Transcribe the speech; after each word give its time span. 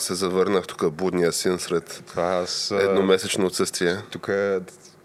Аз 0.00 0.06
се 0.06 0.14
завърнах 0.14 0.66
тук 0.66 0.92
будния 0.92 1.32
син 1.32 1.58
сред 1.58 2.02
Това 2.06 2.22
аз... 2.22 2.70
едномесечно 2.70 3.46
отсъствие. 3.46 3.96
Тук, 4.10 4.28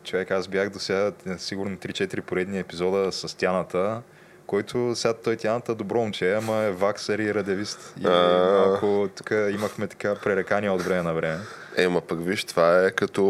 човек, 0.04 0.32
аз 0.32 0.48
бях 0.48 0.70
до 0.70 0.80
сега 0.80 1.12
е, 1.28 1.38
сигурно 1.38 1.78
3-4 1.78 2.22
поредни 2.22 2.60
епизода 2.60 3.12
с 3.12 3.38
Тяната, 3.38 4.02
който 4.48 4.92
сега 4.96 5.14
той 5.14 5.36
Тяната 5.36 5.76
добро 5.76 5.98
момче, 5.98 6.34
ама 6.34 6.58
е 6.58 6.72
ваксър 6.72 7.20
и 7.20 7.34
радевист. 7.34 7.94
И 8.00 8.08
малко 8.08 9.10
тук 9.16 9.32
имахме 9.32 9.88
така 9.88 10.16
пререкания 10.16 10.74
от 10.74 10.82
време 10.82 11.02
на 11.02 11.14
време. 11.14 11.40
Е, 11.78 11.88
ма 11.88 12.02
пък 12.02 12.26
виж, 12.26 12.44
това 12.44 12.86
е 12.86 12.92
като 12.92 13.22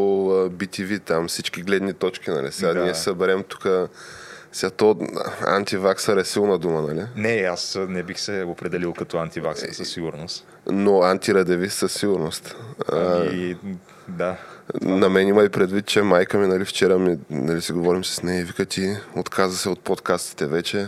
BTV, 0.52 1.04
там 1.04 1.28
всички 1.28 1.62
гледни 1.62 1.94
точки, 1.94 2.30
нали? 2.30 2.52
Сега 2.52 2.74
Да. 2.74 2.84
ние 2.84 2.96
съберем 2.96 3.44
тук... 3.44 3.68
Сега 4.56 4.70
то 4.70 4.98
антиваксър 5.42 6.18
е 6.18 6.26
силна 6.26 6.58
дума, 6.58 6.82
нали? 6.82 7.06
Не, 7.16 7.42
аз 7.42 7.78
не 7.88 8.04
бих 8.04 8.20
се 8.20 8.44
определил 8.48 8.94
като 8.94 9.18
антиваксър 9.18 9.70
със 9.72 9.90
сигурност. 9.90 10.48
Но 10.72 11.02
антирадевист 11.02 11.78
със 11.78 11.94
сигурност. 11.94 12.56
А, 12.92 13.26
И, 13.26 13.58
да, 14.08 14.38
На 14.82 15.10
мен 15.10 15.28
има 15.28 15.44
и 15.44 15.50
предвид, 15.50 15.86
че 15.86 16.02
майка 16.02 16.38
ми, 16.38 16.48
нали, 16.48 16.66
вчера 16.66 17.00
ми, 17.00 17.18
нали, 17.30 17.62
си 17.62 17.72
говорим 17.72 18.06
с 18.06 18.24
нея 18.24 18.42
и 18.42 18.44
вика 18.44 18.66
ти, 18.66 18.98
отказа 19.16 19.58
се 19.58 19.70
от 19.70 19.80
подкастите 19.80 20.46
вече, 20.46 20.88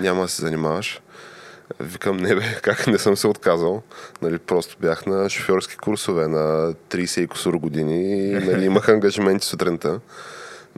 няма 0.00 0.22
да 0.22 0.28
се 0.28 0.42
занимаваш. 0.42 1.00
Викам, 1.80 2.16
не 2.16 2.34
бе, 2.34 2.42
как 2.62 2.86
не 2.86 2.98
съм 2.98 3.16
се 3.16 3.26
отказал. 3.26 3.82
Нали, 4.22 4.38
просто 4.38 4.76
бях 4.80 5.06
на 5.06 5.30
шофьорски 5.30 5.76
курсове 5.76 6.28
на 6.28 6.74
30 6.90 7.20
и 7.20 7.26
кусур 7.26 7.56
години 7.56 8.28
и 8.28 8.32
нали, 8.32 8.64
имах 8.64 8.88
ангажименти 8.88 9.46
сутринта. 9.46 10.00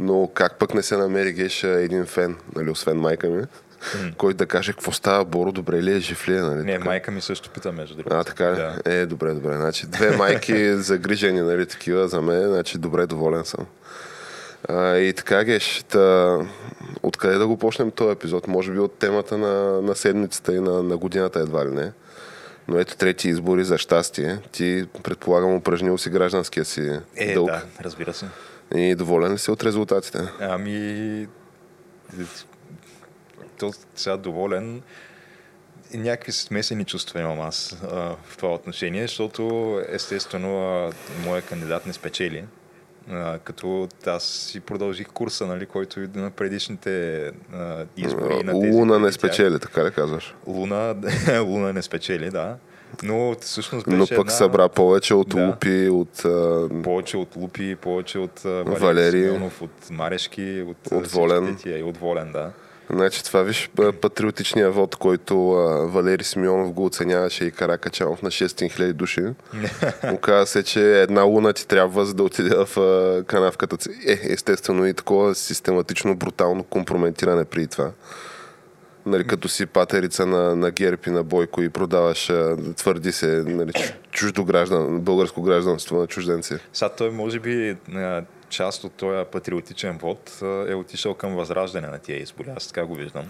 Но 0.01 0.31
как 0.34 0.59
пък 0.59 0.75
не 0.75 0.83
се 0.83 0.97
намери 0.97 1.33
геша 1.33 1.69
един 1.69 2.06
фен, 2.06 2.37
нали, 2.56 2.70
освен 2.70 2.97
майка 2.97 3.29
ми, 3.29 3.45
който 4.17 4.37
да 4.37 4.47
каже 4.47 4.73
какво 4.73 4.93
става, 4.93 5.25
Боро, 5.25 5.53
добре 5.53 5.83
ли 5.83 5.93
е, 5.97 5.98
жив 5.98 6.29
ли 6.29 6.37
е, 6.37 6.41
нали? 6.41 6.65
не, 6.65 6.73
така. 6.73 6.84
майка 6.84 7.11
ми 7.11 7.20
също 7.20 7.51
пита 7.51 7.73
между 7.73 7.95
другото. 7.95 8.17
А, 8.17 8.25
така 8.25 8.53
ли? 8.53 8.56
Да. 8.56 8.77
Е, 8.84 9.06
добре, 9.06 9.34
добре. 9.34 9.56
Значи, 9.56 9.87
две 9.87 10.17
майки 10.17 10.75
загрижени, 10.77 11.41
нали, 11.41 11.67
такива 11.67 12.09
за 12.09 12.21
мен, 12.21 12.48
значи 12.48 12.78
добре, 12.78 13.06
доволен 13.06 13.45
съм. 13.45 13.67
А, 14.69 14.97
и 14.97 15.12
така, 15.12 15.45
Геш, 15.45 15.84
та, 15.89 16.39
откъде 17.03 17.39
да 17.39 17.47
го 17.47 17.56
почнем 17.56 17.91
този 17.91 18.12
епизод? 18.12 18.47
Може 18.47 18.73
би 18.73 18.78
от 18.78 18.98
темата 18.98 19.39
на, 19.39 19.83
на 19.83 19.95
седмицата 19.95 20.55
и 20.55 20.61
на, 20.61 20.83
на 20.83 20.97
годината 20.97 21.41
едва 21.41 21.67
ли 21.67 21.71
не. 21.71 21.93
Но 22.69 22.78
ето 22.78 22.97
трети 22.97 23.28
избори 23.28 23.65
за 23.65 23.78
щастие. 23.78 24.38
Ти, 24.53 24.87
предполагам, 25.03 25.55
упражнил 25.55 25.99
си 25.99 26.11
гражданския 26.11 26.65
си 26.65 26.99
Е, 27.17 27.34
дълг. 27.34 27.50
да, 27.50 27.62
разбира 27.82 28.12
се. 28.15 28.27
И 28.75 28.94
доволен 28.94 29.32
ли 29.32 29.38
си 29.38 29.50
от 29.50 29.64
резултатите? 29.64 30.19
Ами, 30.41 31.26
то 33.58 33.72
сега 33.94 34.16
доволен. 34.16 34.82
Някакви 35.94 36.32
смесени 36.32 36.84
чувства 36.84 37.20
имам 37.20 37.41
аз 37.41 37.76
а, 37.82 38.16
в 38.25 38.36
това 38.36 38.54
отношение, 38.54 39.03
защото 39.03 39.75
естествено 39.88 40.60
а, 40.60 40.92
моя 41.25 41.42
кандидат 41.42 41.86
не 41.86 41.92
спечели. 41.92 42.44
А, 43.10 43.38
като 43.38 43.88
аз 44.06 44.25
си 44.25 44.60
продължих 44.60 45.08
курса, 45.08 45.47
нали, 45.47 45.66
който 45.66 46.00
и 46.00 46.08
на 46.14 46.31
предишните 46.31 47.26
а, 47.52 47.87
избори. 47.97 48.34
и 48.41 48.42
на 48.42 48.60
тези 48.60 48.72
Луна 48.72 48.98
не 48.98 49.00
преди 49.00 49.19
тях. 49.19 49.32
спечели, 49.32 49.58
така 49.58 49.84
ли 49.84 49.91
казваш? 49.91 50.34
Луна, 50.47 50.97
Луна 51.41 51.72
не 51.72 51.82
спечели, 51.82 52.31
да. 52.31 52.56
Но 53.03 53.37
всъщност 53.41 53.87
беше 53.87 53.97
Но 53.97 54.06
пък 54.06 54.19
една... 54.19 54.31
събра 54.31 54.69
повече 54.69 55.15
от 55.15 55.28
Да. 55.28 55.47
Лупи, 55.47 55.89
от 55.89 56.25
а, 56.25 56.69
повече 56.84 57.17
от 57.17 57.37
Лупи, 57.37 57.77
повече 57.77 58.19
от 58.19 58.45
а, 58.45 58.49
Валери, 58.49 58.81
Валери. 58.81 59.23
Симеонов, 59.23 59.62
от 59.62 59.91
Марешки, 59.91 60.65
от, 60.67 60.93
От 60.93 61.06
Волен. 61.06 61.56
Тия, 61.56 61.79
и 61.79 61.83
от 61.83 61.97
Волен, 61.97 62.33
да. 62.33 62.50
Значи 62.93 63.25
това 63.25 63.43
виж 63.43 63.71
патриотичния 64.00 64.71
вод, 64.71 64.97
който 64.97 65.53
а, 65.53 65.87
Валери 65.87 66.25
Симеонов 66.25 66.73
го 66.73 66.84
оценяваше 66.84 67.45
и 67.45 67.50
Каракачанов 67.50 68.23
на 68.23 68.31
600 68.31 68.47
000 68.47 68.93
души. 68.93 69.23
Оказва 70.12 70.47
се, 70.47 70.62
че 70.62 71.00
една 71.03 71.23
луна 71.23 71.53
ти 71.53 71.67
трябва 71.67 72.06
за 72.06 72.15
да 72.15 72.23
отиде 72.23 72.56
в 72.65 72.81
а, 72.81 73.25
канавката. 73.25 73.77
Е, 74.06 74.21
естествено 74.23 74.87
и 74.87 74.95
такова 74.95 75.34
систематично, 75.34 76.17
брутално 76.17 76.65
компрометиране 76.65 77.45
при 77.45 77.67
това. 77.67 77.91
Нали, 79.10 79.26
като 79.26 79.48
си 79.48 79.66
патерица 79.66 80.26
на, 80.26 80.56
на 80.56 80.71
герб 80.71 81.06
и 81.06 81.10
на 81.10 81.22
Бойко 81.22 81.62
и 81.62 81.69
продаваш, 81.69 82.32
твърди 82.76 83.12
се, 83.12 83.26
нали, 83.26 83.72
чу- 83.72 83.94
чуждо 84.10 84.44
граждан, 84.44 85.00
българско 85.00 85.43
гражданство 85.43 85.97
на 86.00 86.06
чужденци. 86.06 86.54
Сега 86.72 86.88
той 86.88 87.10
може 87.10 87.41
би 87.41 87.76
част 88.49 88.84
от 88.84 88.93
този 88.93 89.25
патриотичен 89.32 89.99
вод 89.99 90.38
е 90.69 90.75
отишъл 90.75 91.15
към 91.15 91.34
възраждане 91.34 91.88
на 91.88 91.99
тия 91.99 92.22
избори. 92.22 92.49
Аз 92.56 92.66
така 92.66 92.87
го 92.87 92.94
виждам. 92.94 93.25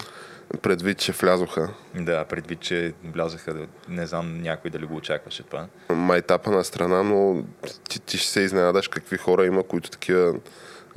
Предвид, 0.63 0.99
че 0.99 1.13
влязоха. 1.13 1.69
Да, 1.95 2.25
предвид, 2.25 2.61
че 2.61 2.93
влязаха, 3.15 3.55
не 3.89 4.07
знам 4.07 4.43
някой 4.43 4.71
дали 4.71 4.87
го 4.87 4.97
очакваше 4.97 5.43
това. 5.43 5.67
майтапа 5.95 6.51
на 6.51 6.65
страна, 6.65 7.03
но 7.03 7.43
ти, 7.89 8.01
ти 8.01 8.19
ще 8.19 8.31
се 8.31 8.41
изненадаш 8.41 8.89
какви 8.89 9.17
хора 9.17 9.47
има, 9.47 9.63
които 9.63 9.91
такива 9.91 10.35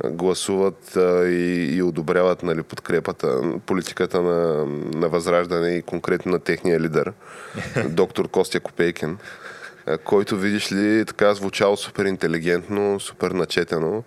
гласуват 0.04 0.96
а, 0.96 1.28
и, 1.28 1.76
и 1.76 1.82
одобряват 1.82 2.42
нали, 2.42 2.62
подкрепата, 2.62 3.42
политиката 3.66 4.22
на, 4.22 4.66
на 4.94 5.08
Възраждане 5.08 5.70
и 5.70 5.82
конкретно 5.82 6.32
на 6.32 6.38
техния 6.38 6.80
лидер, 6.80 7.12
доктор 7.88 8.28
Костя 8.28 8.60
Копейкин, 8.60 9.18
който, 10.04 10.36
видиш 10.36 10.72
ли, 10.72 11.04
така 11.04 11.34
звучал 11.34 11.76
супер 11.76 12.04
интелигентно, 12.04 13.00
супер 13.00 13.30
начетено. 13.30 14.02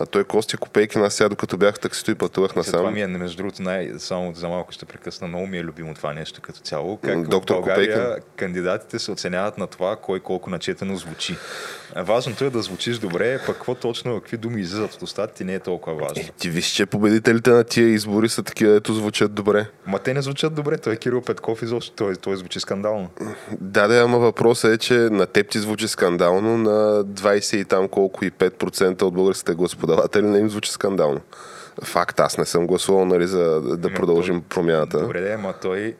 А 0.00 0.06
той 0.06 0.24
Костя 0.24 0.56
Копейкин, 0.56 1.02
аз 1.02 1.14
сега 1.14 1.28
докато 1.28 1.56
бях 1.56 1.74
в 1.74 1.80
таксито 1.80 2.10
и 2.10 2.14
пътувах 2.14 2.56
Насам... 2.56 2.72
Това 2.72 2.82
насам, 2.82 2.94
ми 2.94 3.00
е, 3.00 3.06
между 3.06 3.36
другото, 3.36 3.62
най- 3.62 3.92
само 3.98 4.34
за 4.34 4.48
малко 4.48 4.72
ще 4.72 4.84
прекъсна, 4.84 5.28
много 5.28 5.46
ми 5.46 5.58
е 5.58 5.64
любимо 5.64 5.94
това 5.94 6.14
нещо 6.14 6.40
като 6.40 6.60
цяло. 6.60 6.96
Как 6.96 7.28
Доктор 7.28 7.54
в 7.54 7.58
България 7.58 8.04
Копейкин. 8.04 8.22
кандидатите 8.36 8.98
се 8.98 9.10
оценяват 9.10 9.58
на 9.58 9.66
това, 9.66 9.96
кой 9.96 10.20
колко 10.20 10.50
начетено 10.50 10.96
звучи. 10.96 11.36
Важното 11.96 12.44
е 12.44 12.50
да 12.50 12.62
звучиш 12.62 12.98
добре, 12.98 13.40
пък 13.46 13.58
какво 13.58 13.74
точно, 13.74 14.20
какви 14.20 14.36
думи 14.36 14.60
излизат 14.60 14.94
от 14.94 15.02
устата 15.02 15.34
ти 15.34 15.44
не 15.44 15.54
е 15.54 15.60
толкова 15.60 15.96
важно. 15.96 16.24
ти 16.38 16.50
виж, 16.50 16.66
че 16.66 16.86
победителите 16.86 17.50
на 17.50 17.64
тия 17.64 17.88
избори 17.88 18.28
са 18.28 18.42
такива, 18.42 18.76
ето 18.76 18.94
звучат 18.94 19.34
добре. 19.34 19.66
Ма 19.86 19.98
те 19.98 20.14
не 20.14 20.22
звучат 20.22 20.54
добре, 20.54 20.78
той 20.78 20.92
е 20.92 20.96
Кирил 20.96 21.20
Петков 21.20 21.62
изобщо, 21.62 21.92
той, 21.96 22.16
той 22.16 22.36
звучи 22.36 22.60
скандално. 22.60 23.10
Да, 23.60 23.88
да, 23.88 24.00
ама 24.00 24.18
въпросът 24.18 24.72
е, 24.72 24.78
че 24.78 24.94
на 24.94 25.26
теб 25.26 25.48
ти 25.48 25.58
звучи 25.58 25.88
скандално, 25.88 26.58
на 26.58 27.04
20 27.04 27.56
и 27.56 27.64
там 27.64 27.88
колко 27.88 28.24
и 28.24 28.30
5% 28.30 29.02
от 29.02 29.14
българските 29.14 29.54
господаватели 29.88 30.26
не 30.26 30.38
им 30.38 30.50
звучи 30.50 30.70
скандално. 30.70 31.20
Факт, 31.84 32.20
аз 32.20 32.38
не 32.38 32.44
съм 32.44 32.66
гласувал, 32.66 33.04
нали, 33.04 33.26
за 33.26 33.60
да 33.60 33.88
Ами, 33.88 33.96
продължим 33.96 34.42
промяната. 34.42 35.00
Добре, 35.00 35.20
да, 35.20 35.34
ама 35.34 35.54
той 35.62 35.94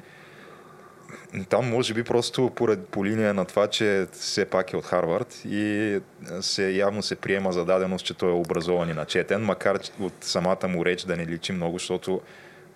там 1.49 1.70
може 1.70 1.94
би 1.94 2.05
просто 2.05 2.50
поред, 2.50 2.88
по 2.88 3.05
линия 3.05 3.35
на 3.35 3.44
това, 3.44 3.67
че 3.67 4.06
все 4.12 4.44
пак 4.44 4.73
е 4.73 4.76
от 4.76 4.85
Харвард 4.85 5.43
и 5.44 5.99
се, 6.40 6.70
явно 6.70 7.02
се 7.02 7.17
приема 7.17 7.52
за 7.52 7.64
даденост, 7.64 8.05
че 8.05 8.14
той 8.14 8.31
е 8.31 8.32
образован 8.32 8.90
и 8.90 8.94
начетен, 8.94 9.44
макар 9.44 9.79
от 10.00 10.12
самата 10.20 10.69
му 10.69 10.84
реч 10.84 11.05
да 11.05 11.17
не 11.17 11.26
личи 11.26 11.52
много, 11.52 11.79
защото 11.79 12.20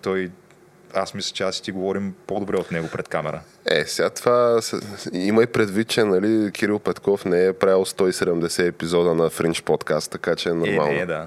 той 0.03 0.31
аз 0.95 1.15
мисля, 1.15 1.35
че 1.35 1.45
аз 1.45 1.59
и 1.59 1.63
ти 1.63 1.73
говорим 1.73 2.15
по-добре 2.27 2.57
от 2.57 2.71
него 2.71 2.89
пред 2.93 3.09
камера. 3.09 3.41
Е, 3.67 3.85
сега 3.85 4.11
това... 4.11 4.61
Има 5.13 5.43
и 5.43 5.47
предвид, 5.47 5.89
че 5.89 6.05
нали, 6.05 6.51
Кирил 6.53 6.79
Петков 6.79 7.25
не 7.25 7.47
е 7.47 7.53
правил 7.53 7.85
170 7.85 8.69
епизода 8.69 9.15
на 9.15 9.31
Фринч 9.31 9.63
подкаст, 9.63 10.11
така 10.11 10.37
че 10.37 10.49
е 10.49 10.53
Е, 10.53 10.55
нормално. 10.55 10.93
не, 10.93 11.07
да. 11.07 11.27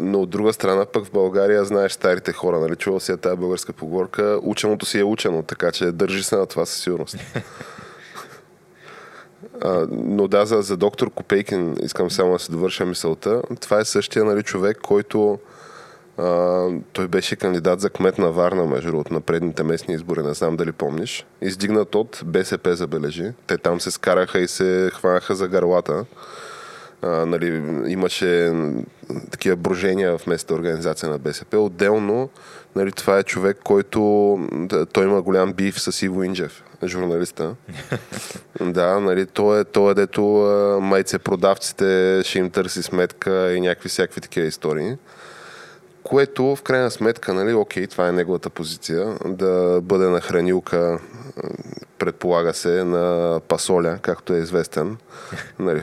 Но 0.00 0.20
от 0.20 0.30
друга 0.30 0.52
страна 0.52 0.86
пък 0.86 1.04
в 1.04 1.10
България 1.10 1.64
знаеш 1.64 1.92
старите 1.92 2.32
хора, 2.32 2.58
нали? 2.60 2.76
Чувал 2.76 3.00
си 3.00 3.10
я 3.10 3.16
тази 3.16 3.36
българска 3.36 3.72
поговорка. 3.72 4.38
Ученото 4.42 4.86
си 4.86 4.98
е 4.98 5.04
учено, 5.04 5.42
така 5.42 5.72
че 5.72 5.92
държи 5.92 6.22
се 6.22 6.36
на 6.36 6.46
това 6.46 6.66
със 6.66 6.82
сигурност. 6.82 7.16
А, 9.60 9.86
но 9.90 10.28
да, 10.28 10.46
за, 10.46 10.62
за 10.62 10.76
доктор 10.76 11.10
Копейкин 11.10 11.76
искам 11.82 12.10
само 12.10 12.32
да 12.32 12.38
се 12.38 12.52
довърша 12.52 12.86
мисълта. 12.86 13.42
Това 13.60 13.80
е 13.80 13.84
същия 13.84 14.24
нали, 14.24 14.42
човек, 14.42 14.78
който 14.82 15.38
а, 16.18 16.68
той 16.92 17.08
беше 17.08 17.36
кандидат 17.36 17.80
за 17.80 17.90
кмет 17.90 18.18
на 18.18 18.30
Варна, 18.30 18.66
между 18.66 18.90
другото, 18.90 19.14
на 19.14 19.20
предните 19.20 19.62
местни 19.62 19.94
избори, 19.94 20.22
не 20.22 20.34
знам 20.34 20.56
дали 20.56 20.72
помниш. 20.72 21.26
Издигнат 21.42 21.94
от 21.94 22.22
БСП, 22.24 22.76
забележи. 22.76 23.32
Те 23.46 23.58
там 23.58 23.80
се 23.80 23.90
скараха 23.90 24.40
и 24.40 24.48
се 24.48 24.90
хванаха 24.94 25.34
за 25.34 25.48
гърлата. 25.48 26.04
А, 27.02 27.08
нали, 27.26 27.46
имаше 27.86 28.52
такива 29.30 29.56
брожения 29.56 30.18
в 30.18 30.26
местната 30.26 30.54
организация 30.54 31.08
на 31.08 31.18
БСП. 31.18 31.58
Отделно, 31.58 32.28
нали, 32.76 32.92
това 32.92 33.18
е 33.18 33.22
човек, 33.22 33.58
който 33.64 33.98
той 34.92 35.04
има 35.04 35.22
голям 35.22 35.52
бив 35.52 35.80
с 35.80 36.02
Иво 36.02 36.22
Инджев, 36.22 36.64
журналиста. 36.84 37.54
да, 38.60 39.00
нали, 39.00 39.26
той 39.26 39.60
е, 39.60 39.64
той 39.64 39.90
е 39.90 39.94
дето 39.94 40.22
майце 40.82 41.18
продавците 41.18 42.20
ще 42.24 42.38
им 42.38 42.50
търси 42.50 42.82
сметка 42.82 43.52
и 43.52 43.60
някакви 43.60 43.88
всякакви 43.88 44.20
такива 44.20 44.46
истории 44.46 44.96
което 46.08 46.56
в 46.56 46.62
крайна 46.62 46.90
сметка, 46.90 47.34
нали, 47.34 47.54
окей, 47.54 47.86
това 47.86 48.08
е 48.08 48.12
неговата 48.12 48.50
позиция, 48.50 49.16
да 49.26 49.80
бъде 49.82 50.08
на 50.08 50.20
хранилка, 50.20 50.98
предполага 51.98 52.54
се, 52.54 52.84
на 52.84 53.40
Пасоля, 53.48 53.98
както 54.02 54.34
е 54.34 54.38
известен, 54.38 54.96
нали, 55.58 55.82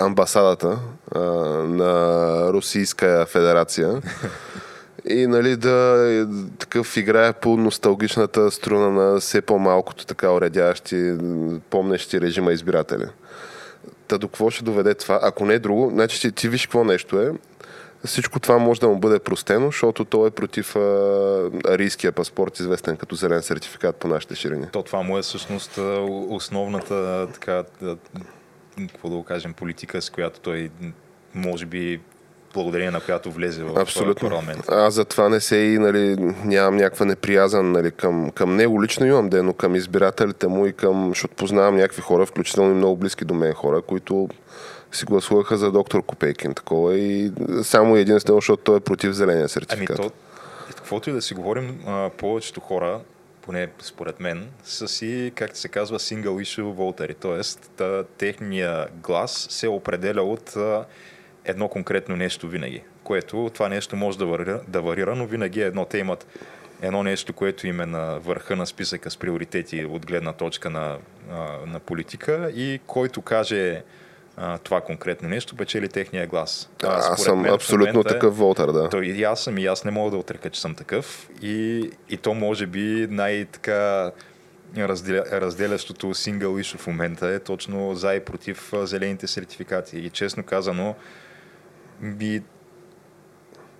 амбасадата 0.00 0.78
а, 1.14 1.20
на 1.64 2.52
Русийска 2.52 3.26
федерация. 3.26 4.02
И 5.04 5.26
нали, 5.26 5.56
да 5.56 6.26
такъв 6.58 6.96
играе 6.96 7.32
по 7.32 7.56
носталгичната 7.56 8.50
струна 8.50 8.90
на 8.90 9.20
все 9.20 9.40
по-малкото 9.40 10.06
така 10.06 10.32
уредяващи, 10.32 11.14
помнещи 11.70 12.20
режима 12.20 12.52
избиратели. 12.52 13.06
Та 14.08 14.18
до 14.18 14.28
какво 14.28 14.50
ще 14.50 14.64
доведе 14.64 14.94
това? 14.94 15.20
Ако 15.22 15.44
не 15.44 15.54
е 15.54 15.58
друго, 15.58 15.90
значи 15.90 16.20
ти, 16.20 16.32
ти 16.32 16.48
виж 16.48 16.66
какво 16.66 16.84
нещо 16.84 17.20
е 17.20 17.32
всичко 18.04 18.40
това 18.40 18.58
може 18.58 18.80
да 18.80 18.88
му 18.88 18.98
бъде 18.98 19.18
простено, 19.18 19.66
защото 19.66 20.04
той 20.04 20.28
е 20.28 20.30
против 20.30 20.76
а, 20.76 20.80
арийския 21.68 22.12
паспорт, 22.12 22.60
известен 22.60 22.96
като 22.96 23.14
зелен 23.14 23.42
сертификат 23.42 23.96
по 23.96 24.08
нашите 24.08 24.34
ширини. 24.34 24.66
То 24.72 24.82
това 24.82 25.02
му 25.02 25.18
е 25.18 25.22
всъщност 25.22 25.78
основната, 26.28 27.28
така, 27.34 27.64
какво 28.78 29.08
да 29.08 29.16
го 29.16 29.22
кажем, 29.22 29.52
политика, 29.52 30.02
с 30.02 30.10
която 30.10 30.40
той 30.40 30.70
може 31.34 31.66
би 31.66 32.00
благодарение 32.54 32.90
на 32.90 33.00
която 33.00 33.30
влезе 33.30 33.64
в 33.64 33.78
Абсолютно. 33.78 34.28
парламент. 34.28 34.64
Аз 34.68 34.94
затова 34.94 35.28
не 35.28 35.40
се 35.40 35.56
и 35.56 35.78
нали, 35.78 36.16
нямам 36.44 36.76
някаква 36.76 37.06
неприязан 37.06 37.72
нали, 37.72 37.90
към, 37.90 38.30
към 38.30 38.56
него 38.56 38.82
лично 38.82 39.06
имам 39.06 39.28
ден, 39.28 39.46
но 39.46 39.52
към 39.52 39.74
избирателите 39.74 40.48
му 40.48 40.66
и 40.66 40.72
към, 40.72 41.08
защото 41.08 41.34
познавам 41.34 41.76
някакви 41.76 42.02
хора, 42.02 42.26
включително 42.26 42.70
и 42.70 42.74
много 42.74 42.96
близки 42.96 43.24
до 43.24 43.34
мен 43.34 43.52
хора, 43.52 43.82
които 43.82 44.28
си 44.92 45.04
гласуваха 45.04 45.56
за 45.56 45.72
доктор 45.72 46.02
Копейкин 46.02 46.54
такова 46.54 46.98
и 46.98 47.32
само 47.62 47.96
единствено, 47.96 48.38
защото 48.38 48.62
той 48.62 48.76
е 48.76 48.80
против 48.80 49.12
зеления 49.12 49.48
сертификат. 49.48 49.98
Ами 49.98 50.08
то, 50.08 50.14
каквото 50.76 51.10
и 51.10 51.12
да 51.12 51.22
си 51.22 51.34
говорим, 51.34 51.84
повечето 52.18 52.60
хора, 52.60 53.00
поне 53.42 53.68
според 53.82 54.20
мен, 54.20 54.48
са 54.64 54.88
си, 54.88 55.32
както 55.34 55.58
се 55.58 55.68
казва, 55.68 55.98
single 55.98 56.42
issue 56.44 56.72
волтери, 56.72 57.14
т.е. 57.14 58.02
техния 58.18 58.86
глас 59.02 59.46
се 59.50 59.68
определя 59.68 60.22
от 60.22 60.56
едно 61.44 61.68
конкретно 61.68 62.16
нещо 62.16 62.48
винаги, 62.48 62.82
което 63.04 63.50
това 63.54 63.68
нещо 63.68 63.96
може 63.96 64.18
да 64.18 64.26
варира, 64.26 64.60
да 64.68 64.82
варира 64.82 65.16
но 65.16 65.26
винаги 65.26 65.62
е 65.62 65.66
едно. 65.66 65.84
Те 65.84 65.98
имат 65.98 66.26
едно 66.82 67.02
нещо, 67.02 67.32
което 67.32 67.66
им 67.66 67.80
е 67.80 67.86
на 67.86 68.18
върха 68.18 68.56
на 68.56 68.66
списъка 68.66 69.10
с 69.10 69.16
приоритети 69.16 69.84
от 69.84 70.06
гледна 70.06 70.32
точка 70.32 70.70
на, 70.70 70.96
на 71.66 71.80
политика 71.80 72.50
и 72.54 72.80
който 72.86 73.22
каже 73.22 73.82
а, 74.42 74.58
това 74.58 74.80
конкретно 74.80 75.28
нещо, 75.28 75.56
печели 75.56 75.88
техния 75.88 76.26
глас. 76.26 76.70
А, 76.82 77.12
аз 77.12 77.22
съм 77.22 77.40
мен, 77.40 77.52
абсолютно 77.52 78.04
такъв 78.04 78.38
волтър, 78.38 78.72
да. 78.72 78.88
То, 78.88 79.02
и 79.02 79.22
аз 79.22 79.44
съм 79.44 79.58
и 79.58 79.66
аз 79.66 79.84
не 79.84 79.90
мога 79.90 80.10
да 80.10 80.16
отрека, 80.16 80.50
че 80.50 80.60
съм 80.60 80.74
такъв. 80.74 81.30
И, 81.42 81.90
и 82.08 82.16
то 82.16 82.34
може 82.34 82.66
би 82.66 83.06
най-така 83.10 84.10
разделя, 84.76 85.24
разделящото 85.32 86.14
сингъл 86.14 86.52
issue 86.52 86.78
в 86.78 86.86
момента 86.86 87.28
е 87.28 87.38
точно 87.38 87.94
за 87.94 88.14
и 88.14 88.20
против 88.20 88.72
зелените 88.82 89.26
сертификати. 89.26 89.98
И 89.98 90.10
честно 90.10 90.42
казано, 90.42 90.94
би, 92.00 92.42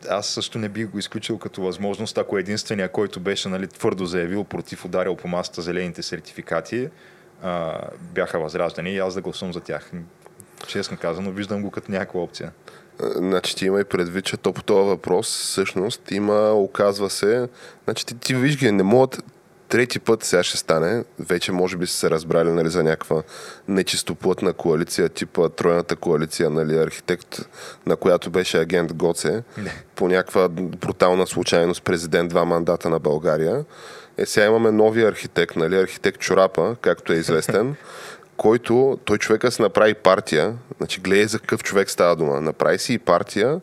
аз 0.08 0.26
също 0.26 0.58
не 0.58 0.68
бих 0.68 0.88
го 0.88 0.98
изключил 0.98 1.38
като 1.38 1.62
възможност, 1.62 2.18
ако 2.18 2.38
единствения, 2.38 2.88
който 2.88 3.20
беше 3.20 3.48
нали, 3.48 3.66
твърдо 3.66 4.06
заявил 4.06 4.44
против 4.44 4.84
ударил 4.84 5.16
по 5.16 5.28
масата 5.28 5.62
зелените 5.62 6.02
сертификати, 6.02 6.88
а, 7.42 7.78
бяха 8.00 8.40
възраждани 8.40 8.92
и 8.92 8.98
аз 8.98 9.14
да 9.14 9.20
гласувам 9.20 9.52
за 9.52 9.60
тях. 9.60 9.92
Честно 10.66 10.96
казано, 10.96 11.30
виждам 11.30 11.62
го 11.62 11.70
като 11.70 11.92
някаква 11.92 12.20
опция. 12.20 12.52
Значи 13.16 13.56
ти 13.56 13.66
има 13.66 13.80
и 13.80 13.84
предвид, 13.84 14.24
че 14.24 14.36
то 14.36 14.52
по 14.52 14.62
този 14.62 14.88
въпрос 14.88 15.26
всъщност 15.26 16.10
има, 16.10 16.52
оказва 16.52 17.10
се, 17.10 17.48
значи 17.84 18.06
ти, 18.06 18.14
ти 18.18 18.34
виж 18.34 18.58
ги, 18.58 18.72
не 18.72 18.82
могат 18.82 19.22
трети 19.70 19.98
път 19.98 20.24
сега 20.24 20.42
ще 20.42 20.56
стане, 20.56 21.04
вече 21.18 21.52
може 21.52 21.76
би 21.76 21.86
са 21.86 21.94
се 21.94 22.10
разбрали 22.10 22.50
нали, 22.50 22.70
за 22.70 22.82
някаква 22.82 23.22
нечистоплътна 23.68 24.52
коалиция, 24.52 25.08
типа 25.08 25.48
тройната 25.48 25.96
коалиция, 25.96 26.50
нали, 26.50 26.78
архитект, 26.78 27.48
на 27.86 27.96
която 27.96 28.30
беше 28.30 28.58
агент 28.58 28.92
Гоце, 28.92 29.42
не. 29.58 29.84
по 29.94 30.08
някаква 30.08 30.48
брутална 30.48 31.26
случайност 31.26 31.82
президент 31.82 32.30
два 32.30 32.44
мандата 32.44 32.90
на 32.90 32.98
България. 32.98 33.64
Е, 34.18 34.26
сега 34.26 34.46
имаме 34.46 34.70
новия 34.70 35.08
архитект, 35.08 35.56
нали, 35.56 35.76
архитект 35.76 36.20
Чорапа, 36.20 36.76
както 36.80 37.12
е 37.12 37.16
известен, 37.16 37.74
който 38.40 38.98
той 39.04 39.19
човека 39.19 39.50
се 39.50 39.62
направи 39.62 39.94
партия, 39.94 40.54
значи 40.78 41.00
гледай 41.00 41.26
за 41.26 41.38
какъв 41.38 41.62
човек 41.62 41.90
става 41.90 42.16
дума, 42.16 42.40
направи 42.40 42.78
си 42.78 42.94
и 42.94 42.98
партия 42.98 43.60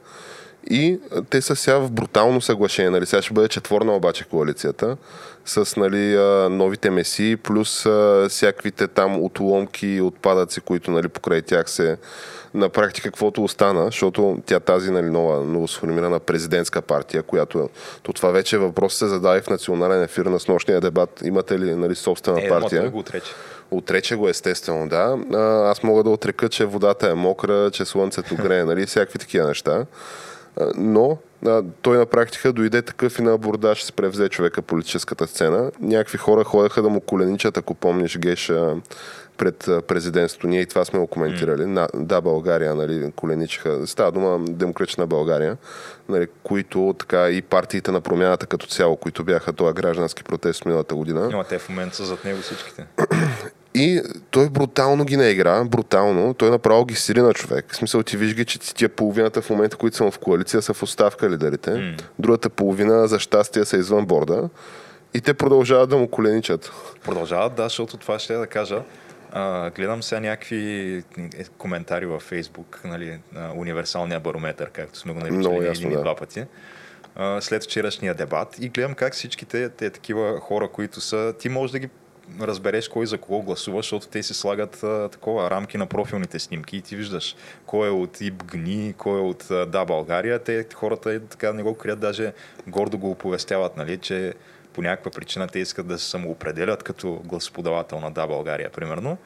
и 0.70 1.00
те 1.30 1.42
са 1.42 1.56
сега 1.56 1.78
в 1.78 1.92
брутално 1.92 2.42
съглашение, 2.42 2.90
нали, 2.90 3.06
сега 3.06 3.22
ще 3.22 3.34
бъде 3.34 3.48
четворна 3.48 3.96
обаче 3.96 4.24
коалицията 4.24 4.98
с 5.46 5.78
нали, 5.78 6.16
новите 6.50 6.90
меси, 6.90 7.38
плюс 7.44 7.88
всякаквите 8.30 8.88
там 8.88 9.24
отломки 9.24 9.88
и 9.88 10.02
отпадъци, 10.02 10.62
които 10.62 10.92
нали, 10.92 11.08
покрай 11.08 11.42
тях 11.42 11.70
се 11.70 11.98
на 12.54 12.70
практика 12.70 13.10
каквото 13.10 13.44
остана, 13.44 13.86
защото 13.86 14.38
тя 14.46 14.60
тази 14.60 14.92
нали, 14.92 15.10
нова, 15.10 15.44
новосформирана 15.44 16.20
президентска 16.20 16.82
партия, 16.82 17.24
която 17.24 17.70
то 18.04 18.14
това 18.14 18.32
вече 18.32 18.58
въпрос 18.58 18.96
се 18.96 19.08
зададе 19.08 19.42
в 19.42 19.50
национален 19.50 20.04
ефир 20.04 20.26
на 20.26 20.40
снощния 20.40 20.82
дебат. 20.82 21.22
Имате 21.24 21.60
ли 21.60 21.76
нали, 21.76 21.96
собствена 21.96 22.42
е, 22.42 22.50
партия? 22.50 22.90
Го 22.90 23.00
отрече. 23.00 23.32
Отрече 23.72 24.16
го 24.16 24.30
естествено, 24.30 24.90
да. 24.90 25.18
Аз 25.72 25.84
мога 25.84 26.04
да 26.04 26.10
отрека, 26.10 26.50
че 26.50 26.66
водата 26.66 27.10
е 27.10 27.14
мокра, 27.14 27.72
че 27.72 27.86
слънцето 27.86 28.36
грее, 28.36 28.64
нали, 28.64 28.86
всякакви 28.86 29.20
такива 29.20 29.48
неща. 29.48 29.86
Но 30.76 31.18
а, 31.46 31.64
той 31.82 31.98
на 31.98 32.06
практика 32.06 32.54
дойде 32.54 32.82
такъв 32.82 33.20
и 33.20 33.22
на 33.22 33.34
абордаж 33.34 33.84
се 33.84 33.92
превзе 33.92 34.30
човека 34.30 34.62
политическата 34.62 35.28
сцена. 35.28 35.72
Някакви 35.82 36.18
хора 36.18 36.44
ходеха 36.44 36.82
да 36.82 36.90
му 36.90 37.02
коленичат, 37.02 37.58
ако 37.58 37.74
помниш 37.74 38.18
Геша 38.18 38.76
пред 39.38 39.70
президентството. 39.88 40.48
Ние 40.48 40.62
и 40.62 40.66
това 40.66 40.86
сме 40.86 41.00
го 41.00 41.08
коментирали. 41.08 41.62
Mm. 41.62 41.66
На, 41.66 41.88
да, 41.94 42.22
България, 42.22 42.76
нали, 42.76 43.12
коленичиха. 43.16 43.88
Става 43.88 44.12
дума 44.12 44.40
демократична 44.50 45.08
България, 45.08 45.58
нали, 46.10 46.28
които 46.44 46.96
така 47.00 47.30
и 47.30 47.42
партиите 47.42 47.92
на 47.92 48.02
промяната 48.02 48.46
като 48.46 48.68
цяло, 48.68 48.96
които 48.96 49.24
бяха 49.24 49.54
това 49.54 49.74
граждански 49.74 50.24
протест 50.24 50.66
миналата 50.66 50.96
година. 50.96 51.46
Те 51.50 51.60
в 51.60 51.70
момента 51.70 51.96
са 51.96 52.06
зад 52.06 52.26
него 52.26 52.42
всичките. 52.42 52.86
И 53.78 54.02
той 54.32 54.50
брутално 54.50 55.06
ги 55.06 55.18
наигра, 55.18 55.66
брутално. 55.66 56.34
Той 56.34 56.50
направо 56.50 56.86
ги 56.86 56.96
сири 56.96 57.22
на 57.22 57.34
човек. 57.34 57.66
В 57.72 57.76
смисъл 57.76 58.04
ти 58.04 58.18
виж 58.18 58.36
ги, 58.36 58.46
че 58.46 58.60
тия 58.60 58.90
половината 58.90 59.42
в 59.42 59.50
момента, 59.50 59.78
които 59.78 59.98
са 59.98 60.12
в 60.12 60.20
коалиция, 60.20 60.62
са 60.62 60.74
в 60.74 60.84
оставка 60.84 61.30
лидерите. 61.30 61.70
Mm. 61.70 62.02
Другата 62.20 62.50
половина, 62.50 63.08
за 63.08 63.20
щастие, 63.20 63.66
са 63.66 63.78
извън 63.78 64.06
борда. 64.06 64.50
И 65.14 65.22
те 65.22 65.34
продължават 65.34 65.90
да 65.90 65.98
му 65.98 66.08
коленичат. 66.08 66.72
Продължават, 67.06 67.56
да, 67.56 67.64
защото 67.64 67.98
това 67.98 68.20
ще 68.20 68.34
да 68.34 68.48
кажа. 68.48 68.82
А, 69.32 69.70
гледам 69.70 70.04
сега 70.04 70.22
някакви 70.22 71.04
е, 71.38 71.44
коментари 71.58 72.06
във 72.06 72.22
Фейсбук, 72.22 72.82
нали, 72.86 73.20
на 73.34 73.54
универсалния 73.56 74.20
барометър, 74.20 74.70
както 74.70 75.00
сме 75.00 75.14
го 75.14 75.20
наричали 75.20 75.68
един 75.68 75.90
да. 75.90 76.02
два 76.02 76.16
пъти, 76.16 76.46
след 77.40 77.64
вчерашния 77.64 78.14
дебат 78.14 78.56
и 78.60 78.70
гледам 78.70 78.94
как 78.94 79.14
всичките 79.14 79.70
те 79.70 79.90
такива 79.90 80.40
хора, 80.40 80.68
които 80.68 81.02
са, 81.02 81.34
ти 81.40 81.50
можеш 81.50 81.72
да 81.72 81.80
ги 81.80 81.90
разбереш 82.42 82.88
кой 82.88 83.06
за 83.06 83.18
кого 83.18 83.42
гласува, 83.42 83.78
защото 83.78 84.08
те 84.08 84.24
си 84.24 84.34
слагат 84.34 84.84
а, 84.84 85.10
такова 85.10 85.52
рамки 85.52 85.78
на 85.78 85.86
профилните 85.86 86.40
снимки 86.40 86.78
и 86.78 86.82
ти 86.82 86.96
виждаш 86.96 87.36
кой 87.66 87.88
е 87.88 87.92
от 87.92 88.22
ИБГНИ, 88.22 88.94
кой 88.98 89.20
е 89.20 89.24
от 89.24 89.52
а, 89.52 89.66
Да 89.66 89.86
България. 89.86 90.40
Те 90.40 90.66
хората 90.74 91.12
е, 91.12 91.20
така 91.20 91.54
не 91.54 91.64
го 91.64 91.76
крият, 91.76 92.00
даже 92.00 92.34
гордо 92.68 92.98
го 92.98 93.12
оповестяват, 93.12 93.78
нали, 93.78 93.98
че 93.98 94.34
по 94.74 94.82
някаква 94.82 95.12
причина 95.12 95.48
те 95.48 95.60
искат 95.60 95.88
да 95.88 96.00
се 96.00 96.10
самоопределят 96.10 96.84
като 96.84 97.22
гласоподавател 97.26 98.00
на 98.00 98.12
Да 98.12 98.28
България, 98.28 98.70
примерно. 98.70 99.18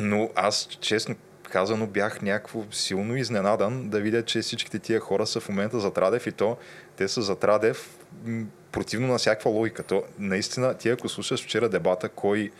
Но 0.00 0.30
аз, 0.34 0.68
честно 0.80 1.14
казано, 1.54 1.86
бях 1.86 2.22
някакво 2.22 2.64
силно 2.70 3.16
изненадан 3.16 3.88
да 3.88 4.00
видя, 4.00 4.22
че 4.22 4.40
всичките 4.40 4.78
тия 4.78 5.00
хора 5.00 5.26
са 5.26 5.40
в 5.40 5.48
момента 5.48 5.80
за 5.80 5.90
Традев 5.90 6.26
и 6.26 6.32
то 6.32 6.56
те 6.96 7.08
са 7.08 7.22
за 7.22 7.36
Традев 7.36 7.96
противно 8.72 9.06
на 9.06 9.18
всякаква 9.18 9.50
логика. 9.50 9.82
То, 9.82 10.02
наистина, 10.18 10.74
ти 10.74 10.88
ако 10.88 11.08
слушаш 11.08 11.44
вчера 11.44 11.68
дебата, 11.68 12.08
кой 12.08 12.50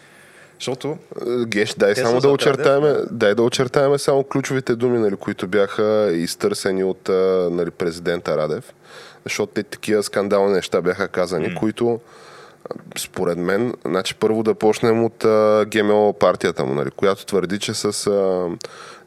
Защото 0.58 0.98
Геш, 1.46 1.74
дай 1.74 1.94
само 1.94 2.20
са 2.20 2.26
да 2.26 2.32
очертаеме, 2.32 2.94
дай 3.10 3.34
да 3.34 3.42
очертаеме 3.42 3.98
само 3.98 4.24
ключовите 4.24 4.76
думи, 4.76 4.98
нали, 4.98 5.16
които 5.16 5.48
бяха 5.48 6.10
изтърсени 6.12 6.84
от 6.84 7.08
нали, 7.50 7.70
президента 7.70 8.36
Радев. 8.36 8.74
Защото 9.24 9.52
те 9.52 9.62
такива 9.62 10.02
скандални 10.02 10.52
неща 10.52 10.82
бяха 10.82 11.08
казани, 11.08 11.46
mm. 11.46 11.58
които 11.58 12.00
според 12.98 13.38
мен, 13.38 13.74
значи 13.86 14.14
първо 14.14 14.42
да 14.42 14.54
почнем 14.54 15.04
от 15.04 15.24
а, 15.24 15.64
ГМО 15.68 16.12
партията 16.12 16.64
му, 16.64 16.74
нали, 16.74 16.90
която 16.90 17.26
твърди, 17.26 17.58
че 17.58 17.74
с 17.74 18.06
а, 18.06 18.48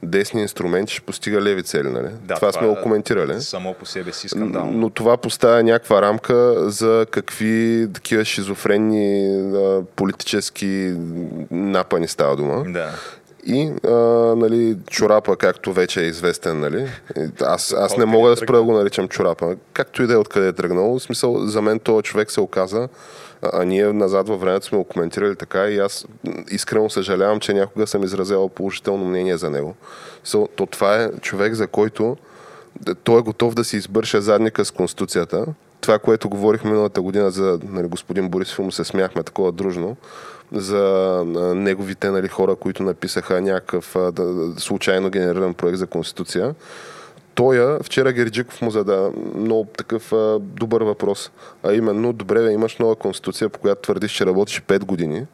десни 0.04 0.42
инструменти 0.42 0.94
ще 0.94 1.06
постига 1.06 1.42
леви 1.42 1.64
цели. 1.64 1.90
Нали? 1.90 2.08
да, 2.22 2.36
това, 2.36 2.52
сме 2.52 2.68
го 2.68 2.78
коментирали. 2.84 3.42
Само 3.42 3.74
по 3.74 3.86
себе 3.86 4.14
си 4.14 4.30
скандално. 4.30 4.72
Но 4.72 4.90
това 4.90 5.18
поставя 5.18 5.64
някаква 5.64 6.02
рамка 6.02 6.70
за 6.70 7.06
какви 7.12 7.88
такива 7.94 8.26
шизофренни 8.26 9.28
а, 9.56 9.82
политически 9.96 10.94
напани 11.52 12.08
става 12.08 12.36
дума. 12.36 12.64
Да. 12.68 12.92
И 13.50 13.72
а, 13.88 13.92
нали, 14.36 14.78
чорапа, 14.90 15.36
както 15.38 15.74
вече 15.74 16.02
е 16.02 16.06
известен, 16.06 16.60
нали? 16.60 16.88
Аз, 17.42 17.74
аз 17.74 17.98
не 17.98 18.06
мога 18.06 18.30
да 18.30 18.38
спра 18.38 18.58
да 18.58 18.64
го 18.64 18.72
наричам 18.72 19.08
чорапа. 19.08 19.56
Както 19.74 20.04
и 20.04 20.08
да 20.08 20.14
е 20.14 20.18
откъде 20.18 20.48
е 20.48 20.54
тръгнал. 20.54 21.00
В 21.00 21.04
смисъл, 21.04 21.48
за 21.48 21.62
мен 21.62 21.80
този 21.80 22.04
човек 22.04 22.32
се 22.32 22.42
оказа, 22.42 22.88
а, 23.42 23.50
а 23.62 23.66
ние 23.66 23.94
назад 23.94 24.28
във 24.28 24.42
времето 24.42 24.66
сме 24.66 24.78
го 24.78 24.84
коментирали 24.84 25.36
така 25.36 25.68
и 25.68 25.80
аз 25.80 26.06
искрено 26.52 26.90
съжалявам, 26.90 27.40
че 27.40 27.54
някога 27.54 27.88
съм 27.88 28.04
изразявал 28.04 28.50
положително 28.50 29.06
мнение 29.06 29.38
за 29.38 29.50
него. 29.50 29.76
So, 30.26 30.48
то 30.56 30.66
това 30.66 31.04
е 31.04 31.12
човек, 31.22 31.54
за 31.54 31.68
който 31.68 32.18
той 33.04 33.20
е 33.20 33.24
готов 33.24 33.54
да 33.54 33.64
си 33.64 33.78
избърша 33.78 34.22
задника 34.22 34.66
с 34.66 34.72
Конституцията. 34.72 35.46
Това, 35.82 36.00
което 36.00 36.30
говорихме 36.30 36.72
миналата 36.72 37.02
година 37.02 37.32
за 37.32 37.60
нали, 37.64 37.88
господин 37.88 38.30
Борисов, 38.30 38.60
му 38.60 38.72
се 38.72 38.84
смяхме 38.84 39.24
такова 39.24 39.52
дружно, 39.52 39.98
за 40.52 41.24
неговите 41.56 42.10
нали, 42.10 42.28
хора, 42.28 42.56
които 42.56 42.84
написаха 42.84 43.42
някакъв 43.42 43.96
да, 44.14 44.54
случайно 44.58 45.10
генериран 45.10 45.54
проект 45.54 45.78
за 45.78 45.88
Конституция. 45.88 46.56
Той, 47.36 47.80
вчера 47.84 48.12
Герджиков 48.12 48.62
му 48.62 48.72
зада 48.72 49.12
много 49.36 49.68
такъв 49.78 50.14
а, 50.14 50.40
добър 50.40 50.82
въпрос. 50.82 51.32
А 51.64 51.74
именно, 51.74 52.14
добре, 52.14 52.44
бе, 52.44 52.52
имаш 52.52 52.78
нова 52.78 52.96
конституция, 52.96 53.50
по 53.50 53.60
която 53.60 53.82
твърдиш, 53.82 54.12
че 54.12 54.26
работиш 54.26 54.62
5 54.62 54.80
години. 54.80 55.26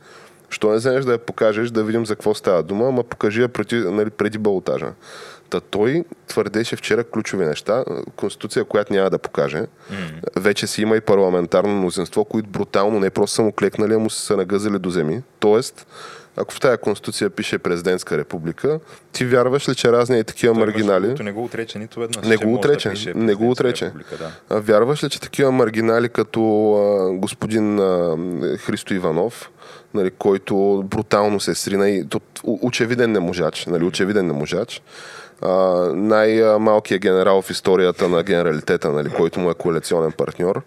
Що 0.49 0.69
не 0.69 0.75
вземеш 0.75 1.05
да 1.05 1.11
я 1.11 1.17
покажеш, 1.17 1.69
да 1.69 1.83
видим 1.83 2.05
за 2.05 2.15
какво 2.15 2.33
става 2.33 2.63
дума, 2.63 2.87
ама 2.87 3.03
покажи 3.03 3.41
я 3.41 3.49
преди, 3.49 3.75
нали, 3.75 4.09
преди 4.09 4.37
балотажа. 4.37 4.91
Та 5.53 5.59
той 5.59 6.03
твърдеше 6.27 6.75
вчера 6.75 7.03
ключови 7.03 7.45
неща. 7.45 7.83
Конституция, 8.15 8.65
която 8.65 8.93
няма 8.93 9.09
да 9.09 9.17
покаже. 9.17 9.61
Вече 10.35 10.67
си 10.67 10.81
има 10.81 10.95
и 10.95 11.01
парламентарно 11.01 11.75
мнозинство, 11.75 12.25
които 12.25 12.49
брутално 12.49 12.99
не 12.99 13.09
просто 13.09 13.35
са 13.35 13.41
му 13.41 13.51
клекнали, 13.51 13.93
а 13.93 13.99
му 13.99 14.09
са 14.09 14.37
нагъзали 14.37 14.79
до 14.79 14.89
земи. 14.89 15.21
Тоест, 15.39 15.87
ако 16.37 16.53
в 16.53 16.59
тая 16.59 16.77
конституция 16.77 17.29
пише 17.29 17.57
президентска 17.57 18.17
република, 18.17 18.79
ти 19.11 19.25
вярваш 19.25 19.69
ли, 19.69 19.75
че 19.75 19.91
разни 19.91 20.19
и 20.19 20.23
такива 20.23 20.53
Той, 20.53 20.65
маргинали... 20.65 21.23
Не 21.23 21.31
го 21.31 21.43
отрече 21.43 21.79
нито 21.79 21.99
веднъж. 21.99 22.27
Не 22.27 22.37
го 22.37 22.53
отрече, 22.53 22.89
Да 22.89 22.93
пише 22.93 23.13
не 23.15 23.33
го 23.33 23.51
отрече. 23.51 23.85
република, 23.85 24.17
да. 24.49 24.59
Вярваш 24.59 25.03
ли, 25.03 25.09
че 25.09 25.21
такива 25.21 25.51
маргинали 25.51 26.09
като 26.09 26.73
а, 26.73 27.13
господин 27.13 27.79
а, 27.79 28.17
Христо 28.57 28.93
Иванов, 28.93 29.51
нали, 29.93 30.11
който 30.11 30.83
брутално 30.85 31.39
се 31.39 31.55
срина 31.55 31.89
и 31.89 32.05
очевиден 32.43 33.11
неможач, 33.11 33.65
нали, 33.65 33.83
очевиден 33.83 34.27
неможач, 34.27 34.77
а, 34.77 35.22
най-малкият 35.93 37.01
генерал 37.01 37.41
в 37.41 37.49
историята 37.49 38.09
на 38.09 38.23
генералитета, 38.23 38.91
нали, 38.91 39.09
който 39.09 39.39
му 39.39 39.49
е 39.49 39.53
коалиционен 39.53 40.11
партньор, 40.11 40.61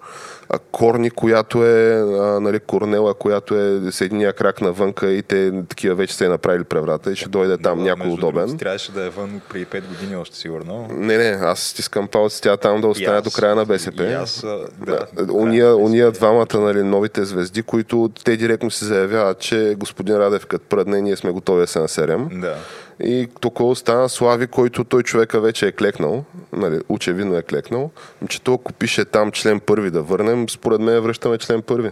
Корни, 0.72 1.10
която 1.10 1.64
е 1.64 1.92
а, 1.94 2.40
нали, 2.40 2.58
Корнела, 2.58 3.14
която 3.14 3.54
е 3.54 3.92
с 3.92 4.00
единия 4.00 4.32
крак 4.32 4.60
навънка 4.60 5.10
и 5.10 5.22
те 5.22 5.52
такива 5.68 5.94
вече 5.94 6.14
се 6.14 6.24
е 6.24 6.28
направили 6.28 6.64
преврата 6.64 7.12
и 7.12 7.16
ще 7.16 7.28
дойде 7.28 7.58
там 7.58 7.82
някой 7.82 8.10
удобен. 8.10 8.40
другото, 8.40 8.58
Трябваше 8.58 8.92
да 8.92 9.04
е 9.04 9.10
вън 9.10 9.40
преди 9.48 9.66
5 9.66 9.82
години 9.88 10.16
още 10.16 10.36
сигурно. 10.36 10.88
Не, 10.90 11.16
не, 11.18 11.38
аз 11.42 11.60
стискам 11.60 12.08
палци, 12.08 12.42
тя 12.42 12.56
там 12.56 12.80
да 12.80 12.86
остане 12.86 13.16
аз- 13.16 13.24
до 13.24 13.30
края 13.30 13.54
на 13.54 13.64
БСП. 13.64 14.04
и 14.04 14.12
аз, 14.12 14.40
да, 14.40 15.06
Да, 15.14 15.32
уния, 15.32 15.66
на 15.66 15.76
уния 15.76 16.10
двамата, 16.10 16.46
нали, 16.54 16.82
новите 16.82 17.24
звезди, 17.24 17.62
които 17.62 18.10
те 18.24 18.36
директно 18.36 18.70
се 18.70 18.84
заявяват, 18.84 19.38
че 19.38 19.74
господин 19.78 20.16
Радев 20.16 20.46
като 20.46 20.64
пръдне, 20.66 21.00
ние 21.00 21.16
сме 21.16 21.30
готови 21.30 21.60
да 21.60 21.66
се 21.66 21.78
насерем. 21.78 22.28
Да. 22.32 22.56
И 23.00 23.28
тук 23.40 23.60
остана 23.60 24.08
Слави, 24.08 24.46
който 24.46 24.84
той 24.84 25.02
човека 25.02 25.40
вече 25.40 25.66
е 25.66 25.72
клекнал, 25.72 26.24
нали, 26.52 26.80
очевидно 26.88 27.36
е 27.36 27.42
клекнал, 27.42 27.90
че 28.28 28.40
ако 28.48 28.72
пише 28.72 29.04
там 29.04 29.32
член 29.32 29.60
първи 29.60 29.90
да 29.90 30.02
върнем, 30.02 30.35
според 30.50 30.80
мен 30.80 31.00
връщаме 31.00 31.38
член 31.38 31.62
първи. 31.62 31.90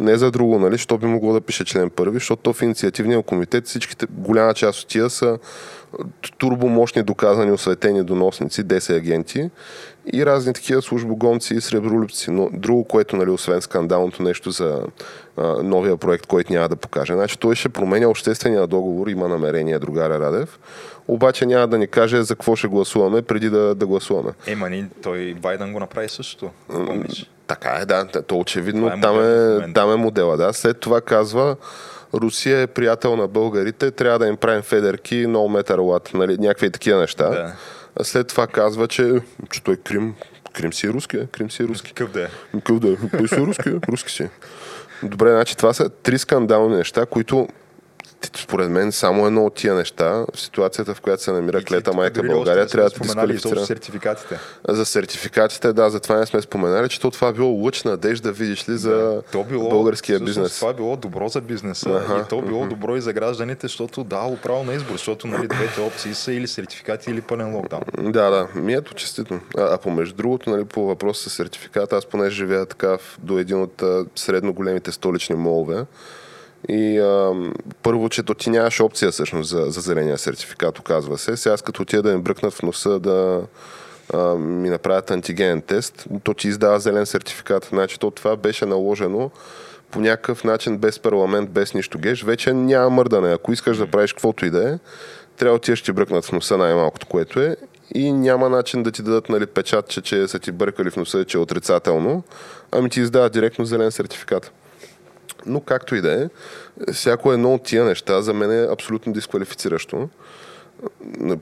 Не 0.00 0.16
за 0.16 0.30
друго, 0.30 0.58
нали, 0.58 0.78
що 0.78 0.98
би 0.98 1.06
могло 1.06 1.32
да 1.32 1.40
пише 1.40 1.64
член 1.64 1.90
първи, 1.90 2.14
защото 2.14 2.42
то 2.42 2.52
в 2.52 2.62
инициативния 2.62 3.22
комитет 3.22 3.66
всичките, 3.66 4.06
голяма 4.10 4.54
част 4.54 4.82
от 4.82 4.88
тия 4.88 5.10
са 5.10 5.38
турбомощни 6.38 7.02
доказани 7.02 7.52
осветени 7.52 8.02
доносници, 8.02 8.64
10 8.64 8.96
агенти 8.96 9.50
и 10.12 10.26
разни 10.26 10.52
такива 10.52 10.82
службогонци 10.82 11.54
и 11.54 11.60
сребролюбци. 11.60 12.30
Но 12.30 12.50
друго, 12.52 12.84
което, 12.84 13.16
нали, 13.16 13.30
освен 13.30 13.62
скандалното 13.62 14.22
нещо 14.22 14.50
за 14.50 14.80
а, 15.36 15.62
новия 15.62 15.96
проект, 15.96 16.26
който 16.26 16.52
няма 16.52 16.68
да 16.68 16.76
покаже. 16.76 17.12
Значи 17.12 17.38
той 17.38 17.54
ще 17.54 17.68
променя 17.68 18.08
обществения 18.08 18.66
договор, 18.66 19.06
има 19.06 19.28
намерение 19.28 19.78
другаря 19.78 20.20
Радев, 20.20 20.58
обаче 21.08 21.46
няма 21.46 21.68
да 21.68 21.78
ни 21.78 21.86
каже 21.86 22.22
за 22.22 22.34
какво 22.34 22.56
ще 22.56 22.68
гласуваме 22.68 23.22
преди 23.22 23.50
да, 23.50 23.74
да 23.74 23.86
гласуваме. 23.86 24.30
Ема, 24.46 24.70
ни, 24.70 24.86
той 25.02 25.34
Байден 25.34 25.72
го 25.72 25.80
направи 25.80 26.08
същото. 26.08 26.50
Помниш? 26.68 27.30
Така 27.46 27.70
е, 27.70 27.86
да. 27.86 28.06
То 28.06 28.38
очевидно 28.38 28.90
Това 28.90 28.94
е 28.96 29.00
там, 29.00 29.20
е, 29.70 29.72
там 29.72 29.92
е 29.92 29.96
модела. 29.96 30.36
Да. 30.36 30.52
След 30.52 30.80
това 30.80 31.00
казва, 31.00 31.56
Русия 32.14 32.60
е 32.60 32.66
приятел 32.66 33.16
на 33.16 33.28
българите, 33.28 33.90
трябва 33.90 34.18
да 34.18 34.26
им 34.26 34.36
правим 34.36 34.62
федерки, 34.62 35.26
no 35.26 35.62
matter 35.62 35.76
what, 35.76 36.14
нали, 36.14 36.38
някакви 36.38 36.70
такива 36.70 37.00
неща. 37.00 37.28
Да. 37.30 37.54
След 38.04 38.28
това 38.28 38.46
казва, 38.46 38.88
че, 38.88 39.20
че 39.50 39.62
той 39.62 39.76
Крим, 39.76 40.14
Крим 40.52 40.72
си 40.72 40.86
е 40.86 40.90
руски, 40.90 41.16
е, 41.16 41.26
Крим 41.26 41.50
си 41.50 41.62
е 41.62 41.66
руски. 41.66 41.92
Какъв 41.92 42.12
да 42.12 42.22
е? 42.22 42.26
Какъв 42.52 42.78
да 42.78 42.88
е? 42.88 42.96
Той 43.18 43.28
си 43.28 43.34
е 43.34 43.38
руски, 43.38 43.68
е, 43.68 43.80
руски 43.88 44.12
си. 44.12 44.28
Добре, 45.02 45.30
значи 45.30 45.56
това 45.56 45.72
са 45.72 45.88
три 45.88 46.18
скандални 46.18 46.76
неща, 46.76 47.06
които 47.06 47.48
според 48.36 48.70
мен 48.70 48.92
само 48.92 49.26
едно 49.26 49.44
от 49.44 49.54
тия 49.54 49.74
неща 49.74 50.24
в 50.34 50.40
ситуацията, 50.40 50.94
в 50.94 51.00
която 51.00 51.22
се 51.22 51.32
намира 51.32 51.62
клета 51.62 51.92
майка 51.92 52.22
България, 52.22 52.66
трябва 52.66 52.90
да 52.90 52.98
дисквалифицира. 52.98 53.48
изобщо 53.50 53.66
сертификатите. 53.66 54.38
За 54.68 54.86
сертификатите, 54.86 55.72
да, 55.72 55.90
затова 55.90 56.16
не 56.16 56.26
сме 56.26 56.42
споменали, 56.42 56.88
че 56.88 57.00
то 57.00 57.10
това 57.10 57.32
било 57.32 57.64
лъч 57.64 57.82
надежда, 57.84 58.32
видиш 58.32 58.68
ли, 58.68 58.76
за 58.76 59.22
То 59.32 59.44
било, 59.44 59.68
българския 59.68 60.16
всъщност, 60.16 60.30
бизнес. 60.38 60.58
Това 60.58 60.72
било 60.72 60.96
добро 60.96 61.28
за 61.28 61.40
бизнеса 61.40 61.90
Аха, 61.90 62.20
и 62.20 62.28
то 62.28 62.42
било 62.42 62.66
добро 62.66 62.96
и 62.96 63.00
за 63.00 63.12
гражданите, 63.12 63.66
защото 63.66 64.04
дало 64.04 64.36
право 64.36 64.64
на 64.64 64.74
избор, 64.74 64.92
защото 64.92 65.26
нали, 65.26 65.48
двете 65.48 65.80
опции 65.80 66.14
са 66.14 66.32
или 66.32 66.48
сертификати, 66.48 67.10
или 67.10 67.20
пълен 67.20 67.54
локдаун. 67.54 67.82
Да, 67.98 68.30
да, 68.30 68.48
ми 68.54 68.74
ето 68.74 68.94
честито. 68.94 69.40
А, 69.58 69.74
а 69.74 69.78
помежду 69.78 70.14
другото, 70.16 70.50
нали, 70.50 70.64
по 70.64 70.86
въпроса 70.86 71.30
с 71.30 71.32
сертификата, 71.32 71.96
аз 71.96 72.06
понеже 72.06 72.36
живея 72.36 72.66
така 72.66 72.88
в- 72.98 73.18
до 73.22 73.38
един 73.38 73.62
от 73.62 73.82
а, 73.82 74.04
средно 74.16 74.52
големите 74.52 74.92
столични 74.92 75.36
молове, 75.36 75.84
и 76.68 76.98
а, 76.98 77.32
първо, 77.82 78.08
че 78.08 78.22
то 78.22 78.34
ти 78.34 78.50
нямаш 78.50 78.80
опция 78.80 79.10
всъщност 79.10 79.50
за, 79.50 79.64
за 79.68 79.80
зеления 79.80 80.18
сертификат, 80.18 80.78
оказва 80.78 81.18
се. 81.18 81.36
Сега 81.36 81.56
като 81.56 81.82
отида 81.82 82.02
да 82.02 82.16
ми 82.16 82.22
бръкнат 82.22 82.52
в 82.52 82.62
носа 82.62 82.98
да 82.98 83.42
а, 84.14 84.34
ми 84.34 84.70
направят 84.70 85.10
антигенен 85.10 85.62
тест, 85.62 86.06
то 86.24 86.34
ти 86.34 86.48
издава 86.48 86.80
зелен 86.80 87.06
сертификат. 87.06 87.68
Значи 87.70 87.98
то 87.98 88.10
това 88.10 88.36
беше 88.36 88.66
наложено 88.66 89.30
по 89.90 90.00
някакъв 90.00 90.44
начин 90.44 90.78
без 90.78 90.98
парламент, 90.98 91.50
без 91.50 91.74
нищо 91.74 91.98
геш. 91.98 92.22
Вече 92.22 92.52
няма 92.52 92.90
мърдане. 92.90 93.32
Ако 93.32 93.52
искаш 93.52 93.76
да 93.76 93.86
правиш 93.86 94.12
каквото 94.12 94.46
и 94.46 94.50
да 94.50 94.70
е, 94.70 94.78
трябва 95.36 95.52
да 95.52 95.56
отидеш 95.56 95.82
ти 95.82 95.92
бръкнат 95.92 96.24
в 96.24 96.32
носа 96.32 96.58
най-малкото, 96.58 97.06
което 97.06 97.40
е 97.40 97.56
и 97.94 98.12
няма 98.12 98.48
начин 98.48 98.82
да 98.82 98.92
ти 98.92 99.02
дадат 99.02 99.28
нали, 99.28 99.46
печат, 99.46 99.88
че, 99.88 100.00
че 100.00 100.28
са 100.28 100.38
ти 100.38 100.52
бъркали 100.52 100.90
в 100.90 100.96
носа, 100.96 101.24
че 101.24 101.38
е 101.38 101.40
отрицателно, 101.40 102.22
ами 102.72 102.90
ти 102.90 103.00
издават 103.00 103.32
директно 103.32 103.64
зелен 103.64 103.92
сертификат. 103.92 104.52
Но 105.46 105.60
както 105.60 105.94
и 105.94 106.00
да 106.00 106.22
е, 106.22 106.28
всяко 106.92 107.32
едно 107.32 107.54
от 107.54 107.62
тия 107.62 107.84
неща 107.84 108.22
за 108.22 108.34
мен 108.34 108.50
е 108.52 108.72
абсолютно 108.72 109.12
дисквалифициращо. 109.12 110.08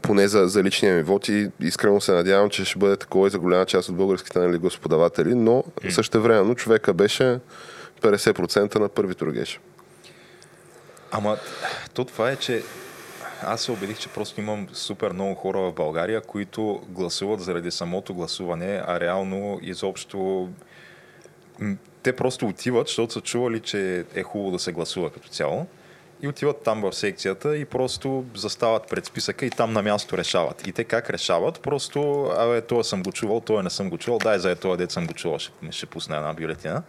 Поне 0.02 0.28
за, 0.28 0.48
за 0.48 0.62
личния 0.62 0.94
ми 0.94 1.02
вод 1.02 1.28
и 1.28 1.50
искрено 1.60 2.00
се 2.00 2.12
надявам, 2.12 2.50
че 2.50 2.64
ще 2.64 2.78
бъде 2.78 2.96
такова 2.96 3.26
и 3.26 3.30
за 3.30 3.38
голяма 3.38 3.66
част 3.66 3.88
от 3.88 3.96
българските 3.96 4.38
нали, 4.38 4.58
господаватели, 4.58 5.34
но 5.34 5.64
също 5.90 6.22
времено 6.22 6.54
човека 6.54 6.94
беше 6.94 7.38
50% 8.02 8.78
на 8.78 8.88
първи 8.88 9.14
тургеш. 9.14 9.60
Ама 11.10 11.36
то 11.94 12.04
това 12.04 12.30
е, 12.30 12.36
че 12.36 12.62
аз 13.42 13.62
се 13.62 13.72
убедих, 13.72 13.98
че 13.98 14.08
просто 14.08 14.40
имам 14.40 14.68
супер 14.72 15.12
много 15.12 15.34
хора 15.34 15.58
в 15.58 15.72
България, 15.72 16.20
които 16.20 16.82
гласуват 16.88 17.40
заради 17.40 17.70
самото 17.70 18.14
гласуване, 18.14 18.82
а 18.86 19.00
реално 19.00 19.58
изобщо 19.62 20.48
те 22.04 22.16
просто 22.16 22.46
отиват, 22.46 22.86
защото 22.86 23.12
са 23.12 23.20
чували, 23.20 23.60
че 23.60 24.04
е 24.14 24.22
хубаво 24.22 24.50
да 24.50 24.58
се 24.58 24.72
гласува 24.72 25.10
като 25.10 25.28
цяло. 25.28 25.66
И 26.22 26.28
отиват 26.28 26.62
там 26.62 26.80
в 26.80 26.92
секцията 26.92 27.56
и 27.56 27.64
просто 27.64 28.24
застават 28.34 28.88
пред 28.90 29.04
списъка 29.04 29.46
и 29.46 29.50
там 29.50 29.72
на 29.72 29.82
място 29.82 30.18
решават. 30.18 30.66
И 30.66 30.72
те 30.72 30.84
как 30.84 31.10
решават? 31.10 31.60
Просто, 31.60 32.30
абе, 32.38 32.60
това 32.60 32.82
съм 32.84 33.02
го 33.02 33.12
чувал, 33.12 33.40
това 33.40 33.62
не 33.62 33.70
съм 33.70 33.90
го 33.90 33.98
чувал, 33.98 34.18
дай 34.18 34.38
за 34.38 34.56
това 34.56 34.76
дет 34.76 34.90
съм 34.90 35.06
го 35.06 35.14
чувал, 35.14 35.38
ще, 35.38 35.52
ще 35.70 35.86
пусна 35.86 36.16
една 36.16 36.34
бюлетина. 36.34 36.82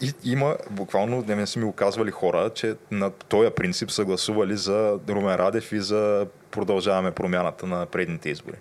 И 0.00 0.12
има, 0.24 0.56
буквално, 0.70 1.24
не 1.28 1.46
са 1.46 1.58
ми 1.58 1.64
оказвали 1.64 2.10
хора, 2.10 2.50
че 2.54 2.74
на 2.90 3.10
този 3.10 3.50
принцип 3.50 3.90
са 3.90 4.04
гласували 4.04 4.56
за 4.56 4.98
Румен 5.08 5.34
Радев 5.34 5.72
и 5.72 5.80
за 5.80 6.26
продължаваме 6.50 7.10
промяната 7.10 7.66
на 7.66 7.86
предните 7.86 8.30
избори. 8.30 8.56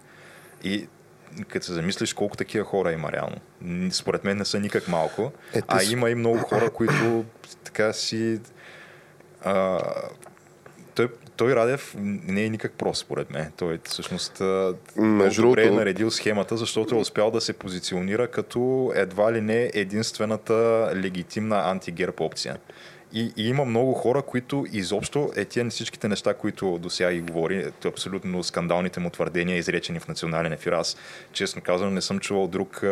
И 0.63 0.87
като 1.47 1.65
се 1.65 1.73
замислиш 1.73 2.13
колко 2.13 2.37
такива 2.37 2.65
хора 2.65 2.91
има 2.91 3.11
реално. 3.11 3.35
Според 3.91 4.23
мен 4.23 4.37
не 4.37 4.45
са 4.45 4.59
никак 4.59 4.87
малко, 4.87 5.31
е, 5.53 5.61
а 5.67 5.83
има 5.83 6.09
и 6.09 6.15
много 6.15 6.37
хора, 6.37 6.69
които 6.69 7.25
така 7.63 7.93
си... 7.93 8.39
А, 9.43 9.79
той, 10.95 11.09
той 11.35 11.55
Радев 11.55 11.95
не 11.97 12.43
е 12.43 12.49
никак 12.49 12.71
прост, 12.71 13.01
според 13.01 13.31
мен. 13.31 13.51
Той 13.57 13.79
всъщност 13.83 14.41
Между 14.95 15.41
добре 15.41 15.65
е 15.65 15.71
наредил 15.71 16.11
схемата, 16.11 16.57
защото 16.57 16.95
е 16.95 16.97
успял 16.97 17.31
да 17.31 17.41
се 17.41 17.53
позиционира 17.53 18.27
като 18.27 18.91
едва 18.95 19.33
ли 19.33 19.41
не 19.41 19.71
единствената 19.73 20.91
легитимна 20.95 21.69
антигерб 21.69 22.21
опция. 22.21 22.57
И, 23.13 23.33
и 23.37 23.49
има 23.49 23.65
много 23.65 23.93
хора, 23.93 24.21
които 24.21 24.65
изобщо 24.71 25.31
е 25.35 25.45
тия 25.45 25.69
всичките 25.69 26.07
неща, 26.07 26.33
които 26.33 26.77
до 26.77 26.89
сега 26.89 27.11
и 27.11 27.21
говори, 27.21 27.71
абсолютно 27.85 28.43
скандалните 28.43 28.99
му 28.99 29.09
твърдения, 29.09 29.57
изречени 29.57 29.99
в 29.99 30.07
национален 30.07 30.53
ефир. 30.53 30.71
Аз, 30.71 30.97
честно 31.33 31.61
казвам, 31.61 31.93
не 31.93 32.01
съм 32.01 32.19
чувал 32.19 32.47
друг 32.47 32.83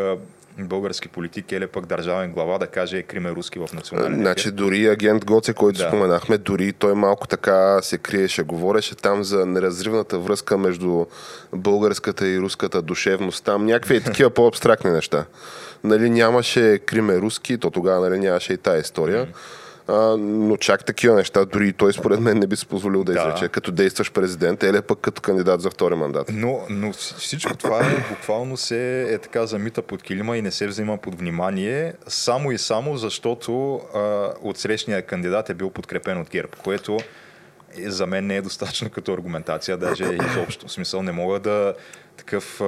български 0.60 1.08
политик 1.08 1.52
или 1.52 1.68
пък 1.68 1.86
държавен 1.86 2.32
глава 2.32 2.58
да 2.58 2.68
каже 2.68 3.04
Крим 3.04 3.26
е 3.26 3.32
руски 3.32 3.60
в 3.60 3.70
национален. 3.74 4.16
Значи 4.16 4.52
дори 4.52 4.88
агент 4.88 5.26
Гоце, 5.26 5.54
който 5.54 5.80
да. 5.80 5.88
споменахме, 5.88 6.38
дори 6.38 6.74
той 6.74 6.94
малко 6.94 7.28
така 7.28 7.82
се 7.82 7.98
криеше, 7.98 8.44
говореше 8.44 8.96
там 8.96 9.24
за 9.24 9.46
неразривната 9.46 10.20
връзка 10.20 10.58
между 10.58 11.06
българската 11.54 12.28
и 12.28 12.40
руската 12.40 12.82
душевност. 12.82 13.46
Там 13.46 13.66
някакви 13.66 14.02
такива 14.02 14.30
по-абстрактни 14.34 14.92
неща. 14.92 15.26
Нали, 15.84 16.10
нямаше 16.10 16.80
Крим 16.86 17.10
е 17.10 17.18
руски, 17.18 17.58
то 17.58 17.72
тогава 17.72 18.10
нали, 18.10 18.20
нямаше 18.20 18.54
и 18.54 18.58
тая 18.58 18.82
история. 18.82 19.26
Mm 19.26 19.30
а, 19.88 20.18
но 20.18 20.58
чак 20.58 20.86
такива 20.86 21.16
неща, 21.16 21.46
дори 21.46 21.74
той 21.74 21.94
според 21.94 22.20
мен 22.20 22.40
не 22.40 22.48
би 22.48 22.56
си 22.56 22.66
позволил 22.66 23.04
да, 23.04 23.14
да. 23.14 23.20
изрече, 23.20 23.48
като 23.50 23.72
действаш 23.72 24.12
президент 24.12 24.64
или 24.64 24.82
пък 24.82 25.00
като 25.00 25.22
кандидат 25.22 25.62
за 25.62 25.70
втори 25.70 25.96
мандат. 25.96 26.28
Но, 26.34 26.62
но 26.70 26.94
всичко 26.94 27.58
това 27.58 27.80
е, 27.80 28.10
буквално 28.10 28.58
се 28.58 29.14
е 29.14 29.18
така 29.18 29.46
замита 29.46 29.82
под 29.82 30.04
килима 30.04 30.38
и 30.38 30.42
не 30.42 30.52
се 30.52 30.68
взима 30.68 30.98
под 30.98 31.20
внимание, 31.20 31.94
само 32.08 32.52
и 32.52 32.58
само 32.58 32.98
защото 32.98 33.76
а, 33.76 34.30
отсрещния 34.42 35.02
кандидат 35.02 35.50
е 35.50 35.54
бил 35.54 35.70
подкрепен 35.70 36.22
от 36.22 36.30
ГЕРБ, 36.30 36.50
което 36.64 36.98
за 37.86 38.08
мен 38.08 38.28
не 38.28 38.36
е 38.36 38.42
достатъчно 38.42 38.90
като 38.90 39.14
аргументация, 39.14 39.78
даже 39.78 40.04
изобщо. 40.04 40.68
В 40.68 40.72
смисъл 40.72 41.04
не 41.04 41.12
мога 41.12 41.40
да 41.40 41.74
такъв, 42.18 42.62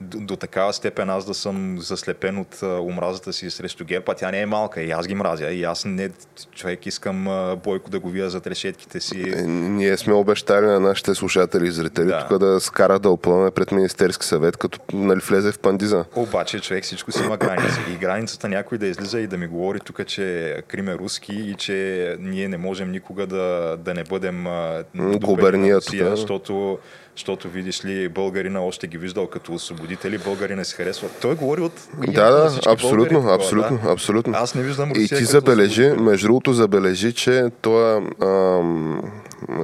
до, 0.00 0.20
до 0.20 0.36
такава 0.36 0.72
степен 0.72 1.10
аз 1.10 1.24
да 1.24 1.34
съм 1.34 1.76
заслепен 1.78 2.38
от 2.38 2.62
омразата 2.62 3.32
си 3.32 3.50
срещу 3.50 3.84
ГЕРБ, 3.84 4.04
а 4.08 4.14
тя 4.14 4.30
не 4.30 4.40
е 4.40 4.46
малка 4.46 4.82
и 4.82 4.90
аз 4.90 5.06
ги 5.06 5.14
мразя. 5.14 5.50
И 5.50 5.64
аз 5.64 5.84
не, 5.84 6.10
човек 6.52 6.86
искам 6.86 7.28
Бойко 7.64 7.90
да 7.90 8.00
го 8.00 8.08
вия 8.08 8.30
за 8.30 8.40
решетките 8.46 9.00
си. 9.00 9.20
Е, 9.36 9.42
ние 9.46 9.96
сме 9.96 10.12
обещали 10.12 10.66
на 10.66 10.80
нашите 10.80 11.14
слушатели 11.14 11.66
и 11.66 11.70
зрители 11.70 12.06
да. 12.06 12.26
тук 12.28 12.38
да 12.38 12.60
скара 12.60 12.98
да 12.98 13.10
опълне 13.10 13.50
пред 13.50 13.72
Министерски 13.72 14.26
съвет, 14.26 14.56
като 14.56 14.78
нали, 14.92 15.20
влезе 15.20 15.52
в 15.52 15.58
пандиза. 15.58 16.04
Обаче 16.16 16.60
човек 16.60 16.84
всичко 16.84 17.12
си 17.12 17.22
има 17.24 17.36
граници. 17.36 17.78
И 17.94 17.96
границата 17.96 18.48
някой 18.48 18.78
да 18.78 18.86
излиза 18.86 19.20
и 19.20 19.26
да 19.26 19.36
ми 19.36 19.46
говори 19.46 19.80
тук, 19.80 20.06
че 20.06 20.56
Крим 20.68 20.88
е 20.88 20.94
руски 20.94 21.34
и 21.34 21.54
че 21.54 22.16
ние 22.20 22.48
не 22.48 22.56
можем 22.56 22.90
никога 22.90 23.26
да, 23.26 23.76
да 23.76 23.94
не 23.94 24.04
бъдем 24.04 24.46
губерния, 25.20 25.80
защото 25.80 26.78
защото 27.20 27.48
видиш 27.48 27.84
ли 27.84 28.08
българина 28.08 28.60
още 28.60 28.86
ги 28.86 28.98
виждал 28.98 29.26
като 29.26 29.52
освободители, 29.54 30.18
българина 30.18 30.64
се 30.64 30.76
харесва. 30.76 31.08
Той 31.22 31.34
говори 31.34 31.60
от 31.60 31.72
Да, 32.06 32.30
да, 32.30 32.60
абсолютно, 32.66 33.20
българи, 33.20 33.34
абсолютно, 33.34 33.78
да. 33.84 33.92
абсолютно. 33.92 34.34
Аз 34.36 34.54
не 34.54 34.62
виждам 34.62 34.90
И 34.96 35.08
ти 35.08 35.24
забележи, 35.24 35.92
между 35.98 36.26
другото 36.26 36.52
забележи, 36.52 37.12
че 37.12 37.50
той 37.60 38.06
ам, 38.22 39.02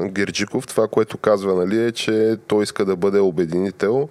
Герджиков, 0.05 0.67
това, 0.67 0.89
което 0.89 1.19
казва, 1.19 1.55
нали, 1.55 1.85
е, 1.85 1.93
че 1.93 2.37
той 2.47 2.63
иска 2.63 2.85
да 2.85 2.97
бъде 2.97 3.21
обединител. 3.21 4.09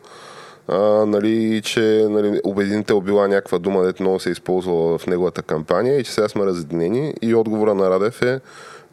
А, 0.67 0.79
нали, 1.05 1.61
че 1.61 2.05
нали, 2.09 2.39
обединител 2.43 3.01
била 3.01 3.27
някаква 3.27 3.59
дума, 3.59 3.83
дето 3.83 4.03
много 4.03 4.19
се 4.19 4.29
е 4.29 4.31
използвала 4.31 4.97
в 4.97 5.07
неговата 5.07 5.41
кампания 5.41 5.99
и 5.99 6.03
че 6.03 6.11
сега 6.11 6.29
сме 6.29 6.45
разединени. 6.45 7.13
И 7.21 7.35
отговора 7.35 7.75
на 7.75 7.89
Радев 7.89 8.21
е 8.21 8.39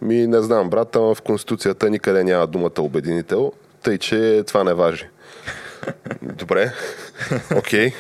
ми 0.03 0.27
не 0.27 0.43
знам, 0.43 0.71
брат, 0.71 0.97
в 0.97 1.17
Конституцията 1.25 1.91
никъде 1.91 2.25
няма 2.25 2.47
думата 2.47 2.81
обединител. 2.81 3.53
Тъй, 3.83 3.99
че 3.99 4.45
това 4.47 4.65
не 4.65 4.75
важи. 4.75 5.09
Добре. 6.23 6.73
Окей. 7.57 7.89
Okay. 7.89 7.95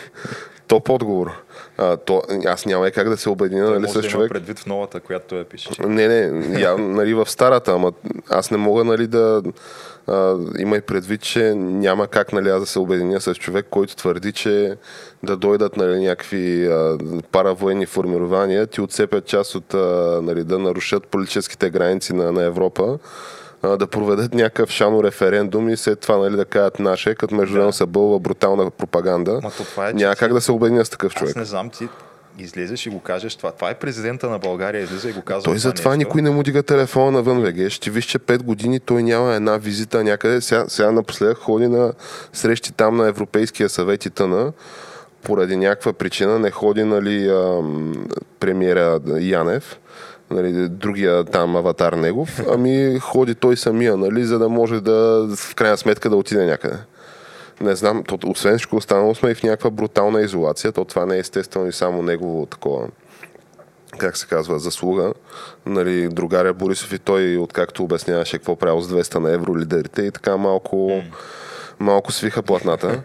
Топ 0.73 0.90
отговор. 0.90 1.31
А, 1.79 1.97
то, 1.97 2.23
аз 2.47 2.66
няма 2.66 2.90
как 2.90 3.09
да 3.09 3.16
се 3.16 3.29
обединя 3.29 3.71
нали, 3.71 3.88
с 3.88 4.03
човек. 4.03 4.29
Да 4.29 4.35
предвид 4.35 4.59
в 4.59 4.66
новата, 4.66 5.01
която 5.01 5.27
той 5.29 5.45
пише. 5.45 5.71
Не, 5.87 6.09
не, 6.09 6.61
я, 6.61 6.79
нали, 6.79 7.14
в 7.14 7.31
старата, 7.31 7.73
ама 7.73 7.92
аз 8.31 8.51
не 8.51 8.57
мога 8.57 8.85
нали, 8.85 9.07
да 9.07 9.42
а, 10.07 10.37
има 10.59 10.77
и 10.77 10.81
предвид, 10.81 11.21
че 11.21 11.55
няма 11.55 12.07
как 12.07 12.33
нали, 12.33 12.49
аз 12.49 12.61
да 12.61 12.66
се 12.66 12.79
обединя 12.79 13.21
с 13.21 13.35
човек, 13.35 13.66
който 13.71 13.97
твърди, 13.97 14.33
че 14.33 14.77
да 15.23 15.37
дойдат 15.37 15.77
нали, 15.77 16.07
някакви 16.07 16.66
а, 16.66 16.99
паравоенни 17.33 17.87
формирования, 17.87 18.66
ти 18.66 18.81
отцепят 18.81 19.27
част 19.27 19.55
от, 19.55 19.75
а, 19.75 20.21
нали, 20.23 20.45
да 20.45 20.59
нарушат 20.59 21.07
политическите 21.07 21.71
граници 21.71 22.14
на, 22.14 22.33
на 22.33 22.42
Европа 22.42 22.99
да 23.68 23.87
проведат 23.87 24.35
някакъв 24.35 24.70
шано 24.70 25.05
референдум 25.05 25.68
и 25.68 25.77
след 25.77 26.01
това 26.01 26.16
нали, 26.16 26.37
да 26.37 26.44
кажат 26.44 26.79
наше, 26.79 27.14
като 27.14 27.35
между 27.35 27.59
да. 27.59 27.72
се 27.72 27.87
бълва 27.87 28.18
брутална 28.18 28.70
пропаганда. 28.70 29.40
Ма, 29.42 29.51
това 29.51 29.88
е, 29.88 29.92
Няма 29.92 30.16
как 30.16 30.33
да 30.33 30.40
се 30.40 30.53
обединя 30.53 30.85
с 30.85 30.90
такъв 30.90 31.14
човек. 31.14 31.31
Аз 31.31 31.37
не 31.37 31.44
знам, 31.44 31.70
ти 31.70 31.88
излезеш 32.38 32.87
и 32.87 32.90
го 32.90 33.01
кажеш 33.01 33.37
това. 33.37 33.53
Това 33.53 33.70
е 33.70 33.75
президента 33.75 34.31
на 34.31 34.38
България, 34.38 34.83
излиза 34.83 35.09
и 35.11 35.12
го 35.12 35.22
казва. 35.22 35.42
Той 35.42 35.59
затова 35.59 35.90
нещо. 35.90 35.98
никой 35.98 36.22
не 36.22 36.31
му 36.31 36.42
дига 36.42 36.62
телефона 36.62 37.11
навън, 37.11 37.40
ВГ. 37.40 37.70
Ще 37.70 37.90
виж, 37.90 38.05
че 38.05 38.18
5 38.18 38.42
години 38.42 38.81
той 38.81 39.03
няма 39.03 39.35
една 39.35 39.57
визита 39.57 40.05
някъде. 40.05 40.40
Сега, 40.40 40.64
сега 40.68 40.92
напоследък 40.92 41.38
ходи 41.38 41.68
на 41.68 41.92
срещи 42.33 42.72
там 42.72 42.96
на 42.96 43.09
Европейския 43.09 43.68
съвет 43.68 44.07
и 44.07 44.11
тъна. 44.11 44.53
Поради 45.22 45.57
някаква 45.57 45.92
причина 45.92 46.38
не 46.38 46.51
ходи 46.51 46.85
нали, 46.85 47.33
премиера 48.40 49.01
Янев 49.20 49.79
нали, 50.33 50.68
другия 50.68 51.25
там 51.25 51.57
аватар 51.57 51.92
негов, 51.92 52.40
ами 52.49 52.99
ходи 52.99 53.35
той 53.35 53.57
самия, 53.57 53.97
нали, 53.97 54.25
за 54.25 54.38
да 54.38 54.49
може 54.49 54.81
да 54.81 55.29
в 55.37 55.55
крайна 55.55 55.77
сметка 55.77 56.11
да 56.11 56.16
отиде 56.16 56.45
някъде. 56.45 56.77
Не 57.61 57.75
знам, 57.75 58.05
то, 58.05 58.18
освен 58.27 58.59
всичко 58.59 58.77
останало 58.77 59.14
сме 59.14 59.31
и 59.31 59.35
в 59.35 59.42
някаква 59.42 59.71
брутална 59.71 60.21
изолация, 60.21 60.73
то 60.73 60.85
това 60.85 61.07
не 61.07 61.16
е 61.16 61.18
естествено 61.18 61.66
и 61.66 61.73
само 61.73 62.03
негово 62.03 62.47
такова 62.47 62.87
как 63.99 64.16
се 64.16 64.27
казва, 64.27 64.59
заслуга. 64.59 65.12
Нали, 65.66 66.09
другаря 66.09 66.55
Борисов 66.55 66.92
и 66.92 66.99
той, 66.99 67.37
откакто 67.37 67.85
обясняваше 67.85 68.38
какво 68.38 68.57
правил 68.57 68.81
с 68.81 68.88
200 68.88 69.14
на 69.18 69.33
евро 69.33 69.59
лидерите 69.59 70.03
и 70.03 70.11
така 70.11 70.37
малко, 70.37 71.03
малко 71.79 72.12
свиха 72.12 72.42
платната 72.42 73.03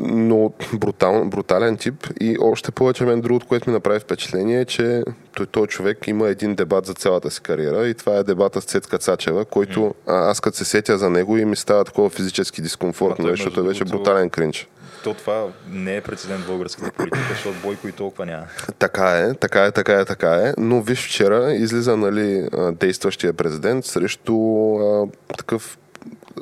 но 0.00 0.52
брутал, 0.74 1.24
брутален 1.24 1.76
тип 1.76 2.06
и 2.20 2.36
още 2.40 2.70
повече 2.70 3.04
мен 3.04 3.20
другото, 3.20 3.46
което 3.46 3.70
ми 3.70 3.74
направи 3.74 4.00
впечатление 4.00 4.60
е, 4.60 4.64
че 4.64 5.02
той, 5.36 5.46
той 5.46 5.66
човек 5.66 6.08
има 6.08 6.28
един 6.28 6.54
дебат 6.54 6.86
за 6.86 6.94
цялата 6.94 7.30
си 7.30 7.40
кариера 7.40 7.88
и 7.88 7.94
това 7.94 8.16
е 8.16 8.22
дебата 8.22 8.60
с 8.60 8.64
Цецка 8.64 8.98
Цачева, 8.98 9.44
който 9.44 9.80
mm. 9.80 9.94
аз 10.06 10.40
като 10.40 10.56
се 10.56 10.64
сетя 10.64 10.98
за 10.98 11.10
него 11.10 11.36
и 11.36 11.44
ми 11.44 11.56
става 11.56 11.84
такова 11.84 12.10
физически 12.10 12.62
дискомфортно, 12.62 13.28
защото 13.28 13.54
той 13.54 13.64
беше 13.64 13.84
брутален 13.84 14.30
кринч. 14.30 14.68
То 15.04 15.14
това 15.14 15.46
не 15.70 15.96
е 15.96 16.00
прецедент 16.00 16.44
в 16.44 16.46
българската 16.46 16.92
политика, 16.92 17.26
защото 17.30 17.56
Бойко 17.62 17.88
и 17.88 17.92
толкова 17.92 18.26
няма. 18.26 18.46
Така 18.78 19.18
е, 19.18 19.34
така 19.34 19.64
е, 19.64 19.72
така 19.72 19.92
е, 20.00 20.04
така 20.04 20.34
е. 20.34 20.54
Но 20.58 20.82
виж 20.82 21.06
вчера 21.06 21.52
излиза 21.52 21.96
нали, 21.96 22.48
действащия 22.72 23.32
президент 23.32 23.84
срещу 23.84 24.34
а, 24.76 25.06
такъв 25.38 25.78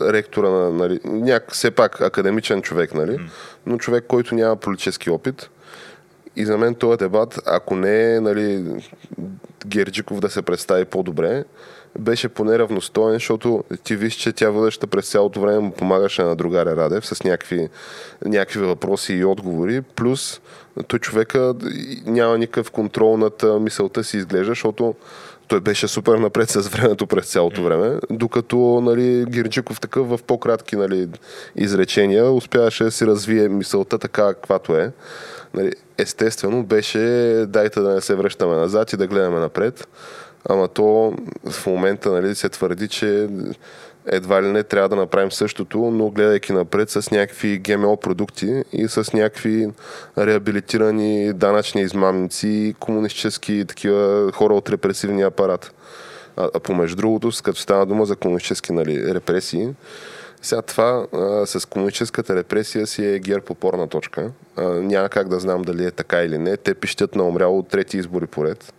ректора 0.00 0.50
на, 0.50 0.70
нали, 0.70 1.00
няк, 1.04 1.52
все 1.52 1.70
пак 1.70 2.00
академичен 2.00 2.62
човек, 2.62 2.94
нали, 2.94 3.18
но 3.66 3.78
човек, 3.78 4.04
който 4.08 4.34
няма 4.34 4.56
политически 4.56 5.10
опит. 5.10 5.50
И 6.36 6.44
за 6.44 6.58
мен 6.58 6.74
този 6.74 6.98
дебат, 6.98 7.40
ако 7.46 7.76
не 7.76 8.14
е 8.14 8.20
нали, 8.20 8.64
Герджиков 9.66 10.20
да 10.20 10.30
се 10.30 10.42
представи 10.42 10.84
по-добре, 10.84 11.44
беше 11.98 12.28
поне 12.28 12.58
равностоен, 12.58 13.12
защото 13.12 13.64
ти 13.84 13.96
виж, 13.96 14.14
че 14.14 14.32
тя 14.32 14.50
водеща 14.50 14.86
през 14.86 15.10
цялото 15.10 15.40
време 15.40 15.58
му 15.58 15.72
помагаше 15.72 16.22
на 16.22 16.36
другаря 16.36 16.76
Радев 16.76 17.06
с 17.06 17.24
някакви, 17.24 17.68
някакви 18.24 18.60
въпроси 18.60 19.14
и 19.14 19.24
отговори, 19.24 19.82
плюс 19.82 20.40
той 20.88 20.98
човека 20.98 21.54
няма 22.06 22.38
никакъв 22.38 22.70
контрол 22.70 23.16
над 23.16 23.44
мисълта 23.60 24.04
си 24.04 24.16
изглежда, 24.16 24.50
защото 24.50 24.94
той 25.52 25.60
беше 25.60 25.88
супер 25.88 26.14
напред 26.14 26.50
с 26.50 26.68
времето 26.68 27.06
през 27.06 27.26
цялото 27.26 27.62
време, 27.62 27.98
докато 28.10 28.80
нали, 28.82 29.24
Гирджиков 29.28 29.80
такъв 29.80 30.08
в 30.08 30.20
по-кратки 30.26 30.76
нали, 30.76 31.08
изречения 31.56 32.30
успяваше 32.30 32.84
да 32.84 32.90
си 32.90 33.06
развие 33.06 33.48
мисълта 33.48 33.98
така, 33.98 34.34
каквато 34.34 34.76
е. 34.76 34.92
Нали, 35.54 35.72
естествено 35.98 36.62
беше 36.62 36.98
дайте 37.48 37.80
да 37.80 37.94
не 37.94 38.00
се 38.00 38.14
връщаме 38.14 38.56
назад 38.56 38.92
и 38.92 38.96
да 38.96 39.06
гледаме 39.06 39.38
напред. 39.38 39.88
Ама 40.48 40.68
то 40.68 41.14
в 41.50 41.66
момента 41.66 42.12
нали, 42.12 42.34
се 42.34 42.48
твърди, 42.48 42.88
че 42.88 43.28
едва 44.06 44.42
ли 44.42 44.46
не 44.46 44.62
трябва 44.62 44.88
да 44.88 44.96
направим 44.96 45.32
същото, 45.32 45.78
но 45.78 46.10
гледайки 46.10 46.52
напред 46.52 46.90
с 46.90 47.10
някакви 47.10 47.58
ГМО 47.58 47.96
продукти 47.96 48.62
и 48.72 48.88
с 48.88 49.12
някакви 49.12 49.68
реабилитирани 50.18 51.32
данъчни 51.32 51.82
измамници, 51.82 52.74
комунистически 52.80 53.64
такива 53.68 54.32
хора 54.32 54.54
от 54.54 54.70
репресивния 54.70 55.26
апарат. 55.26 55.74
А, 56.36 56.48
а 56.54 56.60
помежду 56.60 56.96
другото, 56.96 57.30
като 57.42 57.60
стана 57.60 57.86
дума 57.86 58.04
за 58.04 58.16
комунистически 58.16 58.72
нали, 58.72 59.14
репресии, 59.14 59.68
сега 60.42 60.62
това 60.62 61.06
а, 61.12 61.46
с 61.46 61.68
комунистическата 61.68 62.36
репресия 62.36 62.86
си 62.86 63.06
е 63.06 63.18
гер 63.18 63.42
опорна 63.50 63.88
точка. 63.88 64.30
А, 64.56 64.62
няма 64.62 65.08
как 65.08 65.28
да 65.28 65.40
знам 65.40 65.62
дали 65.62 65.84
е 65.84 65.90
така 65.90 66.22
или 66.22 66.38
не. 66.38 66.56
Те 66.56 66.74
пищят 66.74 67.14
на 67.14 67.24
умряло 67.24 67.58
от 67.58 67.68
трети 67.68 67.98
избори 67.98 68.26
поред. 68.26 68.74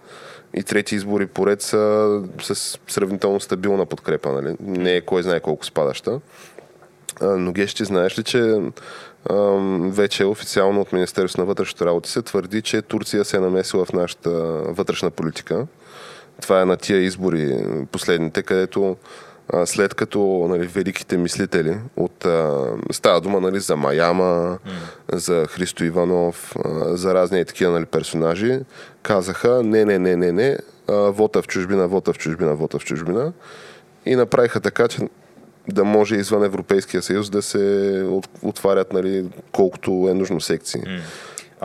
И 0.55 0.63
трети 0.63 0.95
избори 0.95 1.27
поред 1.27 1.61
са 1.61 2.21
с 2.41 2.79
сравнително 2.87 3.39
стабилна 3.39 3.85
подкрепа. 3.85 4.31
Нали? 4.31 4.55
Не 4.59 4.95
е 4.95 5.01
кой 5.01 5.23
знае 5.23 5.39
колко 5.39 5.65
спадаща. 5.65 6.19
Но 7.21 7.51
Гещи, 7.51 7.85
знаеш 7.85 8.19
ли, 8.19 8.23
че 8.23 8.61
вече 9.79 10.25
официално 10.25 10.81
от 10.81 10.93
Министерството 10.93 11.41
на 11.41 11.45
вътрешните 11.45 11.85
работи 11.85 12.09
се 12.09 12.21
твърди, 12.21 12.61
че 12.61 12.81
Турция 12.81 13.25
се 13.25 13.37
е 13.37 13.39
намесила 13.39 13.85
в 13.85 13.93
нашата 13.93 14.29
вътрешна 14.67 15.11
политика. 15.11 15.67
Това 16.41 16.61
е 16.61 16.65
на 16.65 16.77
тия 16.77 16.99
избори 16.99 17.65
последните, 17.91 18.43
където 18.43 18.97
след 19.65 19.93
като 19.93 20.47
нали, 20.49 20.67
великите 20.67 21.17
мислители 21.17 21.77
от 21.95 22.25
а, 22.25 22.65
става 22.91 23.21
дума 23.21 23.39
нали, 23.39 23.59
за 23.59 23.75
Маяма, 23.75 24.57
mm. 24.67 25.15
за 25.15 25.45
Христо 25.49 25.83
Иванов, 25.83 26.55
а, 26.65 26.97
за 26.97 27.13
разни 27.13 27.45
такива 27.45 27.71
нали, 27.71 27.85
персонажи, 27.85 28.59
казаха 29.01 29.63
не, 29.63 29.85
не, 29.85 29.99
не, 29.99 30.15
не, 30.15 30.31
не, 30.31 30.57
а, 30.89 30.93
вота 30.93 31.41
в 31.41 31.47
чужбина, 31.47 31.87
вота 31.87 32.13
в 32.13 32.17
чужбина, 32.17 32.55
вота 32.55 32.79
в 32.79 32.85
чужбина 32.85 33.33
и 34.05 34.15
направиха 34.15 34.59
така, 34.59 34.87
че 34.87 34.99
да 35.67 35.83
може 35.83 36.15
извън 36.15 36.43
Европейския 36.43 37.01
съюз 37.01 37.29
да 37.29 37.41
се 37.41 38.05
отварят 38.41 38.93
нали, 38.93 39.25
колкото 39.51 40.07
е 40.11 40.13
нужно 40.13 40.41
секции. 40.41 40.81
Mm. 40.81 40.99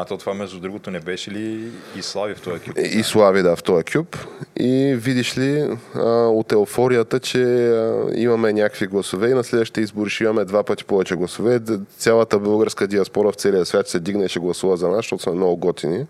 А 0.01 0.05
то 0.05 0.17
това, 0.17 0.35
между 0.35 0.61
другото, 0.61 0.91
не 0.91 1.01
беше 1.01 1.31
ли 1.31 1.71
и 1.97 2.03
Слави 2.03 2.35
в 2.35 2.41
този 2.41 2.61
кюб? 2.61 2.79
И 2.79 3.03
Слави, 3.03 3.43
да, 3.43 3.57
в 3.57 3.63
този 3.63 3.85
кюб. 3.85 4.17
И 4.57 4.95
видиш 4.99 5.39
ли 5.39 5.77
а, 5.95 6.01
от 6.11 6.53
еуфорията, 6.53 7.21
че 7.21 7.69
а, 7.69 8.11
имаме 8.15 8.53
някакви 8.53 8.87
гласове 8.87 9.31
и 9.31 9.35
на 9.35 9.45
следващите 9.45 9.81
избори 9.81 10.11
ще 10.11 10.25
имаме 10.25 10.45
два 10.45 10.63
пъти 10.63 10.85
повече 10.85 11.15
гласове. 11.15 11.61
Цялата 11.99 12.39
българска 12.39 12.87
диаспора 12.87 13.33
в 13.33 13.35
целия 13.35 13.67
свят 13.67 13.89
се 13.89 14.01
дигне 14.01 14.25
и 14.25 14.29
ще 14.29 14.39
гласува 14.39 14.77
за 14.77 14.89
нас, 14.89 14.97
защото 14.97 15.23
са 15.23 15.33
много 15.33 15.57
готини. 15.57 16.07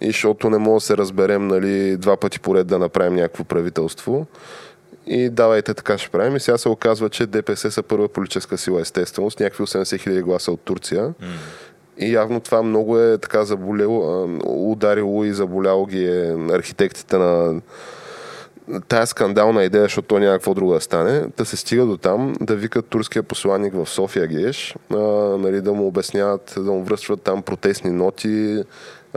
И 0.00 0.06
защото 0.06 0.50
не 0.50 0.58
мога 0.58 0.76
да 0.76 0.80
се 0.80 0.96
разберем 0.96 1.46
нали, 1.46 1.96
два 1.96 2.16
пъти 2.16 2.40
поред 2.40 2.66
да 2.66 2.78
направим 2.78 3.14
някакво 3.14 3.44
правителство. 3.44 4.26
И 5.06 5.30
давайте 5.30 5.74
така 5.74 5.98
ще 5.98 6.08
правим. 6.08 6.36
И 6.36 6.40
сега 6.40 6.58
се 6.58 6.68
оказва, 6.68 7.10
че 7.10 7.26
ДПС 7.26 7.70
са 7.70 7.82
първа 7.82 8.08
политическа 8.08 8.58
сила, 8.58 8.80
естествено, 8.80 9.30
с 9.30 9.38
някакви 9.38 9.64
80 9.64 10.00
хиляди 10.00 10.22
гласа 10.22 10.52
от 10.52 10.60
Турция. 10.60 11.08
Mm. 11.08 11.24
И 11.98 12.12
явно 12.12 12.40
това 12.40 12.62
много 12.62 12.98
е 12.98 13.18
така 13.18 13.44
заболело, 13.44 14.28
ударило 14.46 15.24
и 15.24 15.32
заболяло 15.32 15.86
ги 15.86 16.04
е 16.04 16.36
архитектите 16.50 17.18
на 17.18 17.60
тая 18.88 19.06
скандална 19.06 19.64
идея, 19.64 19.82
защото 19.82 20.08
то 20.08 20.18
няма 20.18 20.38
друго 20.54 20.72
да 20.72 20.80
стане, 20.80 21.24
да 21.36 21.44
се 21.44 21.56
стига 21.56 21.84
до 21.84 21.96
там, 21.96 22.34
да 22.40 22.56
викат 22.56 22.86
турския 22.86 23.22
посланник 23.22 23.74
в 23.74 23.86
София 23.86 24.26
Геш, 24.26 24.76
а, 24.90 24.96
нали, 25.38 25.60
да 25.60 25.72
му 25.72 25.86
обясняват, 25.86 26.54
да 26.56 26.72
му 26.72 26.84
връщат 26.84 27.22
там 27.22 27.42
протестни 27.42 27.90
ноти. 27.90 28.64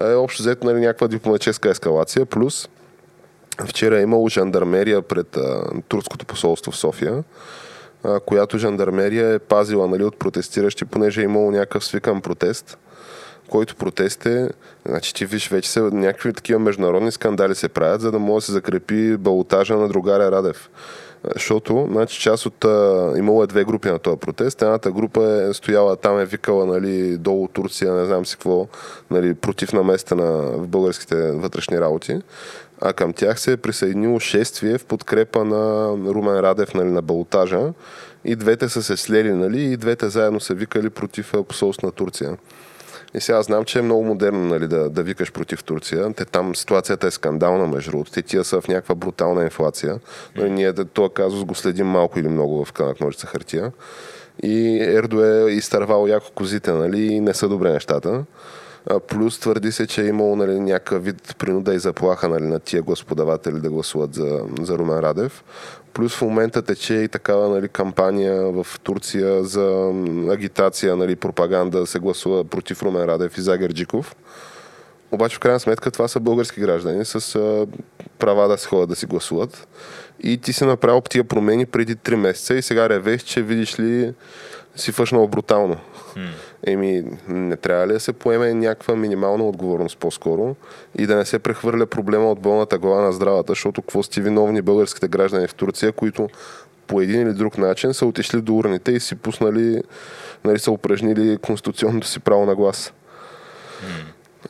Е, 0.01 0.13
общо 0.13 0.43
взето 0.43 0.65
нали, 0.65 0.79
някаква 0.79 1.07
дипломатическа 1.07 1.69
ескалация, 1.69 2.25
плюс 2.25 2.69
вчера 3.65 3.99
е 3.99 4.03
имало 4.03 4.29
жандармерия 4.29 5.01
пред 5.01 5.37
а, 5.37 5.63
турското 5.87 6.25
посолство 6.25 6.71
в 6.71 6.77
София 6.77 7.23
която 8.25 8.57
жандармерия 8.57 9.33
е 9.33 9.39
пазила 9.39 9.87
нали, 9.87 10.03
от 10.03 10.19
протестиращи, 10.19 10.85
понеже 10.85 11.21
е 11.21 11.23
имало 11.23 11.51
някакъв 11.51 11.85
свикан 11.85 12.21
протест, 12.21 12.77
който 13.49 13.75
протест 13.75 14.25
е, 14.25 14.49
значи 14.85 15.13
ти 15.13 15.25
виж, 15.25 15.49
вече 15.49 15.71
се, 15.71 15.81
някакви 15.81 16.33
такива 16.33 16.59
международни 16.59 17.11
скандали 17.11 17.55
се 17.55 17.69
правят, 17.69 18.01
за 18.01 18.11
да 18.11 18.19
може 18.19 18.43
да 18.43 18.45
се 18.45 18.51
закрепи 18.51 19.17
балотажа 19.17 19.75
на 19.75 19.87
другаря 19.87 20.31
Радев. 20.31 20.69
Защото, 21.33 21.87
значи, 21.91 22.19
част 22.21 22.45
от... 22.45 22.65
А, 22.65 23.13
имало 23.17 23.43
е 23.43 23.47
две 23.47 23.63
групи 23.63 23.89
на 23.89 23.99
този 23.99 24.17
протест. 24.17 24.61
Едната 24.61 24.91
група 24.91 25.45
е 25.49 25.53
стояла 25.53 25.95
там, 25.95 26.19
е 26.19 26.25
викала, 26.25 26.65
нали, 26.65 27.17
долу 27.17 27.47
Турция, 27.47 27.93
не 27.93 28.05
знам 28.05 28.25
си 28.25 28.35
какво, 28.35 28.67
нали, 29.11 29.33
против 29.33 29.73
наместа 29.73 30.15
на 30.15 30.31
в 30.41 30.67
българските 30.67 31.31
вътрешни 31.31 31.81
работи 31.81 32.19
а 32.81 32.93
към 32.93 33.13
тях 33.13 33.39
се 33.39 33.51
е 33.51 33.57
присъединило 33.57 34.19
шествие 34.19 34.77
в 34.77 34.85
подкрепа 34.85 35.45
на 35.45 35.89
Румен 36.13 36.39
Радев 36.39 36.73
нали, 36.73 36.89
на 36.89 37.01
балотажа 37.01 37.73
и 38.25 38.35
двете 38.35 38.69
са 38.69 38.83
се 38.83 38.97
слели 38.97 39.33
нали, 39.33 39.61
и 39.61 39.77
двете 39.77 40.09
заедно 40.09 40.39
са 40.39 40.53
викали 40.53 40.89
против 40.89 41.33
посолство 41.47 41.87
на 41.87 41.91
Турция. 41.91 42.37
И 43.13 43.21
сега 43.21 43.41
знам, 43.41 43.65
че 43.65 43.79
е 43.79 43.81
много 43.81 44.03
модерно 44.03 44.39
нали, 44.39 44.67
да, 44.67 44.89
да 44.89 45.03
викаш 45.03 45.31
против 45.31 45.63
Турция. 45.63 46.13
Те 46.13 46.25
там 46.25 46.55
ситуацията 46.55 47.07
е 47.07 47.11
скандална, 47.11 47.67
между 47.67 47.91
другото. 47.91 48.11
Те 48.11 48.21
тия 48.21 48.43
са 48.43 48.61
в 48.61 48.67
някаква 48.67 48.95
брутална 48.95 49.43
инфлация. 49.43 49.99
Но 50.35 50.47
ние 50.47 50.73
този 50.73 51.13
казус 51.13 51.43
го 51.43 51.55
следим 51.55 51.87
малко 51.87 52.19
или 52.19 52.27
много 52.27 52.65
в 52.65 52.71
канак 52.71 53.01
ножица 53.01 53.27
хартия. 53.27 53.71
И 54.43 54.83
Ердо 54.83 55.23
е 55.23 55.51
изтървал 55.51 56.07
яко 56.07 56.31
козите, 56.35 56.71
нали, 56.71 57.01
и 57.01 57.19
не 57.19 57.33
са 57.33 57.49
добре 57.49 57.71
нещата. 57.71 58.23
Плюс 59.07 59.39
твърди 59.39 59.71
се, 59.71 59.87
че 59.87 60.01
е 60.01 60.07
имало 60.07 60.35
нали, 60.35 60.59
някакъв 60.59 61.03
вид 61.03 61.35
принуда 61.37 61.73
и 61.73 61.79
заплаха 61.79 62.29
нали, 62.29 62.43
на 62.43 62.59
тия 62.59 62.81
господаватели 62.81 63.59
да 63.59 63.69
гласуват 63.69 64.13
за, 64.13 64.39
за 64.61 64.77
Румен 64.77 64.99
Радев. 64.99 65.43
Плюс 65.93 66.15
в 66.15 66.21
момента 66.21 66.61
тече 66.61 66.93
и 66.93 67.07
такава 67.07 67.49
нали, 67.49 67.67
кампания 67.67 68.51
в 68.51 68.67
Турция 68.83 69.43
за 69.43 69.93
агитация, 70.29 70.95
нали, 70.95 71.15
пропаганда 71.15 71.79
да 71.79 71.87
се 71.87 71.99
гласува 71.99 72.43
против 72.43 72.83
Румен 72.83 73.05
Радев 73.05 73.37
и 73.37 73.41
за 73.41 73.57
Герджиков. 73.57 74.15
Обаче 75.11 75.35
в 75.35 75.39
крайна 75.39 75.59
сметка 75.59 75.91
това 75.91 76.07
са 76.07 76.19
български 76.19 76.61
граждани 76.61 77.05
с 77.05 77.35
а, 77.35 77.67
права 78.19 78.47
да 78.47 78.57
се 78.57 78.67
ходят 78.67 78.89
да 78.89 78.95
си 78.95 79.05
гласуват. 79.05 79.67
И 80.23 80.37
ти 80.37 80.53
си 80.53 80.65
направил 80.65 81.01
тия 81.01 81.23
промени 81.23 81.65
преди 81.65 81.95
3 81.95 82.15
месеца 82.15 82.55
и 82.55 82.61
сега 82.61 82.89
ревеш, 82.89 83.21
че 83.21 83.41
видиш 83.41 83.79
ли 83.79 84.13
си 84.75 84.91
фъшнал 84.91 85.27
брутално. 85.27 85.77
Еми, 86.67 87.03
не 87.27 87.57
трябва 87.57 87.87
ли 87.87 87.93
да 87.93 87.99
се 87.99 88.13
поеме 88.13 88.53
някаква 88.53 88.95
минимална 88.95 89.43
отговорност 89.43 89.97
по-скоро 89.97 90.55
и 90.97 91.07
да 91.07 91.15
не 91.15 91.25
се 91.25 91.39
прехвърля 91.39 91.85
проблема 91.85 92.31
от 92.31 92.39
болната 92.39 92.77
глава 92.77 93.01
на 93.01 93.11
здравата, 93.11 93.51
защото 93.51 93.81
какво 93.81 94.03
сте 94.03 94.21
виновни 94.21 94.61
българските 94.61 95.07
граждани 95.07 95.47
в 95.47 95.55
Турция, 95.55 95.91
които 95.91 96.29
по 96.87 97.01
един 97.01 97.21
или 97.21 97.33
друг 97.33 97.57
начин 97.57 97.93
са 97.93 98.05
отишли 98.05 98.41
до 98.41 98.55
урните 98.55 98.91
и 98.91 98.99
си 98.99 99.15
пуснали, 99.15 99.83
нали, 100.45 100.59
са 100.59 100.71
упражнили 100.71 101.37
конституционното 101.37 102.07
си 102.07 102.19
право 102.19 102.45
на 102.45 102.55
глас. 102.55 102.93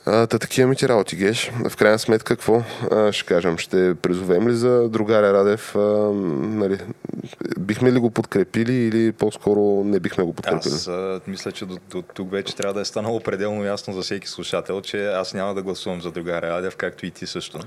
Та 0.05 0.27
такива 0.27 0.67
ми 0.67 0.75
ти 0.75 0.89
работи, 0.89 1.15
Геш. 1.15 1.51
В 1.69 1.77
крайна 1.77 1.99
сметка, 1.99 2.35
какво 2.35 2.63
а, 2.91 3.11
ще 3.11 3.25
кажем? 3.25 3.57
Ще 3.57 3.95
призовем 3.95 4.47
ли 4.47 4.55
за 4.55 4.89
другаря 4.89 5.33
Радев? 5.33 5.75
А, 5.75 5.79
нали, 5.79 6.77
бихме 7.59 7.91
ли 7.91 7.99
го 7.99 8.11
подкрепили 8.11 8.73
или 8.73 9.11
по-скоро 9.11 9.83
не 9.85 9.99
бихме 9.99 10.23
го 10.23 10.33
подкрепили? 10.33 10.73
Аз 10.73 10.87
а, 10.87 11.21
мисля, 11.27 11.51
че 11.51 11.65
до, 11.65 11.77
до 11.89 12.01
тук 12.01 12.31
вече 12.31 12.55
трябва 12.55 12.73
да 12.73 12.81
е 12.81 12.85
станало 12.85 13.19
пределно 13.19 13.65
ясно 13.65 13.93
за 13.93 14.01
всеки 14.01 14.27
слушател, 14.27 14.81
че 14.81 15.07
аз 15.07 15.33
няма 15.33 15.53
да 15.53 15.61
гласувам 15.61 16.01
за 16.01 16.11
другаря 16.11 16.47
Радев, 16.47 16.75
както 16.75 17.05
и 17.05 17.11
ти 17.11 17.27
също. 17.27 17.59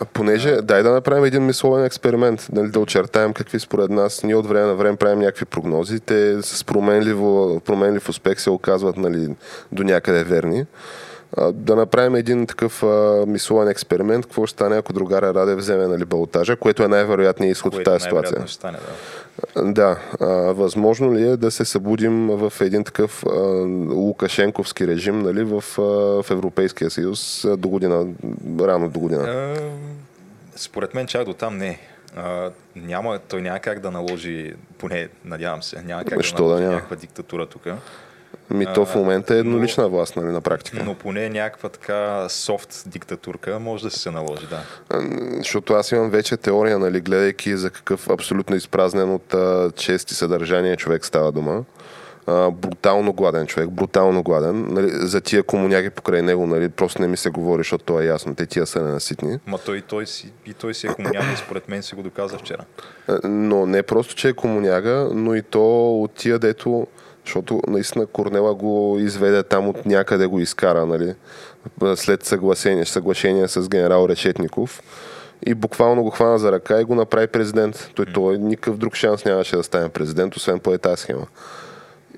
А, 0.00 0.04
понеже, 0.04 0.50
а... 0.50 0.62
дай 0.62 0.82
да 0.82 0.90
направим 0.90 1.24
един 1.24 1.46
мисловен 1.46 1.84
експеримент, 1.84 2.46
нали, 2.52 2.70
да 2.70 2.80
очертаем 2.80 3.32
какви 3.32 3.60
според 3.60 3.90
нас. 3.90 4.22
Ние 4.22 4.34
от 4.34 4.46
време 4.46 4.66
на 4.66 4.74
време 4.74 4.96
правим 4.96 5.18
някакви 5.18 5.44
прогнози. 5.44 6.00
Те 6.00 6.42
с 6.42 6.64
променливо, 6.64 7.60
променлив 7.60 8.08
успех 8.08 8.40
се 8.40 8.50
оказват 8.50 8.96
нали, 8.96 9.28
до 9.72 9.82
някъде 9.82 10.24
верни 10.24 10.66
да 11.52 11.76
направим 11.76 12.14
един 12.14 12.46
такъв 12.46 12.82
а, 12.82 13.24
мисловен 13.26 13.68
експеримент, 13.68 14.26
какво 14.26 14.46
ще 14.46 14.52
стане, 14.52 14.76
ако 14.76 14.92
другаря 14.92 15.34
Раде 15.34 15.54
вземе 15.54 15.86
нали, 15.86 16.04
балотажа, 16.04 16.56
което 16.56 16.82
е 16.82 16.88
най-вероятният 16.88 17.56
изход 17.56 17.74
от 17.74 17.84
тази 17.84 18.02
ситуация. 18.02 18.42
Ще 18.46 18.54
стане, 18.54 18.78
да. 19.56 19.72
да 19.72 19.98
а, 20.20 20.26
възможно 20.52 21.14
ли 21.14 21.28
е 21.28 21.36
да 21.36 21.50
се 21.50 21.64
събудим 21.64 22.26
в 22.28 22.52
един 22.60 22.84
такъв 22.84 23.24
а, 23.26 23.30
лукашенковски 23.94 24.86
режим 24.86 25.18
нали, 25.18 25.44
в, 25.44 25.64
а, 25.78 25.82
в 26.22 26.30
Европейския 26.30 26.90
съюз 26.90 27.46
до 27.58 27.68
година, 27.68 28.06
рано 28.60 28.88
до 28.88 29.00
година? 29.00 29.22
А, 29.22 29.54
според 30.56 30.94
мен 30.94 31.06
чак 31.06 31.24
до 31.24 31.34
там 31.34 31.58
не. 31.58 31.78
А, 32.16 32.50
няма, 32.76 33.18
той 33.18 33.42
няма 33.42 33.58
как 33.58 33.80
да 33.80 33.90
наложи, 33.90 34.54
поне 34.78 35.08
надявам 35.24 35.62
се, 35.62 35.82
няма 35.82 36.04
как 36.04 36.22
Що 36.22 36.36
да 36.36 36.42
наложи 36.42 36.62
да 36.62 36.68
няма? 36.68 36.74
някаква 36.74 36.96
диктатура 36.96 37.46
тук. 37.46 37.62
Ми 38.50 38.66
то 38.74 38.86
в 38.86 38.94
момента 38.94 39.34
е 39.34 39.38
еднолична 39.38 39.82
но, 39.82 39.90
власт, 39.90 40.16
нали, 40.16 40.26
на 40.26 40.40
практика. 40.40 40.82
Но 40.84 40.94
поне 40.94 41.28
някаква 41.28 41.68
така 41.68 42.28
софт 42.28 42.82
диктатурка 42.86 43.58
може 43.58 43.84
да 43.84 43.90
се 43.90 44.10
наложи, 44.10 44.46
да. 44.46 44.62
Защото 45.38 45.74
аз 45.74 45.92
имам 45.92 46.10
вече 46.10 46.36
теория, 46.36 46.78
нали, 46.78 47.00
гледайки 47.00 47.56
за 47.56 47.70
какъв 47.70 48.10
абсолютно 48.10 48.56
изпразнен 48.56 49.14
от 49.14 49.34
чести 49.76 50.14
съдържание 50.14 50.76
човек 50.76 51.04
става 51.04 51.32
дума. 51.32 51.64
а, 52.26 52.50
брутално 52.50 53.12
гладен 53.12 53.46
човек, 53.46 53.70
брутално 53.70 54.22
гладен. 54.22 54.66
Нали, 54.70 54.88
за 54.90 55.20
тия 55.20 55.42
комуняги 55.42 55.90
покрай 55.90 56.22
него, 56.22 56.46
нали, 56.46 56.68
просто 56.68 57.02
не 57.02 57.08
ми 57.08 57.16
се 57.16 57.30
говори, 57.30 57.60
защото 57.60 57.84
то 57.84 58.00
е 58.00 58.04
ясно. 58.04 58.34
Те 58.34 58.46
тия 58.46 58.66
са 58.66 58.82
ненаситни. 58.82 59.38
Ма 59.46 59.58
той, 59.58 59.76
и 59.76 59.82
той, 59.82 60.06
си, 60.06 60.32
и 60.46 60.54
той 60.54 60.74
си 60.74 60.86
е 60.86 60.90
комуняга 60.90 61.32
и 61.32 61.36
според 61.36 61.68
мен 61.68 61.82
си 61.82 61.94
го 61.94 62.02
доказа 62.02 62.38
вчера. 62.38 62.64
Но 63.24 63.66
не 63.66 63.82
просто, 63.82 64.14
че 64.14 64.28
е 64.28 64.32
комуняга, 64.32 65.08
но 65.14 65.34
и 65.34 65.42
то 65.42 65.94
от 66.02 66.14
тия, 66.14 66.38
дето 66.38 66.86
защото 67.24 67.60
наистина 67.68 68.06
Корнела 68.06 68.54
го 68.54 68.96
изведе 69.00 69.42
там 69.42 69.68
от 69.68 69.86
някъде 69.86 70.26
го 70.26 70.40
изкара, 70.40 70.86
нали? 70.86 71.14
след 71.96 72.24
съгласение, 72.24 72.84
съглашение 72.84 73.48
с 73.48 73.68
генерал 73.68 74.06
Решетников 74.08 74.82
и 75.46 75.54
буквално 75.54 76.02
го 76.02 76.10
хвана 76.10 76.38
за 76.38 76.52
ръка 76.52 76.80
и 76.80 76.84
го 76.84 76.94
направи 76.94 77.26
президент. 77.26 77.90
Той, 77.94 78.06
той 78.06 78.38
никакъв 78.38 78.76
друг 78.76 78.94
шанс 78.94 79.24
нямаше 79.24 79.56
да 79.56 79.62
стане 79.62 79.88
президент, 79.88 80.36
освен 80.36 80.58
по 80.58 80.78
тази 80.78 81.02
схема. 81.02 81.26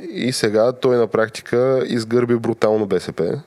И 0.00 0.32
сега 0.32 0.72
той 0.72 0.96
на 0.96 1.06
практика 1.06 1.82
изгърби 1.86 2.36
брутално 2.36 2.86
БСП, 2.86 3.40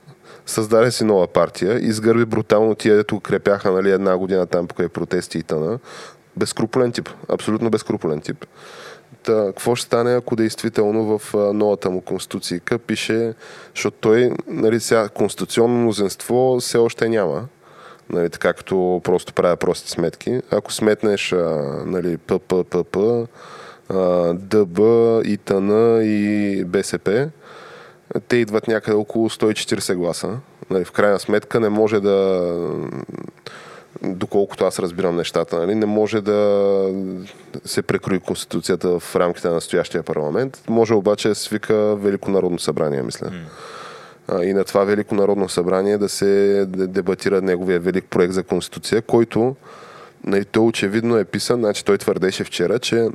създаде 0.46 0.90
си 0.90 1.04
нова 1.04 1.26
партия, 1.26 1.78
изгърби 1.78 2.24
брутално 2.24 2.74
тия, 2.74 2.96
дето 2.96 3.20
крепяха 3.20 3.72
нали, 3.72 3.90
една 3.90 4.16
година 4.16 4.46
там 4.46 4.66
покрай 4.66 4.88
протести 4.88 5.38
и 5.38 5.42
тъна. 5.42 5.78
Безкрупулен 6.36 6.92
тип, 6.92 7.08
абсолютно 7.28 7.70
безкрупулен 7.70 8.20
тип. 8.20 8.44
Какво 9.26 9.74
ще 9.74 9.86
стане, 9.86 10.14
ако 10.14 10.36
действително 10.36 11.18
в 11.18 11.34
новата 11.54 11.90
му 11.90 12.00
конституция 12.00 12.60
пише, 12.86 13.34
защото 13.74 13.96
той, 14.00 14.30
нали, 14.46 14.80
сега, 14.80 15.08
конституционно 15.08 15.78
мнозинство 15.78 16.56
все 16.60 16.78
още 16.78 17.08
няма. 17.08 17.44
Нали, 18.10 18.30
така 18.30 18.52
като 18.52 19.00
просто 19.04 19.32
правя 19.32 19.56
прости 19.56 19.90
сметки. 19.90 20.40
Ако 20.50 20.72
сметнеш 20.72 21.34
нали, 21.86 22.16
ПППП, 22.16 22.96
ДБ, 24.34 24.80
ИТН 25.24 26.00
и 26.02 26.64
БСП, 26.64 27.28
те 28.28 28.36
идват 28.36 28.68
някъде 28.68 28.96
около 28.96 29.30
140 29.30 29.94
гласа. 29.94 30.38
Нали, 30.70 30.84
в 30.84 30.92
крайна 30.92 31.18
сметка 31.18 31.60
не 31.60 31.68
може 31.68 32.00
да 32.00 32.42
доколкото 34.02 34.64
аз 34.64 34.78
разбирам 34.78 35.16
нещата, 35.16 35.58
нали, 35.58 35.74
не 35.74 35.86
може 35.86 36.20
да 36.20 36.90
се 37.64 37.82
прекрои 37.82 38.20
Конституцията 38.20 38.98
в 38.98 39.16
рамките 39.16 39.48
на 39.48 39.54
настоящия 39.54 40.02
парламент. 40.02 40.62
Може 40.68 40.94
обаче 40.94 41.28
да 41.28 41.34
свика 41.34 41.96
Велико 41.96 42.30
народно 42.30 42.58
събрание, 42.58 43.02
мисля. 43.02 43.30
Mm. 43.30 44.42
И 44.42 44.52
на 44.52 44.64
това 44.64 44.84
Велико 44.84 45.14
народно 45.14 45.48
събрание 45.48 45.98
да 45.98 46.08
се 46.08 46.64
дебатира 46.68 47.42
неговия 47.42 47.80
велик 47.80 48.04
проект 48.10 48.32
за 48.32 48.42
Конституция, 48.42 49.02
който 49.02 49.56
нали, 50.24 50.44
той 50.44 50.64
очевидно 50.64 51.16
е 51.16 51.24
писан, 51.24 51.60
значи 51.60 51.84
той 51.84 51.98
твърдеше 51.98 52.44
вчера, 52.44 52.78
че 52.78 53.08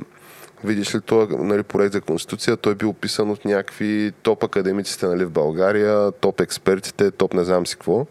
видиш 0.64 0.94
ли 0.94 1.00
този 1.00 1.36
нали, 1.36 1.62
проект 1.62 1.92
за 1.92 2.00
Конституция, 2.00 2.56
той 2.56 2.74
бил 2.74 2.92
писан 2.92 3.30
от 3.30 3.44
някакви 3.44 4.12
топ 4.22 4.44
академиците 4.44 5.06
нали, 5.06 5.24
в 5.24 5.30
България, 5.30 6.12
топ 6.12 6.40
експертите, 6.40 7.10
топ 7.10 7.34
не 7.34 7.44
знам 7.44 7.66
си 7.66 7.74
какво 7.74 8.06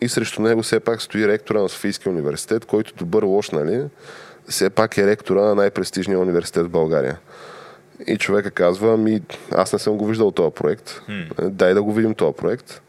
и 0.00 0.08
срещу 0.08 0.42
него 0.42 0.62
все 0.62 0.80
пак 0.80 1.02
стои 1.02 1.28
ректора 1.28 1.62
на 1.62 1.68
Софийския 1.68 2.12
университет, 2.12 2.64
който 2.64 2.94
добър 2.94 3.22
лош, 3.22 3.50
нали, 3.50 3.84
все 4.48 4.70
пак 4.70 4.98
е 4.98 5.06
ректора 5.06 5.40
на 5.40 5.54
най-престижния 5.54 6.18
университет 6.18 6.66
в 6.66 6.70
България. 6.70 7.18
И 8.06 8.16
човека 8.16 8.50
казва, 8.50 8.96
ми, 8.96 9.22
аз 9.52 9.72
не 9.72 9.78
съм 9.78 9.96
го 9.96 10.06
виждал 10.06 10.30
този 10.30 10.54
проект. 10.54 11.02
Hmm. 11.08 11.48
Дай 11.48 11.74
да 11.74 11.82
го 11.82 11.92
видим 11.92 12.14
този 12.14 12.36
проект. 12.36 12.82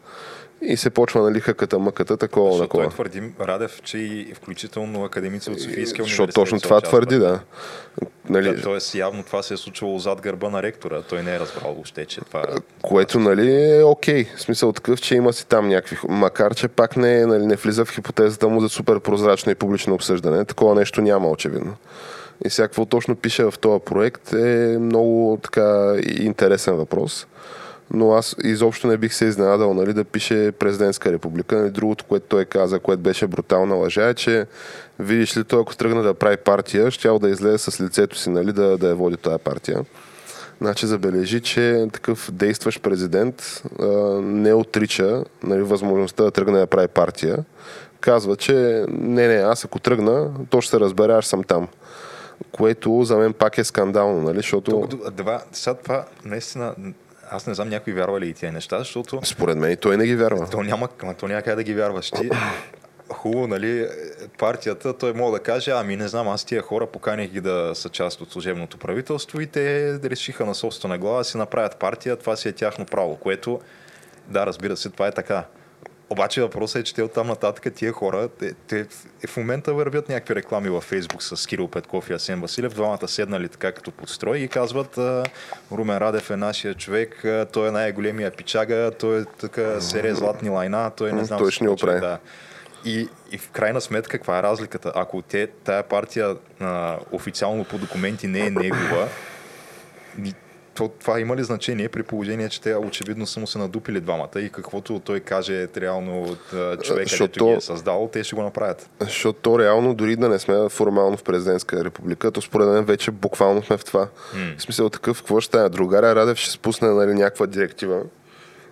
И 0.64 0.76
се 0.76 0.90
почва 0.90 1.22
нали 1.22 1.40
хъката, 1.40 1.78
мъката, 1.78 2.16
такова, 2.16 2.52
Защото 2.52 2.68
такова. 2.68 2.84
той 2.84 2.92
твърди, 2.92 3.22
Радев, 3.40 3.80
че 3.82 3.98
и 3.98 4.32
включително 4.34 5.04
академици 5.04 5.50
от 5.50 5.60
Софийския 5.60 5.78
университет. 5.78 6.06
Защото 6.06 6.32
точно 6.32 6.60
това 6.60 6.80
твърди, 6.80 7.18
да. 7.18 7.40
Нали... 8.28 8.56
Да, 8.56 8.62
тоест 8.62 8.94
явно 8.94 9.22
това 9.22 9.42
се 9.42 9.54
е 9.54 9.56
случвало 9.56 9.98
зад 9.98 10.20
гърба 10.20 10.50
на 10.50 10.62
ректора. 10.62 11.02
Той 11.02 11.22
не 11.22 11.34
е 11.34 11.40
разбрал 11.40 11.72
въобще, 11.72 12.06
че 12.06 12.20
това 12.20 12.40
е... 12.40 12.44
Което 12.82 13.20
нали 13.20 13.76
е 13.78 13.82
окей. 13.82 14.24
В 14.36 14.40
смисъл 14.40 14.72
такъв, 14.72 15.00
че 15.00 15.14
има 15.14 15.32
си 15.32 15.46
там 15.46 15.68
някакви... 15.68 15.96
Макар, 16.08 16.54
че 16.54 16.68
пак 16.68 16.96
не, 16.96 17.26
нали, 17.26 17.46
не 17.46 17.56
влиза 17.56 17.84
в 17.84 17.94
хипотезата 17.94 18.48
му 18.48 18.60
за 18.60 18.68
супер 18.68 19.00
прозрачно 19.00 19.52
и 19.52 19.54
публично 19.54 19.94
обсъждане. 19.94 20.44
Такова 20.44 20.74
нещо 20.74 21.00
няма, 21.00 21.30
очевидно. 21.30 21.74
И 22.44 22.48
какво 22.56 22.84
точно 22.84 23.16
пише 23.16 23.44
в 23.44 23.54
този 23.60 23.84
проект 23.84 24.32
е 24.32 24.76
много 24.80 25.38
така 25.42 25.96
интересен 26.20 26.74
въпрос 26.74 27.26
но 27.92 28.12
аз 28.12 28.36
изобщо 28.44 28.86
не 28.86 28.96
бих 28.96 29.14
се 29.14 29.24
изненадал 29.24 29.74
нали, 29.74 29.92
да 29.92 30.04
пише 30.04 30.52
президентска 30.52 31.12
република. 31.12 31.56
Нали, 31.56 31.70
другото, 31.70 32.04
което 32.04 32.26
той 32.28 32.44
каза, 32.44 32.78
което 32.78 33.02
беше 33.02 33.26
брутална 33.26 33.74
лъжа, 33.74 34.08
е, 34.08 34.14
че 34.14 34.46
видиш 34.98 35.36
ли 35.36 35.44
той, 35.44 35.60
ако 35.60 35.76
тръгна 35.76 36.02
да 36.02 36.14
прави 36.14 36.36
партия, 36.36 36.90
щял 36.90 37.18
да 37.18 37.30
излезе 37.30 37.58
с 37.58 37.80
лицето 37.80 38.18
си, 38.18 38.30
нали, 38.30 38.52
да, 38.52 38.78
да 38.78 38.88
я 38.88 38.94
води 38.94 39.16
тази 39.16 39.38
партия. 39.38 39.84
Значи 40.60 40.86
забележи, 40.86 41.40
че 41.40 41.86
такъв 41.92 42.30
действащ 42.32 42.82
президент 42.82 43.62
а, 43.80 43.86
не 44.20 44.54
отрича 44.54 45.24
нали, 45.42 45.62
възможността 45.62 46.24
да 46.24 46.30
тръгне 46.30 46.58
да 46.58 46.66
прави 46.66 46.88
партия. 46.88 47.38
Казва, 48.00 48.36
че 48.36 48.84
не, 48.88 49.28
не, 49.28 49.34
аз 49.34 49.64
ако 49.64 49.78
тръгна, 49.78 50.30
то 50.50 50.60
ще 50.60 50.70
се 50.70 50.80
разбере, 50.80 51.12
аз 51.12 51.26
съм 51.26 51.44
там 51.44 51.68
което 52.52 53.02
за 53.02 53.16
мен 53.16 53.32
пак 53.32 53.58
е 53.58 53.64
скандално, 53.64 54.20
нали? 54.20 54.36
Защото... 54.36 54.86
Тук, 54.90 55.16
това, 55.16 55.42
сега 55.52 55.74
това 55.74 56.04
наистина 56.24 56.74
аз 57.32 57.46
не 57.46 57.54
знам 57.54 57.68
някой 57.68 57.92
вярва 57.92 58.20
ли 58.20 58.28
и 58.28 58.34
тия 58.34 58.52
неща, 58.52 58.78
защото... 58.78 59.20
Според 59.24 59.58
мен 59.58 59.72
и 59.72 59.76
той 59.76 59.96
не 59.96 60.06
ги 60.06 60.16
вярва. 60.16 60.50
То 60.50 60.62
няма, 60.62 60.88
то 61.18 61.28
няма 61.28 61.42
как 61.42 61.56
да 61.56 61.62
ги 61.62 61.74
вярваш. 61.74 62.10
Ти, 62.10 62.30
хубаво, 63.12 63.46
нали, 63.46 63.88
партията, 64.38 64.98
той 64.98 65.12
мога 65.12 65.38
да 65.38 65.44
каже, 65.44 65.70
ами 65.70 65.96
не 65.96 66.08
знам, 66.08 66.28
аз 66.28 66.44
тия 66.44 66.62
хора 66.62 66.86
поканих 66.86 67.30
ги 67.30 67.40
да 67.40 67.70
са 67.74 67.88
част 67.88 68.20
от 68.20 68.32
служебното 68.32 68.78
правителство 68.78 69.40
и 69.40 69.46
те 69.46 69.98
решиха 70.04 70.46
на 70.46 70.54
собствена 70.54 70.98
глава 70.98 71.24
си 71.24 71.36
направят 71.36 71.76
партия, 71.76 72.16
това 72.16 72.36
си 72.36 72.48
е 72.48 72.52
тяхно 72.52 72.86
право, 72.86 73.16
което, 73.16 73.60
да, 74.28 74.46
разбира 74.46 74.76
се, 74.76 74.90
това 74.90 75.06
е 75.06 75.12
така. 75.12 75.44
Обаче 76.12 76.42
въпросът 76.42 76.80
е, 76.80 76.84
че 76.84 76.94
те 76.94 77.02
оттам 77.02 77.26
нататък 77.26 77.74
тия 77.74 77.92
хора, 77.92 78.28
те, 78.28 78.52
те 78.52 78.86
в 79.26 79.36
момента 79.36 79.74
вървят 79.74 80.08
някакви 80.08 80.34
реклами 80.34 80.68
във 80.68 80.84
Фейсбук 80.84 81.22
с 81.22 81.46
Кирил 81.46 81.68
Петков 81.68 82.10
и 82.10 82.12
Асен 82.12 82.40
Василев, 82.40 82.74
двамата 82.74 83.08
седнали 83.08 83.48
така 83.48 83.72
като 83.72 83.90
подстрой 83.90 84.38
и 84.38 84.48
казват 84.48 84.98
Румен 85.72 85.98
Радев 85.98 86.30
е 86.30 86.36
нашия 86.36 86.74
човек, 86.74 87.24
той 87.52 87.68
е 87.68 87.70
най-големия 87.70 88.30
пичага, 88.30 88.90
той 88.98 89.20
е 89.20 89.24
така 89.24 89.80
серия 89.80 90.14
златни 90.14 90.50
лайна, 90.50 90.90
той 90.96 91.12
не 91.12 91.24
знам. 91.24 91.38
Той 91.38 91.50
ще 91.50 91.64
ни 91.64 91.70
оправи. 91.70 92.00
Да. 92.00 92.18
И, 92.84 93.08
и 93.32 93.38
в 93.38 93.50
крайна 93.50 93.80
сметка, 93.80 94.18
каква 94.18 94.38
е 94.38 94.42
разликата? 94.42 94.92
Ако 94.94 95.22
те, 95.22 95.46
тая 95.46 95.82
партия 95.82 96.36
а, 96.60 96.98
официално 97.12 97.64
по 97.64 97.78
документи 97.78 98.26
не 98.26 98.46
е 98.46 98.50
негова, 98.50 99.08
то, 100.74 100.88
това 100.88 101.20
има 101.20 101.36
ли 101.36 101.44
значение 101.44 101.88
при 101.88 102.02
положение, 102.02 102.48
че 102.48 102.60
те 102.60 102.74
очевидно 102.74 103.26
са 103.26 103.40
му 103.40 103.46
се 103.46 103.58
надупили 103.58 104.00
двамата 104.00 104.40
и 104.40 104.50
каквото 104.50 105.00
той 105.04 105.20
каже 105.20 105.68
реално 105.76 106.22
от 106.22 106.38
човека, 106.82 107.18
който 107.18 107.46
ги 107.46 107.52
е 107.52 107.60
създал, 107.60 108.10
те 108.12 108.24
ще 108.24 108.36
го 108.36 108.42
направят? 108.42 108.90
Защото 109.00 109.38
то 109.42 109.58
реално, 109.58 109.94
дори 109.94 110.16
да 110.16 110.28
не 110.28 110.38
сме 110.38 110.68
формално 110.68 111.16
в 111.16 111.22
президентска 111.22 111.84
република, 111.84 112.30
то 112.30 112.40
според 112.40 112.68
мен 112.68 112.84
вече 112.84 113.10
буквално 113.10 113.62
сме 113.62 113.76
в 113.76 113.84
това. 113.84 114.08
Hmm. 114.34 114.58
В 114.58 114.62
смисъл 114.62 114.90
такъв, 114.90 115.18
какво 115.18 115.40
ще 115.40 115.48
стане? 115.48 115.68
Другаря 115.68 116.14
Радев 116.14 116.38
ще 116.38 116.50
спусне 116.50 116.88
нали, 116.88 117.14
някаква 117.14 117.46
директива. 117.46 118.02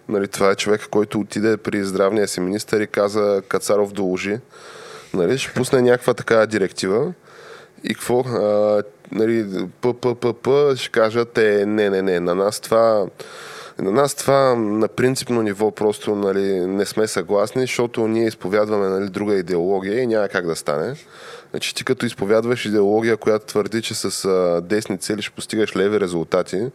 Нали, 0.08 0.28
това 0.28 0.50
е 0.50 0.54
човек, 0.54 0.88
който 0.90 1.20
отиде 1.20 1.56
при 1.56 1.84
здравния 1.84 2.28
си 2.28 2.40
министър 2.40 2.80
и 2.80 2.86
каза 2.86 3.42
Кацаров 3.48 3.92
доложи. 3.92 4.38
Нали, 5.14 5.38
ще 5.38 5.52
пусне 5.52 5.82
някаква 5.82 6.14
такава 6.14 6.46
директива 6.46 7.12
и 7.84 7.94
какво? 7.94 8.20
А, 8.20 8.82
нали, 9.12 9.46
ППП 9.80 10.48
ще 10.76 10.90
кажат, 10.90 11.38
е, 11.38 11.66
не, 11.66 11.90
не, 11.90 12.02
не, 12.02 12.20
на 12.20 12.34
нас 12.34 12.60
това 12.60 13.06
на 13.78 13.90
нас 13.90 14.14
това 14.14 14.54
на 14.54 14.88
принципно 14.88 15.42
ниво 15.42 15.70
просто 15.70 16.14
нали, 16.14 16.66
не 16.66 16.86
сме 16.86 17.06
съгласни, 17.06 17.60
защото 17.62 18.08
ние 18.08 18.26
изповядваме 18.26 18.88
нали, 18.88 19.10
друга 19.10 19.34
идеология 19.34 20.02
и 20.02 20.06
няма 20.06 20.28
как 20.28 20.46
да 20.46 20.56
стане. 20.56 20.94
Значи 21.50 21.74
ти 21.74 21.84
като 21.84 22.06
изповядваш 22.06 22.64
идеология, 22.64 23.16
която 23.16 23.46
твърди, 23.46 23.82
че 23.82 23.94
с 23.94 24.24
а, 24.24 24.60
десни 24.60 24.98
цели 24.98 25.22
ще 25.22 25.34
постигаш 25.34 25.76
леви 25.76 26.00
резултати, 26.00 26.66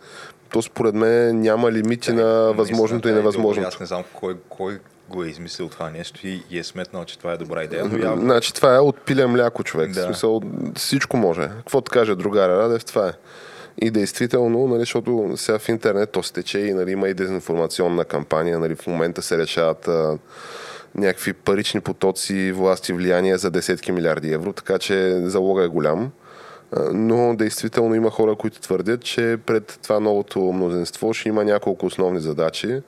то 0.50 0.62
според 0.62 0.96
мен 0.96 1.42
няма 1.42 1.72
лимити 1.72 2.14
да, 2.14 2.24
на 2.24 2.54
възможното 2.54 3.10
и 3.10 3.14
невъзможното. 3.14 3.68
Аз 3.68 3.80
не 3.80 3.86
знам 3.86 4.04
кой, 4.14 4.38
кой 4.50 4.80
го 5.10 5.24
е 5.24 5.28
измислил 5.28 5.70
това 5.70 5.90
нещо 5.90 6.28
и, 6.28 6.44
и 6.50 6.60
е 6.60 6.64
сметнал, 6.64 7.06
че 7.06 7.18
това 7.18 7.34
е 7.34 7.38
добра 7.38 7.64
идея. 7.64 7.86
Но 7.86 7.98
явно... 7.98 8.22
Значи 8.22 8.54
това 8.54 8.76
е 8.76 8.80
от 8.80 9.02
пиле 9.02 9.26
мляко 9.26 9.64
човек. 9.64 9.92
Да. 9.92 10.02
В 10.02 10.06
смисъл, 10.06 10.42
всичко 10.76 11.18
може. 11.18 11.42
Какво 11.42 11.82
да 11.82 11.92
каже 11.92 12.16
другара 12.16 12.58
Радев, 12.58 12.86
това 12.86 13.08
е. 13.08 13.12
И 13.82 13.92
действително, 13.92 14.68
нали, 14.68 14.80
защото 14.80 15.34
сега 15.36 15.60
в 15.60 15.70
интернет 15.70 16.12
то 16.12 16.24
стече 16.24 16.60
и 16.60 16.74
нали, 16.74 16.92
има 16.92 17.10
и 17.10 17.14
дезинформационна 17.14 18.06
кампания. 18.06 18.60
Нали, 18.60 18.76
в 18.76 18.88
момента 18.88 19.22
се 19.22 19.38
решават 19.38 19.88
а, 19.88 20.18
някакви 20.96 21.34
парични 21.34 21.82
потоци, 21.82 22.52
власти, 22.52 22.94
влияние 22.94 23.38
за 23.38 23.52
десетки 23.52 23.92
милиарди 23.92 24.34
евро, 24.34 24.54
така 24.54 24.78
че 24.78 25.22
залога 25.24 25.64
е 25.64 25.68
голям. 25.68 26.12
Но 26.94 27.36
действително 27.36 27.96
има 27.96 28.12
хора, 28.12 28.36
които 28.36 28.62
твърдят, 28.62 29.02
че 29.02 29.38
пред 29.46 29.80
това 29.84 30.00
новото 30.00 30.40
мнозинство 30.40 31.14
ще 31.14 31.30
има 31.30 31.44
няколко 31.44 31.86
основни 31.86 32.20
задачи 32.20 32.82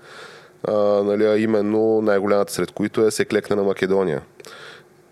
а, 0.64 0.74
нали, 1.04 1.26
а 1.26 1.38
именно 1.38 2.02
най-голямата 2.02 2.54
сред 2.54 2.72
които 2.72 3.02
е 3.02 3.12
се 3.12 3.26
клекне 3.26 3.56
на 3.56 3.64
Македония. 3.64 4.22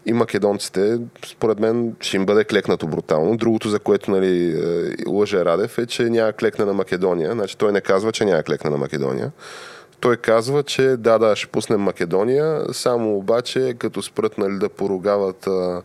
и 0.05 0.13
македонците, 0.13 0.99
според 1.25 1.59
мен, 1.59 1.95
ще 2.01 2.17
им 2.17 2.25
бъде 2.25 2.43
клекнато 2.43 2.87
брутално. 2.87 3.37
Другото, 3.37 3.69
за 3.69 3.79
което 3.79 4.11
нали, 4.11 4.49
е, 4.49 5.09
лъже 5.09 5.45
Радев, 5.45 5.77
е, 5.77 5.85
че 5.85 6.03
няма 6.03 6.33
клекне 6.33 6.65
на 6.65 6.73
Македония. 6.73 7.31
Значи 7.31 7.57
той 7.57 7.71
не 7.71 7.81
казва, 7.81 8.11
че 8.11 8.25
няма 8.25 8.43
клекне 8.43 8.69
на 8.69 8.77
Македония. 8.77 9.31
Той 9.99 10.17
казва, 10.17 10.63
че 10.63 10.81
да, 10.81 11.17
да, 11.17 11.35
ще 11.35 11.47
пуснем 11.47 11.81
Македония, 11.81 12.61
само 12.73 13.17
обаче 13.17 13.75
като 13.79 14.01
спрат 14.01 14.37
нали, 14.37 14.57
да 14.59 14.69
поругават 14.69 15.47
е, 15.47 15.81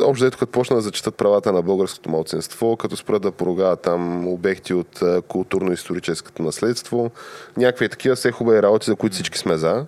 Общо 0.00 0.24
дето 0.24 0.38
като 0.38 0.52
почна 0.52 0.76
да 0.76 0.82
зачитат 0.82 1.14
правата 1.14 1.52
на 1.52 1.62
българското 1.62 2.10
малцинство, 2.10 2.76
като 2.76 2.96
спрат 2.96 3.22
да 3.22 3.30
поругават 3.30 3.82
там 3.82 4.28
обекти 4.28 4.74
от 4.74 5.00
културно-историческото 5.28 6.42
наследство, 6.42 7.10
някакви 7.56 7.88
такива 7.88 8.16
все 8.16 8.32
хубави 8.32 8.62
работи, 8.62 8.86
за 8.86 8.96
които 8.96 9.14
всички 9.14 9.38
сме 9.38 9.56
за. 9.56 9.86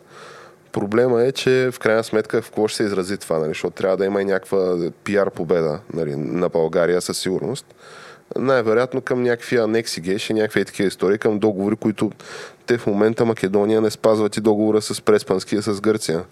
Проблема 0.73 1.23
е, 1.23 1.33
че 1.33 1.71
в 1.73 1.79
крайна 1.79 2.05
сметка 2.05 2.43
в 2.43 2.45
какво 2.45 2.69
ще 2.69 2.77
се 2.77 2.83
изрази 2.83 3.19
това, 3.19 3.39
нали? 3.39 3.49
защото 3.49 3.75
трябва 3.75 3.97
да 3.97 4.05
има 4.05 4.23
и 4.23 4.25
някаква 4.25 4.77
пиар 5.05 5.31
победа 5.31 5.81
нали, 5.95 6.17
на 6.17 6.49
България 6.49 7.01
със 7.01 7.19
сигурност. 7.19 7.67
Най-вероятно 8.39 9.01
към 9.01 9.23
някакви 9.23 9.57
анекси 9.57 10.01
геш 10.01 10.31
и 10.31 10.35
някакви 10.35 10.65
такива 10.65 10.89
истории, 10.89 11.19
към 11.19 11.39
договори, 11.39 11.77
които 11.77 12.11
те 12.67 12.79
в 12.79 12.87
момента 12.87 13.25
Македония 13.25 13.81
не 13.81 13.91
спазват 13.91 14.37
и 14.37 14.41
договора 14.41 14.83
с 14.83 15.03
Преспанския 15.03 15.63
с 15.63 15.81
Гърция. 15.81 16.25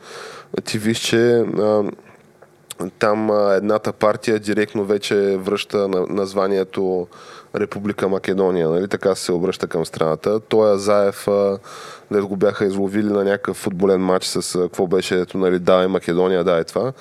Ти 0.65 0.79
виж, 0.79 0.99
че 0.99 1.31
а, 1.39 1.83
там 2.99 3.31
едната 3.51 3.93
партия 3.93 4.39
директно 4.39 4.85
вече 4.85 5.37
връща 5.37 5.89
на, 5.89 6.07
названието 6.09 7.09
Република 7.57 8.09
Македония, 8.09 8.69
нали? 8.69 8.89
така 8.89 9.15
се 9.15 9.33
обръща 9.33 9.67
към 9.67 9.87
страната. 9.87 10.41
Той 10.41 10.73
Азаев, 10.73 11.27
дето 12.11 12.29
го 12.29 12.37
бяха 12.37 12.65
изловили 12.65 13.09
на 13.09 13.25
някакъв 13.25 13.57
футболен 13.57 14.01
матч 14.01 14.27
с 14.27 14.59
какво 14.59 14.87
беше, 14.87 15.21
ето, 15.21 15.39
нали, 15.39 15.59
да, 15.59 15.89
Македония, 15.89 16.45
да, 16.45 16.59
е 16.59 16.65
това. 16.65 16.93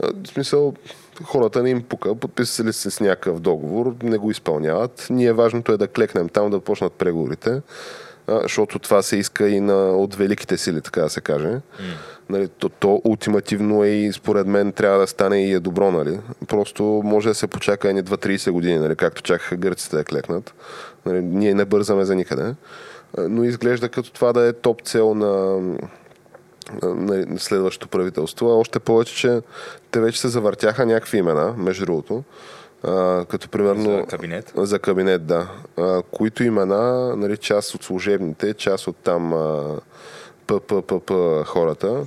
В 0.00 0.28
смисъл, 0.28 0.74
хората 1.24 1.62
не 1.62 1.70
им 1.70 1.82
пука, 1.82 2.14
подписали 2.14 2.72
се 2.72 2.90
с 2.90 3.00
някакъв 3.00 3.40
договор, 3.40 3.94
не 4.02 4.18
го 4.18 4.30
изпълняват. 4.30 5.06
Ние 5.10 5.32
важното 5.32 5.72
е 5.72 5.76
да 5.76 5.88
клекнем 5.88 6.28
там, 6.28 6.50
да 6.50 6.60
почнат 6.60 6.92
преговорите, 6.92 7.60
защото 8.28 8.78
това 8.78 9.02
се 9.02 9.16
иска 9.16 9.48
и 9.48 9.60
на, 9.60 9.74
от 9.74 10.14
великите 10.14 10.58
сили, 10.58 10.80
така 10.80 11.00
да 11.00 11.10
се 11.10 11.20
каже. 11.20 11.46
Mm. 11.46 11.60
Нали, 12.28 12.48
то, 12.48 12.68
то 12.68 13.00
ултимативно 13.04 13.84
е 13.84 13.88
и 13.88 14.12
според 14.12 14.46
мен 14.46 14.72
трябва 14.72 14.98
да 14.98 15.06
стане 15.06 15.46
и 15.46 15.52
е 15.52 15.60
добро. 15.60 15.90
Нали. 15.90 16.20
Просто 16.48 16.82
може 17.04 17.28
да 17.28 17.34
се 17.34 17.46
почака 17.46 17.88
едни 17.88 18.04
2-30 18.04 18.50
години, 18.50 18.78
нали, 18.78 18.96
както 18.96 19.22
чакаха 19.22 19.56
гърците 19.56 19.96
да 19.96 20.04
клекнат. 20.04 20.54
Нали, 21.06 21.22
ние 21.22 21.54
не 21.54 21.64
бързаме 21.64 22.04
за 22.04 22.14
никъде. 22.14 22.54
Но 23.18 23.44
изглежда 23.44 23.88
като 23.88 24.12
това 24.12 24.32
да 24.32 24.46
е 24.46 24.52
топ 24.52 24.82
цел 24.82 25.14
на, 25.14 25.60
на 26.82 27.38
следващото 27.38 27.88
правителство. 27.88 28.58
Още 28.58 28.78
повече, 28.78 29.16
че 29.16 29.40
те 29.90 30.00
вече 30.00 30.20
се 30.20 30.28
завъртяха 30.28 30.86
някакви 30.86 31.18
имена, 31.18 31.54
между 31.56 31.86
другото. 31.86 32.24
А, 32.86 33.24
като 33.24 33.48
примерно... 33.48 33.98
За 34.00 34.06
кабинет? 34.06 34.52
За 34.56 34.78
кабинет, 34.78 35.26
да. 35.26 35.48
А, 35.76 36.02
които 36.10 36.44
имена, 36.44 37.16
нали, 37.16 37.36
част 37.36 37.74
от 37.74 37.84
служебните, 37.84 38.54
част 38.54 38.86
от 38.86 38.96
там 38.96 39.32
ППП 40.46 41.12
хората. 41.46 42.06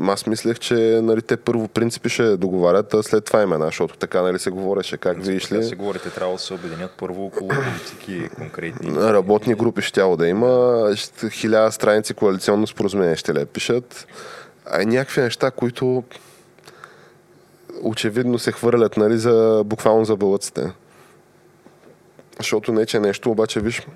Аз 0.00 0.26
мислех, 0.26 0.58
че 0.58 0.74
нали, 1.02 1.22
те 1.22 1.36
първо 1.36 1.68
принципи 1.68 2.08
ще 2.08 2.36
договарят, 2.36 2.94
а 2.94 3.02
след 3.02 3.24
това 3.24 3.42
имена, 3.42 3.66
защото 3.66 3.96
така 3.96 4.22
нали, 4.22 4.38
се 4.38 4.50
говореше. 4.50 4.96
Как 4.96 5.24
виж 5.24 5.52
ли? 5.52 5.64
се 5.64 5.76
говорите, 5.76 6.10
трябва 6.10 6.32
да 6.32 6.38
се 6.38 6.54
обединят 6.54 6.90
първо 6.98 7.26
около 7.26 7.48
политики 7.48 8.28
конкретни. 8.36 8.94
Работни 8.94 9.54
групи 9.54 9.82
ще 9.82 10.02
да 10.16 10.28
има, 10.28 10.94
хиляда 11.30 11.72
страници 11.72 12.14
коалиционно 12.14 12.66
споразумение 12.66 13.16
ще 13.16 13.34
ли 13.34 13.44
пишат. 13.44 14.06
А 14.66 14.84
някакви 14.84 15.20
неща, 15.20 15.50
които 15.50 16.04
очевидно 17.82 18.38
се 18.38 18.52
хвърлят 18.52 18.96
нали, 18.96 19.18
за, 19.18 19.62
буквално 19.66 20.04
за 20.04 20.16
бълъците. 20.16 20.72
Защото 22.38 22.72
не, 22.72 22.86
че 22.86 23.00
нещо, 23.00 23.30
обаче 23.30 23.60
виж, 23.60 23.86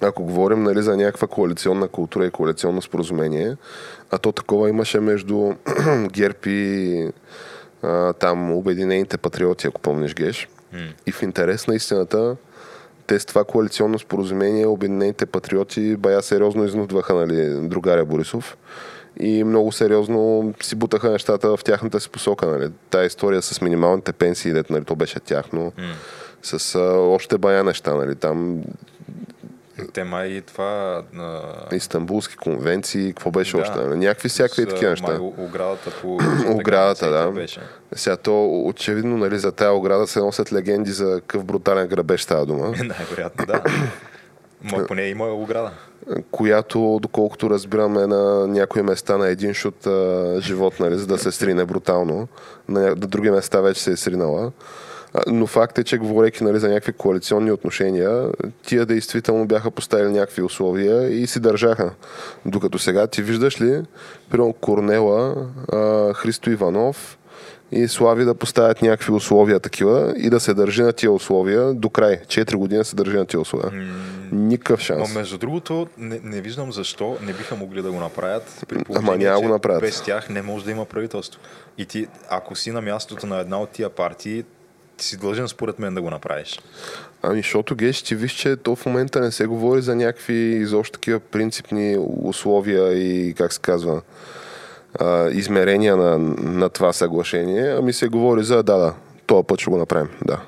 ако 0.00 0.24
говорим 0.24 0.62
нали, 0.62 0.82
за 0.82 0.96
някаква 0.96 1.28
коалиционна 1.28 1.88
култура 1.88 2.26
и 2.26 2.30
коалиционно 2.30 2.82
споразумение, 2.82 3.56
а 4.10 4.18
то 4.18 4.32
такова 4.32 4.68
имаше 4.68 5.00
между 5.00 5.52
ГЕРБ 6.12 6.38
и 6.46 7.10
а, 7.82 8.12
там 8.12 8.52
Обединените 8.52 9.16
патриоти, 9.18 9.66
ако 9.66 9.80
помниш 9.80 10.14
Геш. 10.14 10.48
Mm. 10.74 10.92
И 11.06 11.12
в 11.12 11.22
интерес 11.22 11.66
на 11.66 11.74
истината, 11.74 12.36
те 13.06 13.18
с 13.18 13.24
това 13.24 13.44
коалиционно 13.44 13.98
споразумение 13.98 14.66
Обединените 14.66 15.26
патриоти 15.26 15.96
бая 15.96 16.22
сериозно 16.22 16.64
изнудваха 16.64 17.14
нали, 17.14 17.68
другаря 17.68 18.04
Борисов 18.04 18.56
и 19.20 19.44
много 19.44 19.72
сериозно 19.72 20.54
си 20.62 20.74
бутаха 20.74 21.10
нещата 21.10 21.56
в 21.56 21.64
тяхната 21.64 22.00
си 22.00 22.10
посока. 22.10 22.46
Нали. 22.46 22.70
Тая 22.90 23.06
история 23.06 23.42
с 23.42 23.60
минималните 23.60 24.12
пенсии, 24.12 24.52
дето 24.52 24.72
нали, 24.72 24.84
то 24.84 24.96
беше 24.96 25.20
тяхно, 25.20 25.72
mm. 25.78 25.92
с 26.42 26.74
а, 26.74 26.80
още 26.98 27.38
бая 27.38 27.64
неща. 27.64 27.94
Нали. 27.94 28.14
Там 28.14 28.62
Тема 29.92 30.24
и 30.24 30.42
това... 30.42 31.02
На... 31.12 31.40
Истанбулски 31.72 32.36
конвенции, 32.36 33.08
какво 33.08 33.30
беше 33.30 33.56
да, 33.56 33.62
още? 33.62 33.78
Някакви 33.78 34.28
всякакви 34.28 34.66
такива 34.66 34.90
неща. 34.90 35.06
Май, 35.06 35.32
оградата 35.38 35.90
по... 36.02 36.18
оградата, 36.48 37.10
да. 37.10 37.30
Беше. 37.30 37.60
Сега 37.94 38.16
то 38.16 38.64
очевидно 38.64 39.16
нали, 39.16 39.38
за 39.38 39.52
тая 39.52 39.72
ограда 39.72 40.06
се 40.06 40.20
носят 40.20 40.52
легенди 40.52 40.90
за 40.90 41.20
какъв 41.20 41.44
брутален 41.44 41.88
грабеж 41.88 42.22
става 42.22 42.46
дума. 42.46 42.68
Най-вероятно, 42.84 43.46
да. 43.46 43.62
Ма 44.64 44.86
поне 44.86 45.02
има 45.02 45.24
ограда. 45.24 45.70
Която, 46.30 46.98
доколкото 47.02 47.50
разбираме, 47.50 48.06
на 48.06 48.46
някои 48.46 48.82
места 48.82 49.16
на 49.16 49.28
един 49.28 49.54
шут 49.54 49.86
а, 49.86 50.36
живот, 50.40 50.80
нали, 50.80 50.98
за 50.98 51.06
да 51.06 51.18
се 51.18 51.32
срине 51.32 51.64
брутално. 51.64 52.28
На, 52.68 52.80
на 52.80 52.94
други 52.94 53.30
места 53.30 53.60
вече 53.60 53.82
се 53.82 53.92
е 53.92 53.96
сринала. 53.96 54.52
Но 55.26 55.46
факт 55.46 55.78
е, 55.78 55.84
че 55.84 55.98
говорейки 55.98 56.44
нали, 56.44 56.58
за 56.58 56.68
някакви 56.68 56.92
коалиционни 56.92 57.52
отношения, 57.52 58.30
тия 58.66 58.86
действително 58.86 59.46
бяха 59.46 59.70
поставили 59.70 60.12
някакви 60.12 60.42
условия 60.42 61.10
и 61.22 61.26
си 61.26 61.40
държаха. 61.40 61.90
Докато 62.46 62.78
сега 62.78 63.06
ти 63.06 63.22
виждаш 63.22 63.60
ли, 63.60 63.82
примерно 64.30 64.52
Корнела, 64.52 65.34
Христо 66.14 66.50
Иванов, 66.50 67.18
и 67.72 67.88
Слави 67.88 68.24
да 68.24 68.34
поставят 68.34 68.82
някакви 68.82 69.12
условия 69.12 69.60
такива 69.60 70.14
и 70.16 70.30
да 70.30 70.40
се 70.40 70.54
държи 70.54 70.82
на 70.82 70.92
тия 70.92 71.12
условия 71.12 71.74
до 71.74 71.90
край. 71.90 72.20
Четири 72.28 72.56
години 72.56 72.84
се 72.84 72.96
държи 72.96 73.16
на 73.16 73.26
тия 73.26 73.40
условия. 73.40 73.70
Mm. 73.70 73.92
Никакъв 74.32 74.80
шанс. 74.80 75.08
Но 75.08 75.20
между 75.20 75.38
другото, 75.38 75.88
не, 75.98 76.20
не 76.22 76.40
виждам 76.40 76.72
защо 76.72 77.16
не 77.22 77.32
биха 77.32 77.56
могли 77.56 77.82
да 77.82 77.92
го 77.92 78.00
направят. 78.00 78.64
При 78.68 78.78
Ама 78.94 79.16
няма 79.16 79.40
го 79.40 79.48
направят. 79.48 79.80
Без 79.80 80.02
тях 80.02 80.28
не 80.30 80.42
може 80.42 80.64
да 80.64 80.70
има 80.70 80.84
правителство. 80.84 81.40
И 81.78 81.86
ти, 81.86 82.06
ако 82.30 82.56
си 82.56 82.70
на 82.70 82.82
мястото 82.82 83.26
на 83.26 83.38
една 83.38 83.60
от 83.60 83.70
тия 83.70 83.90
партии, 83.90 84.44
ти 84.96 85.04
си 85.04 85.16
дължен 85.16 85.48
според 85.48 85.78
мен 85.78 85.94
да 85.94 86.02
го 86.02 86.10
направиш. 86.10 86.60
Ами, 87.22 87.38
защото 87.38 87.74
геш, 87.76 88.02
ти 88.02 88.14
виж, 88.14 88.32
че 88.32 88.56
то 88.56 88.76
в 88.76 88.86
момента 88.86 89.20
не 89.20 89.30
се 89.32 89.46
говори 89.46 89.82
за 89.82 89.96
някакви 89.96 90.34
изобщо 90.34 90.92
такива 90.92 91.20
принципни 91.20 91.96
условия 92.22 92.92
и, 92.92 93.34
как 93.34 93.52
се 93.52 93.60
казва, 93.60 94.02
а, 95.00 95.30
измерения 95.30 95.96
на, 95.96 96.18
на 96.38 96.68
това 96.68 96.92
съглашение, 96.92 97.76
ами 97.78 97.92
се 97.92 98.08
говори 98.08 98.44
за 98.44 98.62
да, 98.62 98.76
да, 98.76 98.94
този 99.26 99.46
път 99.46 99.60
ще 99.60 99.70
го 99.70 99.76
направим, 99.76 100.08
да. 100.24 100.40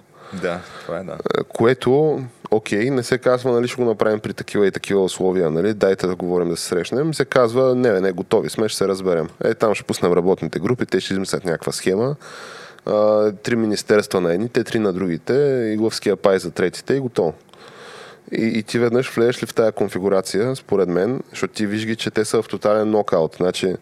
Да, 0.42 0.60
това 0.86 0.98
е 0.98 1.04
да. 1.04 1.16
Което, 1.48 2.20
окей, 2.50 2.90
не 2.90 3.02
се 3.02 3.18
казва, 3.18 3.52
нали, 3.52 3.68
ще 3.68 3.82
го 3.82 3.88
направим 3.88 4.20
при 4.20 4.32
такива 4.32 4.66
и 4.66 4.70
такива 4.70 5.02
условия, 5.04 5.50
нали, 5.50 5.74
дайте 5.74 6.06
да 6.06 6.14
говорим 6.14 6.48
да 6.48 6.56
се 6.56 6.64
срещнем. 6.64 7.14
Се 7.14 7.24
казва, 7.24 7.74
не, 7.74 8.00
не, 8.00 8.12
готови 8.12 8.50
сме, 8.50 8.68
ще 8.68 8.78
се 8.78 8.88
разберем. 8.88 9.28
Е, 9.44 9.54
там 9.54 9.74
ще 9.74 9.84
пуснем 9.84 10.12
работните 10.12 10.58
групи, 10.58 10.86
те 10.86 11.00
ще 11.00 11.12
измислят 11.14 11.44
някаква 11.44 11.72
схема 11.72 12.16
а, 12.88 13.32
три 13.32 13.56
министерства 13.56 14.20
на 14.20 14.34
едните, 14.34 14.64
три 14.64 14.78
на 14.78 14.92
другите, 14.92 15.34
и 15.74 15.76
главския 15.76 16.16
пай 16.16 16.38
за 16.38 16.50
третите 16.50 16.94
и 16.94 17.00
готово. 17.00 17.34
И, 18.32 18.42
и 18.42 18.62
ти 18.62 18.78
веднъж 18.78 19.10
влезеш 19.10 19.42
ли 19.42 19.46
в 19.46 19.54
тази 19.54 19.72
конфигурация, 19.72 20.56
според 20.56 20.88
мен, 20.88 21.20
защото 21.30 21.54
ти 21.54 21.66
виж 21.66 21.86
ги, 21.86 21.96
че 21.96 22.10
те 22.10 22.24
са 22.24 22.42
в 22.42 22.48
тотален 22.48 22.90
нокаут. 22.90 23.34
Значи 23.36 23.74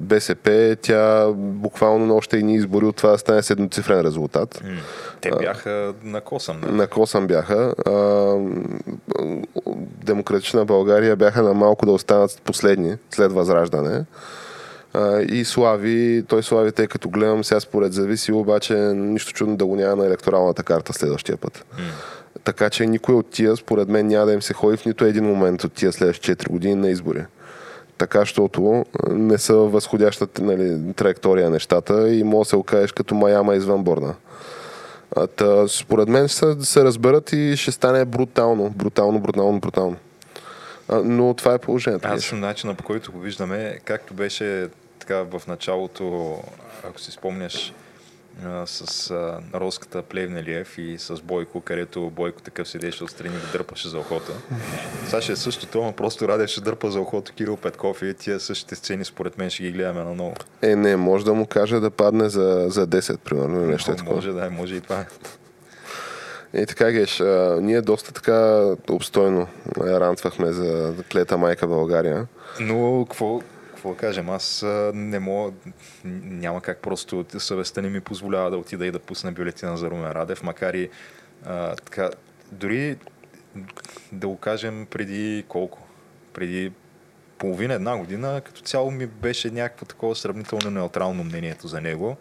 БСП, 0.00 0.76
тя 0.82 1.26
буквално 1.36 2.06
на 2.06 2.14
още 2.14 2.42
ни 2.42 2.54
избори 2.54 2.84
от 2.84 2.96
това 2.96 3.10
да 3.10 3.18
стане 3.18 3.42
с 3.42 3.50
едноцифрен 3.50 4.00
резултат. 4.00 4.62
Те 5.20 5.30
бяха 5.40 5.94
на 6.04 6.20
косъм. 6.20 6.60
На 6.70 6.86
косъм 6.86 7.26
бяха. 7.26 7.74
А, 7.86 8.34
Демократична 10.04 10.64
България 10.64 11.16
бяха 11.16 11.42
на 11.42 11.54
малко 11.54 11.86
да 11.86 11.92
останат 11.92 12.42
последни 12.44 12.96
след 13.10 13.32
възраждане. 13.32 14.04
А, 14.94 15.20
и 15.20 15.44
Слави, 15.44 16.24
той 16.28 16.42
Слави, 16.42 16.72
тъй 16.72 16.86
като 16.86 17.08
гледам 17.08 17.44
сега 17.44 17.60
според 17.60 17.92
зависи, 17.92 18.32
обаче 18.32 18.74
нищо 18.94 19.32
чудно 19.32 19.56
да 19.56 19.66
го 19.66 19.76
няма 19.76 19.96
на 19.96 20.06
електоралната 20.06 20.62
карта 20.62 20.92
следващия 20.92 21.36
път. 21.36 21.64
Mm. 21.74 21.80
Така 22.44 22.70
че 22.70 22.86
никой 22.86 23.14
от 23.14 23.30
тия, 23.30 23.56
според 23.56 23.88
мен, 23.88 24.06
няма 24.06 24.26
да 24.26 24.32
им 24.32 24.42
се 24.42 24.54
ходи 24.54 24.76
в 24.76 24.86
нито 24.86 25.04
един 25.04 25.24
момент 25.24 25.64
от 25.64 25.72
тия 25.72 25.92
следващи 25.92 26.32
4 26.32 26.48
години 26.48 26.74
на 26.74 26.90
избори. 26.90 27.24
Така, 27.98 28.18
защото 28.18 28.84
не 29.10 29.38
са 29.38 29.54
възходящата 29.54 30.42
нали, 30.42 30.92
траектория 30.92 31.50
нещата 31.50 32.14
и 32.14 32.24
може 32.24 32.46
да 32.46 32.50
се 32.50 32.56
окажеш 32.56 32.92
като 32.92 33.14
Майама 33.14 33.54
извън 33.54 33.84
борна. 33.84 34.14
А, 35.16 35.26
та, 35.26 35.68
според 35.68 36.08
мен 36.08 36.28
ще 36.28 36.60
се 36.60 36.84
разберат 36.84 37.32
и 37.32 37.56
ще 37.56 37.72
стане 37.72 38.04
брутално, 38.04 38.70
брутално, 38.70 39.20
брутално, 39.20 39.60
брутално. 39.60 39.96
А, 40.88 41.02
но 41.04 41.34
това 41.34 41.54
е 41.54 41.58
положението. 41.58 42.08
Аз 42.08 42.22
съм 42.22 42.40
начина 42.40 42.74
по 42.74 42.84
който 42.84 43.12
го 43.12 43.18
виждаме, 43.18 43.78
както 43.84 44.14
беше 44.14 44.68
така 44.98 45.22
в 45.22 45.42
началото, 45.48 46.36
ако 46.84 47.00
си 47.00 47.10
спомняш, 47.10 47.72
с 48.66 49.10
а, 49.10 49.38
Роската 49.54 50.02
Плевнелиев 50.02 50.78
и 50.78 50.98
с 50.98 51.22
Бойко, 51.22 51.60
където 51.60 52.10
Бойко 52.10 52.42
такъв 52.42 52.68
седеше 52.68 53.04
отстрани 53.04 53.34
да 53.34 53.58
дърпаше 53.58 53.88
за 53.88 53.98
охота. 53.98 54.32
Сега 55.04 55.22
ще 55.22 55.32
е 55.32 55.36
същото, 55.36 55.82
но 55.82 55.92
просто 55.92 56.28
Раде 56.28 56.46
ще 56.46 56.60
дърпа 56.60 56.90
за 56.90 57.00
охота 57.00 57.32
Кирил 57.32 57.56
Петков 57.56 58.02
и 58.02 58.14
тия 58.14 58.40
същите 58.40 58.74
сцени 58.74 59.04
според 59.04 59.38
мен 59.38 59.50
ще 59.50 59.62
ги 59.62 59.72
гледаме 59.72 60.04
на 60.04 60.14
ново. 60.14 60.34
Е, 60.62 60.76
не, 60.76 60.96
може 60.96 61.24
да 61.24 61.34
му 61.34 61.46
каже 61.46 61.80
да 61.80 61.90
падне 61.90 62.28
за, 62.28 62.66
за 62.68 62.86
10, 62.86 63.18
примерно, 63.18 63.60
или 63.60 63.70
нещо 63.70 63.92
е 63.92 63.96
такова. 63.96 64.16
Може 64.16 64.32
да, 64.32 64.46
е, 64.46 64.50
може 64.50 64.74
и 64.74 64.80
това. 64.80 65.04
И 66.54 66.66
така, 66.66 66.90
Геш, 66.90 67.20
а, 67.20 67.58
ние 67.62 67.80
доста 67.80 68.12
така 68.12 68.70
обстойно 68.90 69.46
ранцвахме 69.78 70.52
за 70.52 70.94
клета 71.12 71.38
майка 71.38 71.66
България. 71.66 72.26
Но 72.60 73.06
какво, 73.08 73.40
какво 73.80 73.90
да 73.90 73.96
кажем, 73.96 74.30
аз 74.30 74.64
не 74.94 75.18
мога, 75.18 75.52
няма 76.04 76.60
как 76.60 76.78
просто 76.78 77.24
съвестта 77.38 77.82
не 77.82 77.88
ми 77.88 78.00
позволява 78.00 78.50
да 78.50 78.56
отида 78.56 78.86
и 78.86 78.90
да 78.90 78.98
пусна 78.98 79.32
бюлетина 79.32 79.76
за 79.76 79.90
Румен 79.90 80.12
Радев, 80.12 80.42
макар 80.42 80.74
и 80.74 80.90
а, 81.44 81.76
така, 81.76 82.10
дори 82.52 82.96
да 84.12 84.28
го 84.28 84.36
кажем 84.36 84.86
преди 84.90 85.44
колко? 85.48 85.86
Преди 86.32 86.72
половина 87.38 87.74
една 87.74 87.96
година, 87.96 88.42
като 88.44 88.60
цяло 88.60 88.90
ми 88.90 89.06
беше 89.06 89.50
някакво 89.50 89.86
такова 89.86 90.16
сравнително 90.16 90.70
неутрално 90.70 91.24
мнението 91.24 91.68
за 91.68 91.80
него. 91.80 92.16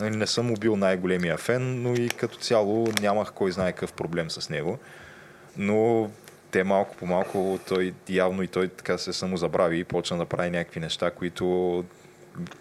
Нали, 0.00 0.16
не 0.16 0.26
съм 0.26 0.46
му 0.46 0.54
бил 0.54 0.76
най-големия 0.76 1.36
фен, 1.36 1.82
но 1.82 1.94
и 1.94 2.08
като 2.08 2.36
цяло 2.38 2.88
нямах 3.00 3.32
кой 3.32 3.52
знае 3.52 3.72
какъв 3.72 3.92
проблем 3.92 4.30
с 4.30 4.50
него. 4.50 4.78
Но 5.56 6.10
те 6.56 6.64
малко 6.64 6.96
по 6.96 7.06
малко, 7.06 7.58
той 7.68 7.94
явно 8.08 8.42
и 8.42 8.48
той 8.48 8.68
така 8.68 8.98
се 8.98 9.12
самозабрави 9.12 9.78
и 9.78 9.84
почна 9.84 10.18
да 10.18 10.26
прави 10.26 10.50
някакви 10.50 10.80
неща, 10.80 11.10
които 11.10 11.84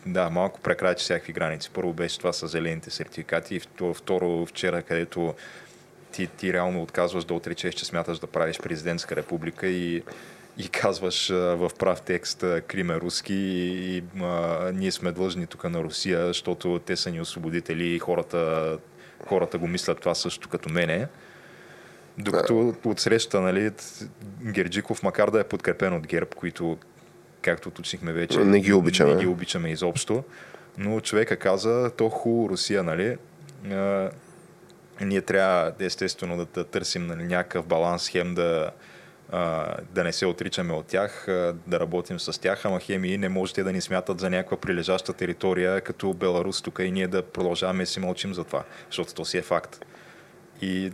да, 0.06 0.30
малко 0.30 0.60
прекрачи 0.62 1.04
всякакви 1.04 1.34
граници. 1.34 1.70
Първо 1.74 1.93
беше 1.93 2.18
това 2.18 2.34
с 2.34 2.48
зелените 2.48 2.89
сертификати 2.89 3.56
и 3.56 3.62
второ 3.93 4.46
вчера, 4.46 4.82
където 4.82 5.34
ти, 6.12 6.28
ти 6.28 6.54
реално 6.54 6.82
отказваш 6.82 7.26
да 7.26 7.34
отречеш, 7.34 7.76
че 7.76 7.86
смяташ 7.86 8.20
да 8.20 8.28
правиш 8.28 8.60
президентска 8.60 9.16
република 9.16 9.68
и, 9.68 10.04
и 10.58 10.68
казваш 10.68 11.30
а, 11.30 11.36
в 11.36 11.72
прав 11.80 12.02
текст 12.02 12.46
Крим 12.68 12.91
е 12.91 12.96
руски 13.00 13.34
и, 13.34 13.98
и 13.98 14.04
а, 14.22 14.72
ние 14.74 14.91
сме 14.91 15.12
длъжни 15.12 15.48
тук 15.48 15.64
на 15.64 15.84
Русия, 15.84 16.28
защото 16.28 16.80
те 16.86 16.96
са 16.96 17.12
ни 17.12 17.22
освободители 17.22 17.88
и 17.88 18.00
хората, 18.00 18.78
хората 19.28 19.58
го 19.58 19.68
мислят 19.68 20.00
това 20.00 20.16
също 20.16 20.50
като 20.50 20.70
мене. 20.70 21.08
Докато 22.18 22.76
от 22.86 22.99
среща, 22.99 23.41
нали, 23.41 23.72
Герджиков, 24.43 25.03
макар 25.03 25.32
да 25.32 25.39
е 25.39 25.43
подкрепен 25.43 25.93
от 25.93 26.07
ГЕРБ, 26.07 26.30
които, 26.36 26.78
както 27.41 27.70
уточнихме 27.70 28.13
вече, 28.13 28.39
не 28.39 28.59
ги 28.59 28.74
обичаме, 28.74 29.13
не 29.13 29.22
ги 29.22 29.28
обичаме 29.28 29.72
изобщо, 29.72 30.24
но 30.78 30.99
човека 30.99 31.38
каза, 31.38 31.91
то 31.97 32.09
хубаво 32.09 32.49
Русия, 32.49 32.84
нали, 32.84 33.18
а, 33.72 34.09
ние 35.01 35.22
трябва 35.22 35.72
естествено 35.80 36.38
да, 36.38 36.45
да 36.45 36.63
търсим 36.63 37.07
нали, 37.07 37.24
някакъв 37.24 37.66
баланс, 37.66 38.09
хем 38.09 38.36
да, 38.36 38.72
а, 39.32 39.74
да 39.91 40.03
не 40.03 40.13
се 40.13 40.26
отричаме 40.26 40.74
от 40.74 40.86
тях, 40.86 41.28
а, 41.28 41.55
да 41.68 41.80
работим 41.80 42.20
с 42.20 42.41
тях, 42.41 42.66
ама 42.66 42.80
хем 42.80 43.05
и 43.05 43.18
не 43.18 43.30
можете 43.30 43.63
да 43.63 43.72
ни 43.72 43.82
смятат 43.82 44.20
за 44.20 44.30
някаква 44.30 44.57
прилежаща 44.57 45.13
територия, 45.13 45.82
като 45.82 46.13
Беларус 46.13 46.61
тук 46.61 46.80
и 46.84 46.91
ние 46.91 47.07
да 47.07 47.24
продължаваме 47.24 47.84
да 47.84 47.88
си 47.88 47.99
мълчим 47.99 48.34
за 48.34 48.43
това, 48.43 48.63
защото 48.89 49.13
то 49.13 49.26
си 49.26 49.38
е 49.38 49.41
факт. 49.41 49.86
И 50.61 50.91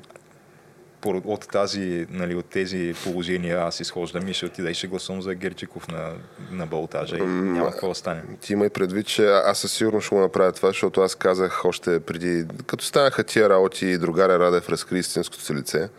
от, 1.06 1.48
тази, 1.48 2.08
нали, 2.10 2.36
от 2.36 2.46
тези 2.46 2.94
положения 3.04 3.60
аз 3.60 3.80
изхождам 3.80 4.28
и 4.28 4.34
ще 4.34 4.46
отида 4.46 4.72
и 4.72 4.74
ще 4.74 4.88
гласувам 4.88 5.22
за 5.22 5.36
Герчиков 5.36 5.88
на, 5.88 6.14
на 6.52 6.66
Балтажа 6.66 7.18
и 7.18 7.22
няма 7.22 7.72
какво 7.72 7.88
да 7.88 7.96
стане. 7.96 8.22
Ти 8.42 8.54
има 8.54 8.66
и 8.66 8.70
предвид, 8.70 9.08
че 9.08 9.28
аз 9.28 9.60
със 9.60 9.72
сигурност 9.72 10.06
ще 10.06 10.16
го 10.16 10.22
направя 10.22 10.52
това, 10.52 10.70
защото 10.70 11.02
аз 11.02 11.16
казах 11.16 11.66
още 11.66 12.00
преди, 12.00 12.46
като 12.68 12.86
станаха 12.86 13.24
тия 13.24 13.50
работи, 13.50 13.98
другаря 13.98 14.40
Радев 14.40 14.70
разкри 14.70 15.00
истинското 15.00 15.44
си 15.44 15.54
лице. 15.54 15.90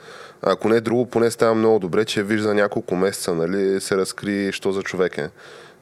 Ако 0.43 0.69
не 0.69 0.81
друго, 0.81 1.07
поне 1.07 1.31
става 1.31 1.55
много 1.55 1.79
добре, 1.79 2.05
че 2.05 2.23
вижда 2.23 2.55
няколко 2.55 2.97
месеца, 2.97 3.35
нали, 3.35 3.81
се 3.81 3.97
разкри, 3.97 4.53
що 4.53 4.73
за 4.73 4.83
човек 4.83 5.19
е. 5.19 5.31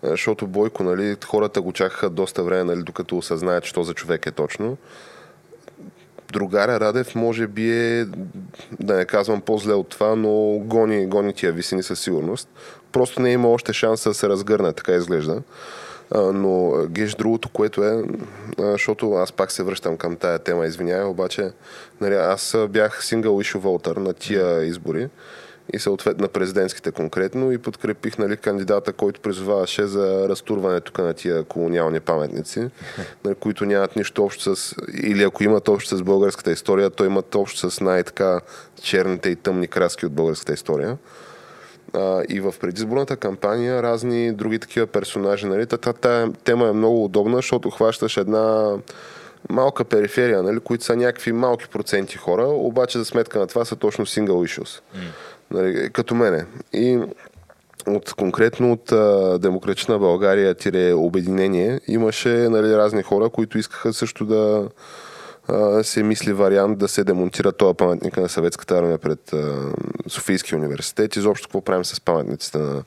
Защото 0.03 0.47
Бойко, 0.47 0.83
нали, 0.83 1.17
хората 1.25 1.61
го 1.61 1.73
чакаха 1.73 2.11
доста 2.11 2.43
време, 2.43 2.65
нали, 2.65 2.83
докато 2.83 3.19
осъзнаят, 3.19 3.65
що 3.65 3.83
за 3.83 3.95
човек 3.95 4.27
е 4.27 4.31
точно 4.31 4.77
другаря 6.33 6.81
Радев 6.81 7.15
може 7.15 7.47
би 7.47 7.71
е, 7.71 8.07
да 8.81 8.97
не 8.97 9.05
казвам 9.05 9.41
по-зле 9.41 9.75
от 9.75 9.89
това, 9.89 10.15
но 10.17 10.59
гони, 10.59 11.07
гони 11.07 11.33
тия 11.33 11.53
висини 11.53 11.83
със 11.83 12.01
сигурност. 12.01 12.49
Просто 12.93 13.23
не 13.23 13.33
има 13.33 13.49
още 13.49 13.73
шанс 13.73 14.05
да 14.05 14.15
се 14.15 14.29
разгърне, 14.29 14.73
така 14.73 14.93
изглежда. 14.93 15.43
Но 16.15 16.87
геш 16.89 17.15
другото, 17.15 17.49
което 17.49 17.85
е, 17.85 18.03
защото 18.59 19.13
аз 19.13 19.33
пак 19.33 19.53
се 19.53 19.63
връщам 19.63 19.97
към 19.97 20.17
тая 20.17 20.39
тема, 20.39 20.67
извинявай, 20.67 21.05
обаче 21.05 21.51
нали, 22.01 22.15
аз 22.15 22.57
бях 22.69 23.05
сингъл 23.05 23.41
issue 23.41 23.61
voter 23.61 23.97
на 23.97 24.13
тия 24.13 24.65
избори 24.65 25.09
и 25.73 25.79
съответно 25.79 26.23
на 26.23 26.29
президентските 26.29 26.91
конкретно 26.91 27.53
и 27.53 27.59
подкрепих 27.59 28.19
нали, 28.19 28.37
кандидата, 28.37 28.93
който 28.93 29.21
призоваваше 29.21 29.87
за 29.87 30.29
разтурване 30.29 30.81
тук 30.81 30.99
на 30.99 31.15
тия 31.15 31.45
колониални 31.45 32.01
паметници, 32.01 32.69
нали, 33.25 33.35
които 33.35 33.65
нямат 33.65 33.97
нищо 33.97 34.25
общо 34.25 34.57
с, 34.57 34.75
или 35.03 35.23
ако 35.23 35.45
имат 35.45 35.69
общо 35.69 35.97
с 35.97 36.03
българската 36.03 36.53
история, 36.53 36.91
то 36.91 37.05
имат 37.05 37.35
общо 37.35 37.71
с 37.71 37.81
най-така 37.81 38.41
черните 38.83 39.31
и 39.31 39.37
тъмни 39.37 39.67
краски 39.67 40.07
от 40.07 40.13
българската 40.13 40.53
история. 40.53 40.99
А, 41.95 42.23
и 42.29 42.41
в 42.41 42.55
предизборната 42.61 43.17
кампания 43.17 43.83
разни 43.83 44.33
други 44.33 44.59
такива 44.59 44.87
персонажи. 44.87 45.47
Нали? 45.47 45.67
Тата 45.67 46.33
тема 46.45 46.69
е 46.69 46.73
много 46.73 47.05
удобна, 47.05 47.37
защото 47.37 47.71
хващаш 47.71 48.17
една 48.17 48.77
малка 49.51 49.85
периферия, 49.85 50.43
нали, 50.43 50.61
които 50.61 50.85
са 50.85 50.97
някакви 50.97 51.33
малки 51.33 51.69
проценти 51.69 52.17
хора, 52.17 52.47
обаче 52.47 52.99
за 52.99 53.05
сметка 53.05 53.39
на 53.39 53.47
това 53.47 53.65
са 53.65 53.77
точно 53.77 54.07
single 54.07 54.59
issues. 54.59 54.81
Mm 54.97 54.99
нали, 55.51 55.91
като 55.93 56.15
мене. 56.15 56.45
И 56.73 56.99
от, 57.87 58.15
конкретно 58.15 58.73
от 58.73 58.93
а, 58.93 59.39
Демократична 59.39 59.99
България 59.99 60.55
тире 60.55 60.93
обединение 60.93 61.81
имаше 61.89 62.29
нали, 62.29 62.77
разни 62.77 63.03
хора, 63.03 63.29
които 63.29 63.59
искаха 63.59 63.93
също 63.93 64.25
да 64.25 64.69
а, 65.49 65.85
се 65.85 66.03
мисли 66.03 66.33
вариант 66.33 66.79
да 66.79 66.89
се 66.89 67.05
демонтира 67.05 67.53
този 67.53 67.77
паметник 67.77 68.17
на 68.17 68.29
съветската 68.29 68.79
армия 68.79 68.99
пред 68.99 69.33
а, 69.33 69.73
Софийския 70.09 70.59
университет. 70.59 71.17
Изобщо 71.17 71.49
какво 71.49 71.61
правим 71.61 71.85
с 71.85 72.01
паметниците 72.01 72.59
на, 72.59 72.83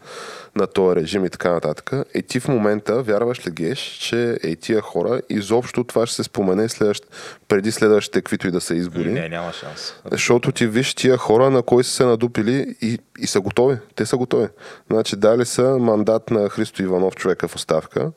на 0.56 0.68
този 0.68 0.96
режим 0.96 1.26
и 1.26 1.30
така 1.30 1.52
нататък. 1.52 1.92
Е 2.14 2.22
ти 2.22 2.40
в 2.40 2.48
момента 2.48 3.02
вярваш 3.02 3.48
ли 3.48 3.52
геш, 3.52 3.80
че 3.80 4.38
е 4.44 4.56
тия 4.56 4.82
хора 4.82 5.22
изобщо 5.30 5.84
това 5.84 6.06
ще 6.06 6.16
се 6.16 6.24
спомене 6.24 6.70
следващ, 6.70 7.06
преди 7.48 7.72
следващите 7.72 8.22
каквито 8.22 8.48
и 8.48 8.52
да 8.52 8.62
са 8.62 8.76
избори? 8.76 9.12
Не, 9.12 9.30
няма 9.30 9.54
шанс. 9.54 9.94
Защото 10.12 10.52
ти 10.52 10.68
виж 10.68 10.94
тия 10.94 11.18
хора, 11.18 11.50
на 11.50 11.62
кой 11.62 11.84
са 11.84 11.92
се 11.92 12.06
надупили 12.06 12.76
и, 12.82 13.00
и 13.20 13.28
са 13.28 13.42
готови. 13.42 13.78
Те 13.96 14.06
са 14.06 14.18
готови. 14.18 14.48
Значи 14.92 15.16
дали 15.16 15.46
са 15.46 15.78
мандат 15.80 16.32
на 16.32 16.50
Христо 16.50 16.84
Иванов, 16.84 17.16
човека 17.16 17.48
в 17.48 17.56
оставка. 17.56 18.12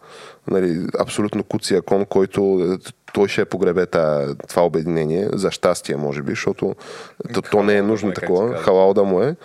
Нали, 0.51 0.87
абсолютно 0.99 1.45
куция 1.45 1.83
кон, 1.83 2.05
който 2.05 2.69
той 3.13 3.29
ще 3.29 3.45
погребе 3.45 3.87
това 3.87 4.63
обединение, 4.63 5.29
за 5.33 5.51
щастие, 5.51 5.97
може 5.97 6.23
би, 6.23 6.33
защото 6.33 6.75
то, 7.35 7.43
то 7.43 7.63
не 7.63 7.77
е 7.77 7.83
нужно 7.83 8.13
такова. 8.13 8.57
Халал 8.57 8.95
да 8.95 9.05
му 9.05 9.23
е. 9.23 9.37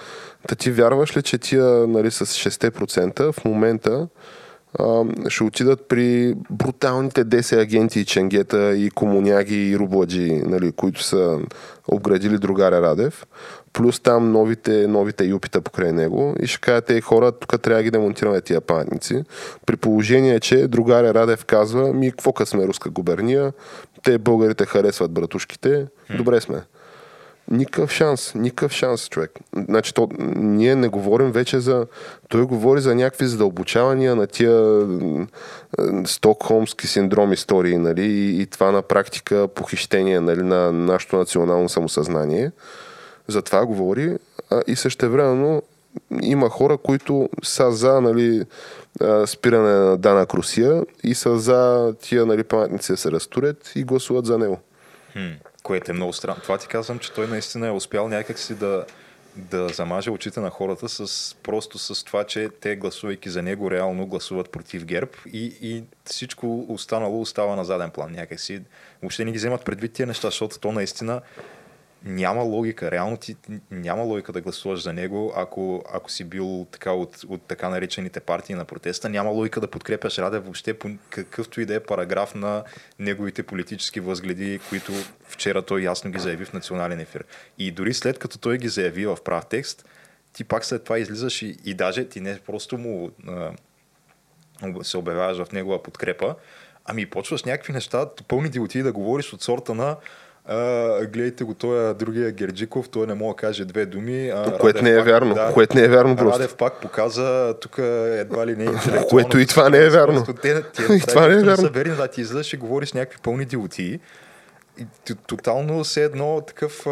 Та 0.48 0.56
ти 0.56 0.72
вярваш 0.72 1.18
ли, 1.18 1.22
че 1.22 1.38
тия 1.38 1.66
нали, 1.66 2.12
с 2.12 2.26
6% 2.26 3.32
в 3.32 3.46
момента 3.46 4.08
а, 4.80 5.04
ще 5.30 5.44
отидат 5.44 5.88
при 5.88 6.36
бруталните 6.50 7.26
10 7.26 7.62
агенти 7.62 8.00
и 8.00 8.06
ченгета 8.06 8.76
и 8.76 8.90
комуняги 8.90 9.70
и 9.70 9.78
рубладжи, 9.78 10.32
нали, 10.46 10.72
които 10.72 11.04
са 11.04 11.40
обградили 11.88 12.38
другаря 12.38 12.82
Радев, 12.82 13.26
плюс 13.74 14.00
там 14.00 14.32
новите, 14.32 14.88
новите 14.88 15.26
юпита 15.26 15.62
покрай 15.62 15.92
него 15.92 16.36
и 16.42 16.48
ще 16.48 16.60
кажат, 16.60 16.86
тези 16.86 17.02
хора, 17.02 17.32
тук 17.32 17.62
трябва 17.62 17.80
да 17.80 17.84
ги 17.84 17.92
демонтираме 17.92 18.42
тия 18.42 18.62
паметници. 18.62 19.24
При 19.66 19.76
положение, 19.76 20.40
че 20.40 20.68
другаря 20.68 21.14
Радев 21.14 21.46
казва, 21.46 21.94
ми 21.94 22.12
какво 22.12 22.46
сме 22.46 22.68
руска 22.68 22.90
губерния, 22.90 23.54
те 24.04 24.18
българите 24.18 24.66
харесват 24.66 25.12
братушките, 25.12 25.88
добре 26.18 26.42
сме. 26.42 26.62
Никакъв 27.52 27.92
шанс, 27.92 28.36
никакъв 28.36 28.72
шанс, 28.72 29.10
човек. 29.10 29.32
Значи, 29.56 29.94
то, 29.94 30.10
ние 30.36 30.76
не 30.76 30.88
говорим 30.88 31.32
вече 31.32 31.60
за... 31.60 31.88
Той 32.30 32.46
говори 32.46 32.82
за 32.82 32.96
някакви 32.96 33.26
задълбочавания 33.26 34.16
на 34.16 34.28
тия 34.28 34.88
стокхолмски 36.06 36.88
синдром 36.88 37.34
истории, 37.34 37.78
нали, 37.78 38.04
и, 38.04 38.42
и 38.42 38.46
това 38.46 38.72
на 38.72 38.82
практика 38.82 39.48
похищение 39.48 40.20
нали, 40.20 40.44
на 40.44 40.72
нашето 40.72 41.18
национално 41.18 41.70
самосъзнание. 41.70 42.52
За 43.28 43.42
това 43.42 43.66
говори 43.66 44.18
а, 44.50 44.62
и 44.68 44.76
същевременно 44.76 45.62
има 46.22 46.50
хора, 46.50 46.78
които 46.78 47.30
са 47.44 47.72
за 47.72 48.02
нали, 48.02 48.44
спиране 49.26 49.70
на 49.70 49.98
данък 49.98 50.34
Русия 50.34 50.84
и 51.04 51.16
са 51.16 51.40
за 51.40 51.94
тия 52.02 52.26
нали, 52.26 52.44
паметници 52.44 52.92
да 52.92 52.98
се 52.98 53.12
разтурят 53.12 53.72
и 53.76 53.84
гласуват 53.84 54.26
за 54.26 54.38
него. 54.38 54.60
Хм 55.14 55.51
което 55.64 55.92
е 55.92 55.94
много 55.94 56.14
странно. 56.14 56.42
Това 56.42 56.58
ти 56.58 56.68
казвам, 56.68 57.00
че 57.00 57.12
той 57.14 57.28
наистина 57.28 57.68
е 57.68 57.72
успял 57.72 58.08
някакси 58.08 58.56
да, 58.56 58.86
да 59.36 59.70
замаже 59.70 60.10
очите 60.10 60.40
на 60.40 60.50
хората 60.50 60.90
с, 60.90 61.36
просто 61.44 61.78
с 61.80 62.04
това, 62.04 62.24
че 62.24 62.50
те 62.62 62.76
гласувайки 62.76 63.30
за 63.30 63.42
него 63.42 63.72
реално 63.72 64.08
гласуват 64.08 64.52
против 64.52 64.86
ГЕРБ 64.86 65.12
и, 65.34 65.58
и 65.62 65.84
всичко 66.06 66.66
останало 66.70 67.22
остава 67.22 67.56
на 67.56 67.66
заден 67.66 67.92
план 67.92 68.12
някакси. 68.12 68.62
Въобще 69.02 69.26
не 69.26 69.32
ги 69.32 69.38
вземат 69.38 69.66
предвид 69.66 69.94
тия 69.94 70.08
неща, 70.08 70.28
защото 70.28 70.60
то 70.60 70.72
наистина 70.72 71.22
няма 72.06 72.42
логика. 72.42 72.92
Реално 72.92 73.18
ти 73.18 73.36
няма 73.72 74.04
логика 74.04 74.32
да 74.32 74.42
гласуваш 74.42 74.84
за 74.84 74.94
него, 74.94 75.34
ако, 75.36 75.84
ако 75.94 76.12
си 76.12 76.24
бил 76.24 76.68
така 76.72 76.92
от, 76.92 77.24
от 77.28 77.42
така 77.42 77.70
наречените 77.70 78.20
партии 78.20 78.56
на 78.56 78.66
протеста. 78.66 79.10
Няма 79.10 79.30
логика 79.30 79.60
да 79.60 79.68
подкрепяш 79.68 80.18
Раде 80.18 80.40
въобще 80.40 80.74
по 80.74 80.90
какъвто 81.10 81.62
и 81.62 81.66
да 81.66 81.76
е 81.76 81.80
параграф 81.80 82.36
на 82.36 82.64
неговите 83.00 83.44
политически 83.44 84.00
възгледи, 84.00 84.60
които 84.70 84.92
вчера 85.24 85.62
той 85.62 85.82
ясно 85.82 86.12
ги 86.12 86.20
заяви 86.20 86.46
в 86.46 86.54
национален 86.54 87.00
ефир. 87.00 87.26
И 87.58 87.72
дори 87.72 87.94
след 87.94 88.20
като 88.20 88.38
той 88.38 88.58
ги 88.58 88.68
заяви 88.68 89.06
в 89.06 89.18
прав 89.26 89.46
текст, 89.46 89.86
ти 90.34 90.44
пак 90.44 90.66
след 90.66 90.84
това 90.84 91.00
излизаш 91.00 91.42
и, 91.42 91.58
и 91.66 91.74
даже 91.74 92.10
ти 92.10 92.22
не 92.22 92.40
просто 92.40 92.78
му 92.78 93.12
а, 93.28 93.52
се 94.84 94.98
обявяваш 94.98 95.38
в 95.38 95.52
негова 95.52 95.84
подкрепа, 95.84 96.36
ами 96.86 97.06
почваш 97.06 97.44
някакви 97.44 97.74
неща, 97.74 98.10
пълни 98.28 98.50
дилоти 98.50 98.84
да 98.84 98.92
говориш 98.92 99.34
от 99.34 99.42
сорта 99.42 99.74
на 99.74 99.98
а, 100.46 101.06
гледайте 101.06 101.44
го, 101.44 101.54
той 101.54 101.90
е 101.90 101.94
другия 101.94 102.32
Герджиков, 102.32 102.90
той 102.90 103.08
не 103.08 103.14
мога 103.14 103.34
да 103.34 103.36
каже 103.36 103.66
две 103.66 103.86
думи. 103.86 104.30
А, 104.30 104.58
което 104.58 104.84
не 104.84 104.92
е 104.92 104.98
пак, 104.98 105.06
вярно. 105.06 105.34
Да, 105.34 105.52
което 105.54 105.76
не 105.76 105.84
е 105.84 105.88
вярно 105.88 106.16
просто. 106.16 106.40
Радев 106.40 106.56
пак 106.56 106.82
показа, 106.82 107.54
тук 107.62 107.78
едва 107.78 108.48
ли 108.48 108.56
не 108.56 108.64
е 108.66 109.08
Което 109.10 109.40
и 109.40 109.46
това 109.46 109.70
не 109.70 109.78
е 109.78 109.90
вярно. 109.90 110.26
Те, 110.42 110.62
те, 110.62 110.84
и 110.94 111.00
това 111.00 111.28
не 111.28 111.36
е 111.36 111.44
вярно. 111.44 111.70
Верни, 111.74 111.96
да, 111.96 112.08
ти 112.08 112.22
излизаш 112.22 112.54
и 112.54 112.58
говориш 112.58 112.94
някакви 112.94 113.20
пълни 113.24 113.46
диоти. 113.46 114.00
И 114.80 114.86
тотално 115.28 115.84
все 115.84 116.04
едно 116.04 116.42
такъв, 116.42 116.86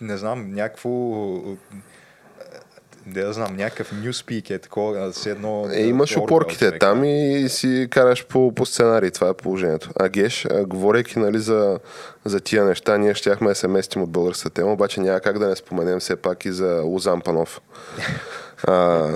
не 0.00 0.16
знам, 0.16 0.54
някакво 0.54 0.88
да 3.06 3.20
я 3.20 3.32
знам, 3.32 3.56
някакъв 3.56 3.92
нюспик 4.04 4.50
е 4.50 4.58
такова, 4.58 5.12
с 5.12 5.26
едно... 5.26 5.68
Е, 5.72 5.82
имаш 5.82 6.16
опорките 6.16 6.78
там 6.78 7.04
и 7.04 7.46
си 7.48 7.88
караш 7.90 8.26
по, 8.26 8.52
по 8.54 8.66
сценарий, 8.66 9.10
това 9.10 9.28
е 9.28 9.34
положението. 9.34 9.90
А 9.96 10.08
Геш, 10.08 10.46
говорейки 10.66 11.18
нали, 11.18 11.38
за, 11.38 11.78
за 12.24 12.40
тия 12.40 12.64
неща, 12.64 12.98
ние 12.98 13.14
щяхме 13.14 13.48
да 13.48 13.54
се 13.54 13.68
местим 13.68 14.02
от 14.02 14.10
българската 14.10 14.54
тема, 14.54 14.72
обаче 14.72 15.00
няма 15.00 15.20
как 15.20 15.38
да 15.38 15.48
не 15.48 15.56
споменем 15.56 16.00
все 16.00 16.16
пак 16.16 16.44
и 16.44 16.52
за 16.52 16.82
Лозан 16.84 17.20
Панов. 17.20 17.60
А, 18.64 19.08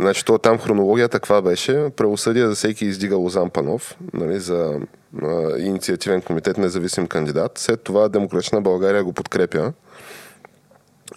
значи, 0.00 0.24
то 0.24 0.38
там 0.38 0.58
хронологията 0.58 1.18
каква 1.18 1.42
беше? 1.42 1.90
Правосъдие 1.96 2.46
за 2.46 2.54
всеки 2.54 2.84
издига 2.84 3.16
Лозан 3.16 3.50
Панов 3.50 3.96
нали, 4.12 4.40
за 4.40 4.80
а, 5.22 5.58
инициативен 5.58 6.22
комитет, 6.22 6.58
независим 6.58 7.06
кандидат. 7.06 7.58
След 7.58 7.80
това 7.80 8.08
Демократична 8.08 8.60
България 8.60 9.04
го 9.04 9.12
подкрепя. 9.12 9.72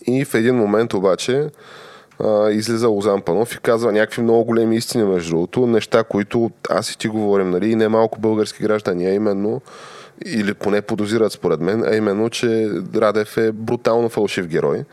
И 0.08 0.26
в 0.26 0.34
един 0.34 0.56
момент 0.56 0.94
обаче 0.94 1.50
а, 2.20 2.52
излиза 2.52 2.88
Лозан 2.88 3.22
Панов 3.22 3.56
и 3.56 3.58
казва 3.58 3.92
някакви 3.92 4.22
много 4.22 4.44
големи 4.44 4.76
истини, 4.76 5.04
между 5.04 5.30
другото, 5.30 5.68
неща, 5.68 6.04
които 6.04 6.52
аз 6.70 6.92
и 6.92 6.98
ти 6.98 7.08
говорим, 7.08 7.50
нали, 7.50 7.72
и 7.72 7.76
не 7.76 7.88
малко 7.88 8.20
български 8.20 8.64
граждани, 8.64 9.06
а 9.06 9.14
именно 9.14 9.62
или 10.26 10.54
поне 10.54 10.82
подозират 10.82 11.32
според 11.32 11.60
мен, 11.60 11.84
а 11.84 11.96
именно, 11.96 12.30
че 12.30 12.70
Радев 12.96 13.38
е 13.38 13.52
брутално 13.52 14.10
фалшив 14.10 14.48
герой. 14.48 14.84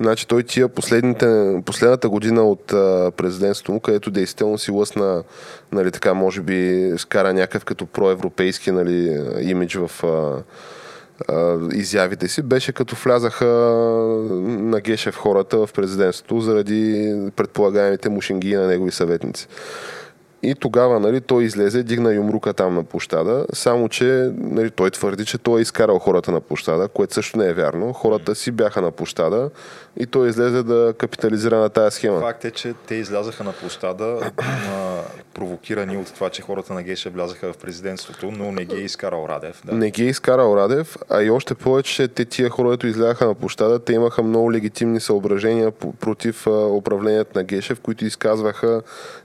Значи 0.00 0.28
той 0.28 0.42
тия 0.42 0.68
последните, 0.68 1.60
последната 1.64 2.08
година 2.08 2.42
от 2.42 2.66
президентството 3.16 3.72
му, 3.72 3.80
където 3.80 4.10
действително 4.10 4.58
си 4.58 4.70
лъсна, 4.70 5.22
нали, 5.72 5.90
така, 5.90 6.14
може 6.14 6.40
би, 6.40 6.92
скара 6.98 7.32
някакъв 7.32 7.64
като 7.64 7.86
проевропейски 7.86 8.70
нали, 8.70 9.24
имидж 9.40 9.76
в 9.76 10.04
а, 10.04 10.42
изявите 11.72 12.28
си, 12.28 12.42
беше 12.42 12.72
като 12.72 12.96
влязаха 13.04 13.46
на 14.44 14.80
Гешев 14.80 15.16
хората 15.16 15.66
в 15.66 15.72
президентството 15.74 16.40
заради 16.40 17.14
предполагаемите 17.36 18.08
мушинги 18.08 18.56
на 18.56 18.66
негови 18.66 18.90
съветници. 18.90 19.48
И 20.42 20.54
тогава 20.54 21.00
нали, 21.00 21.20
той 21.20 21.44
излезе, 21.44 21.82
дигна 21.82 22.14
юмрука 22.14 22.52
там 22.52 22.74
на 22.74 22.84
площада, 22.84 23.46
само 23.52 23.88
че 23.88 24.30
нали, 24.36 24.70
той 24.70 24.90
твърди, 24.90 25.24
че 25.24 25.38
той 25.38 25.60
е 25.60 25.62
изкарал 25.62 25.98
хората 25.98 26.32
на 26.32 26.40
площада, 26.40 26.88
което 26.88 27.14
също 27.14 27.38
не 27.38 27.48
е 27.48 27.52
вярно. 27.52 27.92
Хората 27.92 28.34
си 28.34 28.50
бяха 28.50 28.82
на 28.82 28.90
площада 28.90 29.50
и 29.96 30.06
той 30.06 30.28
излезе 30.28 30.62
да 30.62 30.94
капитализира 30.98 31.58
на 31.58 31.68
тази 31.68 31.96
схема. 31.96 32.20
Факт 32.20 32.44
е, 32.44 32.50
че 32.50 32.74
те 32.86 32.94
излязаха 32.94 33.44
на 33.44 33.52
площада 33.52 34.30
провокирани 35.36 35.96
от 35.96 36.14
това, 36.14 36.30
че 36.30 36.42
хората 36.42 36.74
на 36.74 36.82
Гейша 36.82 37.10
влязаха 37.10 37.52
в 37.52 37.58
президентството, 37.58 38.30
но 38.30 38.52
не 38.52 38.64
ги 38.64 38.76
е 38.76 38.84
изкарал 38.84 39.26
Радев. 39.28 39.62
Да. 39.64 39.72
Не 39.72 39.90
ги 39.90 40.04
е 40.04 40.08
изкарал 40.08 40.56
Радев, 40.56 40.96
а 41.10 41.22
и 41.22 41.30
още 41.30 41.54
повече 41.54 42.08
те 42.08 42.24
тия 42.24 42.50
хора, 42.50 42.68
които 42.68 42.86
изляха 42.86 43.26
на 43.26 43.34
площада, 43.34 43.78
те 43.78 43.92
имаха 43.92 44.22
много 44.22 44.52
легитимни 44.52 45.00
съображения 45.00 45.70
против 46.00 46.46
управлението 46.46 47.30
на 47.34 47.44
Гешев, 47.44 47.80
които 47.80 48.04
изказваха 48.04 48.82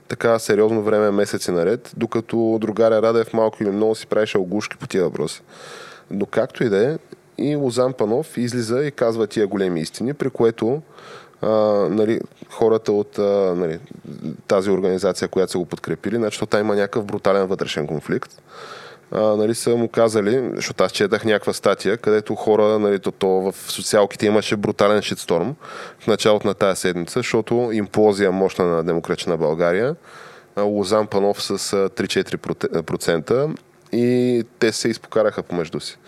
така 0.08 0.38
сериозно 0.38 0.82
време, 0.82 1.10
месеци 1.10 1.50
наред, 1.50 1.92
докато 1.96 2.58
другаря 2.60 3.02
Радев 3.02 3.32
малко 3.32 3.62
или 3.62 3.70
много 3.70 3.94
си 3.94 4.06
правеше 4.06 4.38
огушки 4.38 4.76
по 4.76 4.86
тия 4.86 5.04
въпроси. 5.04 5.42
Но 6.10 6.26
както 6.26 6.64
и 6.64 6.68
да 6.68 6.92
е, 6.92 6.98
и 7.38 7.56
Лозан 7.56 7.92
Панов 7.92 8.36
излиза 8.38 8.84
и 8.84 8.90
казва 8.90 9.26
тия 9.26 9.46
големи 9.46 9.80
истини, 9.80 10.14
при 10.14 10.30
което 10.30 10.82
нали, 11.90 12.20
хората 12.50 12.92
от 12.92 13.18
нали, 13.58 13.78
тази 14.46 14.70
организация, 14.70 15.28
която 15.28 15.52
са 15.52 15.58
го 15.58 15.64
подкрепили, 15.64 16.16
значи 16.16 16.40
там 16.50 16.60
има 16.60 16.74
някакъв 16.74 17.04
брутален 17.04 17.46
вътрешен 17.46 17.86
конфликт. 17.86 18.42
А, 19.14 19.20
нали, 19.20 19.54
са 19.54 19.76
му 19.76 19.88
казали, 19.88 20.50
защото 20.54 20.84
аз 20.84 20.92
четах 20.92 21.24
някаква 21.24 21.52
статия, 21.52 21.96
където 21.96 22.34
хора, 22.34 22.78
нали, 22.78 22.98
то, 22.98 23.10
то 23.10 23.28
в 23.28 23.54
социалките 23.56 24.26
имаше 24.26 24.56
брутален 24.56 25.02
шитсторм 25.02 25.54
в 25.98 26.06
началото 26.06 26.46
на 26.46 26.54
тази 26.54 26.80
седмица, 26.80 27.18
защото 27.18 27.70
имплозия 27.72 28.32
мощна 28.32 28.64
на 28.64 28.84
демократична 28.84 29.36
България, 29.36 29.96
Лозан 30.58 31.06
Панов 31.06 31.42
с 31.42 31.58
3-4% 31.88 33.56
и 33.92 34.44
те 34.58 34.72
се 34.72 34.88
изпокараха 34.88 35.42
помежду 35.42 35.80
си. 35.80 35.98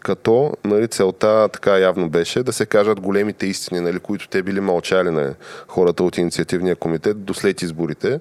Като 0.00 0.52
нали, 0.64 0.88
целта 0.88 1.48
така 1.52 1.78
явно 1.78 2.08
беше 2.08 2.42
да 2.42 2.52
се 2.52 2.66
кажат 2.66 3.00
големите 3.00 3.46
истини, 3.46 3.80
нали, 3.80 3.98
които 3.98 4.28
те 4.28 4.42
били 4.42 4.60
мълчали 4.60 5.10
на 5.10 5.34
хората 5.68 6.04
от 6.04 6.18
инициативния 6.18 6.76
комитет 6.76 7.24
до 7.24 7.34
след 7.34 7.62
изборите. 7.62 8.20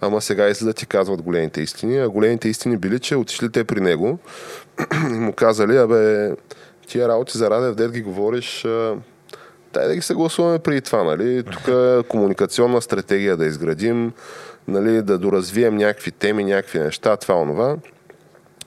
Ама 0.00 0.20
сега 0.20 0.48
излизат 0.48 0.82
и 0.82 0.86
казват 0.86 1.22
големите 1.22 1.60
истини. 1.60 1.98
А 1.98 2.08
големите 2.08 2.48
истини 2.48 2.76
били, 2.76 3.00
че 3.00 3.16
отишли 3.16 3.52
те 3.52 3.64
при 3.64 3.80
него 3.80 4.18
и 5.10 5.18
му 5.18 5.32
казали, 5.32 5.76
абе, 5.76 6.30
тия 6.86 7.08
работи 7.08 7.38
за 7.38 7.50
Радев, 7.50 7.74
дед 7.74 7.92
ги 7.92 8.02
говориш, 8.02 8.66
дай 9.72 9.88
да 9.88 9.94
ги 9.94 10.02
съгласуваме 10.02 10.58
преди 10.58 10.80
това, 10.80 11.04
нали? 11.04 11.42
Тук 11.42 11.68
е 11.68 12.02
комуникационна 12.08 12.82
стратегия 12.82 13.36
да 13.36 13.46
изградим, 13.46 14.12
нали, 14.68 15.02
да 15.02 15.18
доразвием 15.18 15.76
някакви 15.76 16.10
теми, 16.10 16.44
някакви 16.44 16.78
неща, 16.78 17.16
това, 17.16 17.34
онова. 17.34 17.76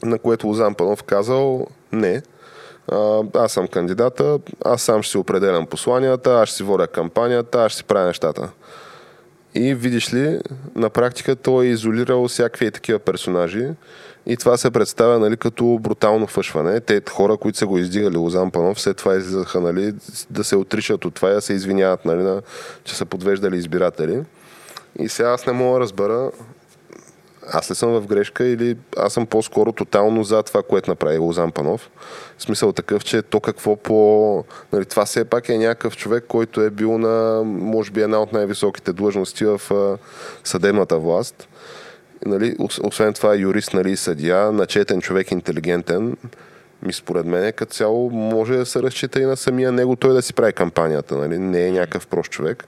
На 0.03 0.19
което 0.19 0.47
Лозан 0.47 0.75
Панов 0.75 1.03
казал, 1.03 1.67
не, 1.91 2.21
аз 3.33 3.51
съм 3.51 3.67
кандидата, 3.67 4.39
аз 4.65 4.81
сам 4.81 5.03
ще 5.03 5.11
си 5.11 5.17
определям 5.17 5.65
посланията, 5.65 6.33
аз 6.33 6.49
ще 6.49 6.55
си 6.55 6.63
водя 6.63 6.87
кампанията, 6.87 7.63
аз 7.63 7.71
ще 7.71 7.77
си 7.77 7.83
правя 7.83 8.07
нещата. 8.07 8.49
И 9.55 9.75
видиш 9.75 10.13
ли, 10.13 10.39
на 10.75 10.89
практика 10.89 11.35
той 11.35 11.65
е 11.65 11.69
изолирал 11.69 12.27
всякакви 12.27 12.71
такива 12.71 12.99
персонажи 12.99 13.67
и 14.25 14.37
това 14.37 14.57
се 14.57 14.71
представя 14.71 15.19
нали, 15.19 15.37
като 15.37 15.79
брутално 15.81 16.27
фъшване. 16.27 16.79
Те 16.79 17.01
хора, 17.09 17.37
които 17.37 17.57
са 17.57 17.67
го 17.67 17.77
издигали 17.77 18.17
Лозан 18.17 18.51
Панов, 18.51 18.81
след 18.81 18.97
това 18.97 19.15
излизаха 19.15 19.61
нали, 19.61 19.93
да 20.29 20.43
се 20.43 20.55
отричат 20.55 21.05
от 21.05 21.13
това 21.13 21.29
и 21.29 21.33
да 21.33 21.41
се 21.41 21.53
извиняват, 21.53 22.05
нали, 22.05 22.23
на, 22.23 22.41
че 22.83 22.95
са 22.95 23.05
подвеждали 23.05 23.57
избиратели. 23.57 24.23
И 24.99 25.09
сега 25.09 25.29
аз 25.29 25.45
не 25.45 25.53
мога 25.53 25.73
да 25.73 25.79
разбера 25.79 26.31
аз 27.51 27.71
ли 27.71 27.75
съм 27.75 27.91
в 27.91 28.07
грешка 28.07 28.45
или 28.45 28.77
аз 28.97 29.13
съм 29.13 29.25
по-скоро 29.25 29.71
тотално 29.71 30.23
за 30.23 30.43
това, 30.43 30.63
което 30.63 30.91
направи 30.91 31.17
Лозан 31.17 31.51
Панов. 31.51 31.89
Смисъл 32.39 32.71
такъв, 32.71 33.03
че 33.03 33.21
то 33.21 33.39
какво 33.39 33.75
по... 33.75 34.43
Нали, 34.73 34.85
това 34.85 35.05
все 35.05 35.25
пак 35.25 35.49
е 35.49 35.57
някакъв 35.57 35.97
човек, 35.97 36.23
който 36.27 36.61
е 36.61 36.69
бил 36.69 36.97
на, 36.97 37.43
може 37.45 37.91
би, 37.91 38.01
една 38.01 38.21
от 38.21 38.33
най-високите 38.33 38.93
длъжности 38.93 39.45
в 39.45 39.61
съдебната 40.43 40.97
власт. 40.97 41.47
Нали, 42.25 42.55
освен 42.83 43.13
това 43.13 43.35
юрист, 43.35 43.73
нали, 43.73 43.97
съдия, 43.97 44.51
начетен 44.51 45.01
човек, 45.01 45.31
интелигентен. 45.31 46.17
Ми 46.83 46.93
според 46.93 47.25
мен 47.25 47.53
като 47.53 47.73
цяло 47.73 48.09
може 48.09 48.57
да 48.57 48.65
се 48.65 48.81
разчита 48.81 49.19
и 49.19 49.25
на 49.25 49.37
самия 49.37 49.71
него 49.71 49.95
той 49.95 50.13
да 50.13 50.21
си 50.21 50.33
прави 50.33 50.53
кампанията. 50.53 51.17
Нали? 51.17 51.37
Не 51.37 51.67
е 51.67 51.71
някакъв 51.71 52.07
прост 52.07 52.31
човек. 52.31 52.67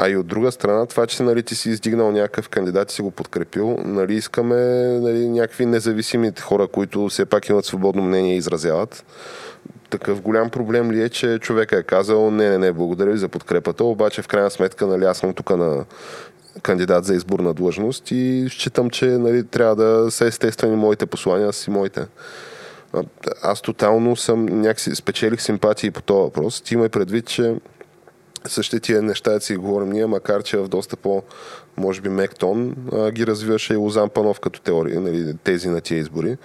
А 0.00 0.08
и 0.08 0.16
от 0.16 0.26
друга 0.26 0.52
страна, 0.52 0.86
това, 0.86 1.06
че 1.06 1.22
нали, 1.22 1.42
ти 1.42 1.54
си 1.54 1.70
издигнал 1.70 2.12
някакъв 2.12 2.48
кандидат 2.48 2.92
и 2.92 2.94
си 2.94 3.02
го 3.02 3.10
подкрепил, 3.10 3.78
нали, 3.84 4.14
искаме 4.14 4.56
нали, 5.00 5.28
някакви 5.28 5.66
независими 5.66 6.32
хора, 6.40 6.66
които 6.66 7.08
все 7.08 7.24
пак 7.24 7.48
имат 7.48 7.64
свободно 7.64 8.02
мнение 8.02 8.34
и 8.34 8.38
изразяват. 8.38 9.04
Такъв 9.90 10.20
голям 10.20 10.50
проблем 10.50 10.92
ли 10.92 11.02
е, 11.02 11.08
че 11.08 11.38
човека 11.38 11.78
е 11.78 11.82
казал 11.82 12.30
не, 12.30 12.50
не, 12.50 12.58
не, 12.58 12.72
благодаря 12.72 13.10
ви 13.10 13.18
за 13.18 13.28
подкрепата, 13.28 13.84
обаче 13.84 14.22
в 14.22 14.28
крайна 14.28 14.50
сметка 14.50 14.86
нали, 14.86 15.04
аз 15.04 15.18
съм 15.18 15.34
тук 15.34 15.50
на 15.50 15.84
кандидат 16.62 17.04
за 17.04 17.14
избор 17.14 17.40
на 17.40 17.54
длъжност 17.54 18.10
и 18.10 18.46
считам, 18.50 18.90
че 18.90 19.06
нали, 19.06 19.44
трябва 19.44 19.76
да 19.76 20.10
са 20.10 20.26
естествени 20.26 20.76
моите 20.76 21.06
послания, 21.06 21.52
си 21.52 21.70
моите. 21.70 22.06
Аз 23.42 23.60
тотално 23.60 24.16
съм 24.16 24.44
някакси 24.44 24.94
спечелих 24.94 25.42
симпатии 25.42 25.90
по 25.90 26.02
този 26.02 26.20
въпрос. 26.20 26.60
Ти 26.60 26.74
имай 26.74 26.88
предвид, 26.88 27.26
че 27.26 27.54
същите 28.48 28.80
тия 28.80 29.02
неща 29.02 29.40
си 29.40 29.56
говорим 29.56 29.90
ние, 29.90 30.06
макар 30.06 30.42
че 30.42 30.58
в 30.58 30.68
доста 30.68 30.96
по, 30.96 31.22
може 31.76 32.00
би, 32.00 32.08
мек 32.08 32.38
тон, 32.38 32.74
а, 32.92 33.10
ги 33.10 33.26
развиваше 33.26 33.74
и 33.74 33.76
Лозан 33.76 34.08
Панов 34.08 34.40
като 34.40 34.60
теория, 34.60 35.00
нали, 35.00 35.34
тези 35.44 35.68
на 35.68 35.80
тия 35.80 35.98
избори. 35.98 36.36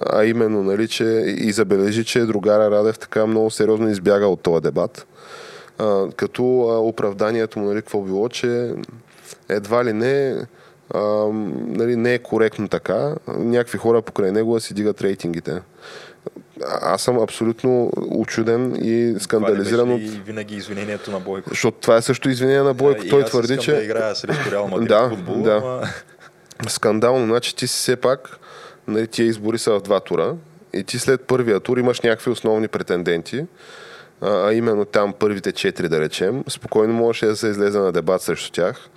А 0.00 0.24
именно, 0.24 0.62
нали, 0.62 0.88
че 0.88 1.04
и 1.38 1.52
забележи, 1.52 2.04
че 2.04 2.20
другара 2.20 2.70
Радев 2.70 2.98
така 2.98 3.26
много 3.26 3.50
сериозно 3.50 3.88
избяга 3.88 4.26
от 4.26 4.40
този 4.40 4.62
дебат. 4.62 5.06
А, 5.78 6.10
като 6.16 6.42
а, 6.42 6.78
оправданието 6.78 7.58
му, 7.58 7.66
нали, 7.66 7.82
какво 7.82 8.00
било, 8.00 8.28
че 8.28 8.74
едва 9.48 9.84
ли 9.84 9.92
не 9.92 10.36
а, 10.94 11.00
нали, 11.66 11.96
не 11.96 12.14
е 12.14 12.18
коректно 12.18 12.68
така. 12.68 13.14
Някакви 13.28 13.78
хора 13.78 14.02
покрай 14.02 14.32
него 14.32 14.60
си 14.60 14.74
дигат 14.74 15.02
рейтингите. 15.02 15.60
Аз 16.64 17.02
съм 17.02 17.18
абсолютно 17.18 17.90
очуден 18.10 18.76
и 18.82 19.14
скандализиран 19.20 19.92
от... 19.92 20.00
винаги 20.00 20.56
извинението 20.56 21.10
на 21.10 21.20
Бойко. 21.20 21.48
Защото 21.48 21.78
това 21.80 21.96
е 21.96 22.02
също 22.02 22.30
извинение 22.30 22.62
на 22.62 22.74
Бойко. 22.74 23.02
Да, 23.02 23.08
Той 23.08 23.24
твърди, 23.24 23.58
че... 23.58 23.72
да 23.72 23.82
играя 23.82 24.16
срещу 24.16 24.50
Реал 24.50 24.68
Мадрид 24.68 24.88
да, 24.88 25.08
футбол, 25.08 25.42
да. 25.42 25.56
ама... 25.56 25.82
Скандално. 26.68 27.26
Значи 27.26 27.56
ти 27.56 27.66
си 27.66 27.74
все 27.74 27.96
пак, 27.96 28.38
нали, 28.88 29.06
тия 29.06 29.26
избори 29.26 29.58
са 29.58 29.72
в 29.72 29.80
два 29.80 30.00
тура 30.00 30.34
и 30.72 30.84
ти 30.84 30.98
след 30.98 31.20
първия 31.20 31.60
тур 31.60 31.78
имаш 31.78 32.00
някакви 32.00 32.30
основни 32.30 32.68
претенденти, 32.68 33.44
а 34.20 34.52
именно 34.52 34.84
там 34.84 35.12
първите 35.12 35.52
четири, 35.52 35.88
да 35.88 36.00
речем. 36.00 36.44
Спокойно 36.48 36.94
можеше 36.94 37.26
да 37.26 37.36
се 37.36 37.48
излезе 37.48 37.78
на 37.78 37.92
дебат 37.92 38.22
срещу 38.22 38.52
тях 38.52 38.88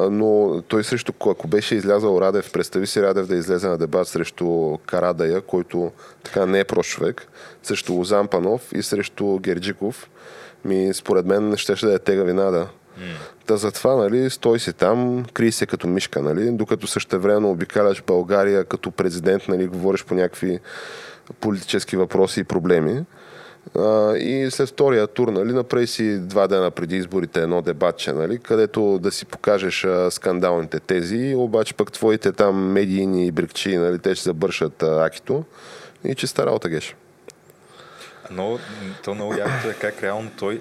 но 0.00 0.62
той 0.68 0.84
срещу, 0.84 1.12
ако 1.30 1.48
беше 1.48 1.74
излязъл 1.74 2.20
Радев, 2.20 2.52
представи 2.52 2.86
си 2.86 3.02
Радев 3.02 3.26
да 3.26 3.36
излезе 3.36 3.68
на 3.68 3.78
дебат 3.78 4.08
срещу 4.08 4.78
Карадая, 4.86 5.40
който 5.40 5.92
така 6.22 6.46
не 6.46 6.60
е 6.60 6.64
прост 6.64 6.90
човек, 6.90 7.28
срещу 7.62 7.92
Лозан 7.92 8.28
Панов 8.28 8.72
и 8.74 8.82
срещу 8.82 9.38
Герджиков, 9.38 10.10
ми 10.64 10.94
според 10.94 11.26
мен 11.26 11.56
ще, 11.56 11.76
ще 11.76 11.86
да 11.86 11.94
е 11.94 11.98
тега 11.98 12.22
винада. 12.22 12.68
Mm. 12.98 13.02
Та 13.46 13.56
затова, 13.56 13.96
нали, 13.96 14.30
стой 14.30 14.60
си 14.60 14.72
там, 14.72 15.24
крий 15.32 15.52
се 15.52 15.66
като 15.66 15.86
мишка, 15.86 16.22
нали, 16.22 16.50
докато 16.50 16.86
същевременно 16.86 17.50
обикаляш 17.50 18.02
България 18.02 18.64
като 18.64 18.90
президент, 18.90 19.48
нали, 19.48 19.66
говориш 19.66 20.04
по 20.04 20.14
някакви 20.14 20.60
политически 21.40 21.96
въпроси 21.96 22.40
и 22.40 22.44
проблеми. 22.44 23.04
А, 23.78 24.16
и 24.16 24.50
след 24.50 24.68
втория 24.68 25.06
тур, 25.06 25.28
нали, 25.28 25.52
направи 25.52 25.86
си 25.86 26.18
два 26.18 26.48
дена 26.48 26.70
преди 26.70 26.96
изборите 26.96 27.42
едно 27.42 27.62
дебатче, 27.62 28.12
нали, 28.12 28.38
където 28.38 28.98
да 28.98 29.10
си 29.10 29.26
покажеш 29.26 29.84
а, 29.84 30.10
скандалните 30.10 30.80
тези, 30.80 31.34
обаче 31.36 31.74
пък 31.74 31.92
твоите 31.92 32.32
там 32.32 32.72
медийни 32.72 33.30
брикчи, 33.30 33.76
нали, 33.76 33.98
те 33.98 34.14
ще 34.14 34.24
забършат 34.24 34.82
а, 34.82 35.04
акито 35.04 35.44
и 36.04 36.14
че 36.14 36.26
стара 36.26 36.46
работа 36.46 36.68
геш. 36.68 36.96
Но 38.30 38.58
то 39.04 39.14
много 39.14 39.34
якото 39.34 39.70
е 39.70 39.74
как 39.74 40.02
реално 40.02 40.30
той 40.38 40.60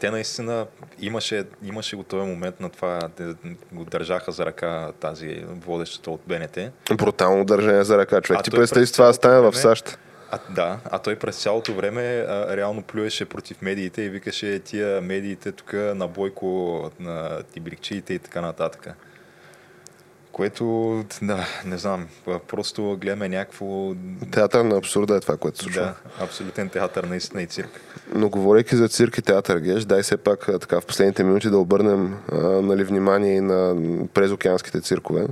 те 0.00 0.10
наистина 0.10 0.66
имаше, 0.98 1.44
имаше 1.62 1.96
го 1.96 2.02
този 2.02 2.26
момент 2.26 2.60
на 2.60 2.70
това, 2.70 2.98
те 3.16 3.34
го 3.72 3.84
държаха 3.84 4.32
за 4.32 4.46
ръка 4.46 4.92
тази 5.00 5.44
водещата 5.66 6.10
от 6.10 6.20
БНТ. 6.26 6.58
Брутално 6.94 7.44
държане 7.44 7.84
за 7.84 7.98
ръка, 7.98 8.20
човек. 8.20 8.40
А 8.40 8.42
Ти 8.42 8.50
представи 8.50 8.92
това 8.92 9.12
стане 9.12 9.40
в 9.40 9.56
САЩ. 9.56 9.98
А, 10.30 10.38
да, 10.50 10.78
а 10.84 10.98
той 10.98 11.16
през 11.16 11.42
цялото 11.42 11.74
време 11.74 12.02
а, 12.28 12.56
реално 12.56 12.82
плюеше 12.82 13.24
против 13.24 13.62
медиите 13.62 14.02
и 14.02 14.08
викаше 14.08 14.58
тия 14.58 15.00
медиите 15.00 15.52
тук 15.52 15.72
на 15.72 16.08
Бойко, 16.08 16.90
на 17.00 17.42
тибрикчиите 17.52 18.14
и 18.14 18.18
така 18.18 18.40
нататък. 18.40 18.88
Което, 20.32 21.04
да, 21.22 21.46
не 21.64 21.78
знам, 21.78 22.08
просто 22.48 22.96
гледаме 23.00 23.28
някакво... 23.28 23.94
Театър 24.30 24.64
на 24.64 24.76
абсурда 24.76 25.16
е 25.16 25.20
това, 25.20 25.36
което 25.36 25.58
се 25.58 25.64
случва. 25.64 25.82
Да, 25.82 26.24
абсолютен 26.24 26.68
театър 26.68 27.04
наистина 27.04 27.42
и 27.42 27.46
цирк. 27.46 27.80
Но 28.14 28.28
говорейки 28.28 28.76
за 28.76 28.88
цирк 28.88 29.18
и 29.18 29.22
театър, 29.22 29.58
Геш, 29.58 29.84
дай 29.84 30.02
се 30.02 30.16
пак 30.16 30.46
така 30.60 30.80
в 30.80 30.86
последните 30.86 31.24
минути 31.24 31.50
да 31.50 31.58
обърнем 31.58 32.18
а, 32.32 32.36
нали, 32.38 32.84
внимание 32.84 33.36
и 33.36 33.40
на 33.40 33.76
презокеанските 34.14 34.80
циркове. 34.80 35.26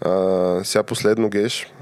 А, 0.00 0.60
сега 0.64 0.82
последно, 0.82 1.28
Геш, 1.28 1.72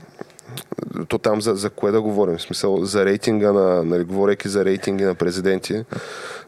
то 1.08 1.18
там 1.18 1.42
за, 1.42 1.54
за 1.54 1.70
кое 1.70 1.92
да 1.92 2.02
говорим? 2.02 2.36
В 2.36 2.42
смисъл, 2.42 2.84
за 2.84 3.04
рейтинга 3.04 3.52
на, 3.52 3.84
нали, 3.84 4.04
говорейки 4.04 4.48
за 4.48 4.64
рейтинги 4.64 5.04
на 5.04 5.14
президенти, 5.14 5.84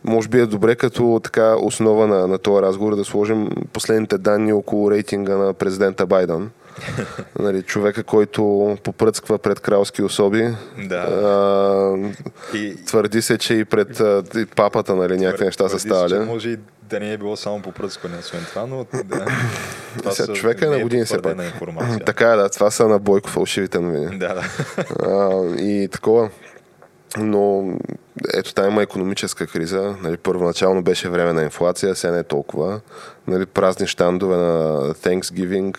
може 0.05 0.29
би 0.29 0.41
е 0.41 0.47
добре 0.47 0.77
като 0.77 1.21
така 1.25 1.57
основа 1.57 2.07
на, 2.07 2.27
на 2.27 2.39
този 2.39 2.63
разговор 2.63 2.97
да 2.97 3.05
сложим 3.05 3.51
последните 3.73 4.19
данни 4.19 4.53
около 4.53 4.91
рейтинга 4.91 5.37
на 5.37 5.55
президента 5.55 6.07
Байден. 6.07 6.51
нали, 7.39 7.63
човека, 7.63 8.03
който 8.03 8.77
попръцква 8.83 9.39
пред 9.39 9.61
кралски 9.61 10.03
особи. 10.03 10.49
Да. 10.79 10.97
А, 10.97 12.57
и... 12.57 12.85
Твърди 12.85 13.23
се, 13.23 13.39
че 13.39 13.55
и 13.55 13.65
пред 13.65 14.01
и 14.37 14.47
папата 14.47 14.95
нали, 14.95 15.17
някакви 15.17 15.45
неща 15.45 15.69
са 15.69 15.79
ставали. 15.79 16.11
Се, 16.11 16.19
може 16.21 16.49
и 16.49 16.59
да 16.83 17.01
не 17.01 17.13
е 17.13 17.17
било 17.17 17.37
само 17.37 17.63
по 17.63 17.73
пръскане, 17.73 18.19
освен 18.19 18.45
това, 18.49 18.67
но 18.67 18.87
да. 19.05 19.27
Това 19.99 20.11
Сега, 20.11 20.33
човека 20.33 20.67
е 20.67 20.69
на 20.69 20.79
години 20.79 21.07
се 21.07 21.23
пак. 21.23 21.37
Така 22.07 22.33
е, 22.33 22.37
да, 22.37 22.49
това 22.49 22.71
са 22.71 22.89
на 22.89 22.99
Бойко 22.99 23.29
фалшивите 23.29 23.81
новини. 23.81 24.19
Да, 24.19 24.35
да. 24.35 24.45
А, 25.03 25.45
и 25.61 25.89
такова. 25.89 26.31
Но 27.19 27.73
ето 28.35 28.55
там 28.55 28.71
има 28.71 28.83
економическа 28.83 29.47
криза. 29.47 29.97
Нали, 30.03 30.17
първоначално 30.17 30.83
беше 30.83 31.09
време 31.09 31.33
на 31.33 31.43
инфлация, 31.43 31.95
сега 31.95 32.13
не 32.13 32.19
е 32.19 32.25
толкова. 32.25 32.81
Нали, 33.27 33.47
празни 33.47 33.87
щандове 33.87 34.37
на 34.37 34.81
Thanksgiving, 34.95 35.77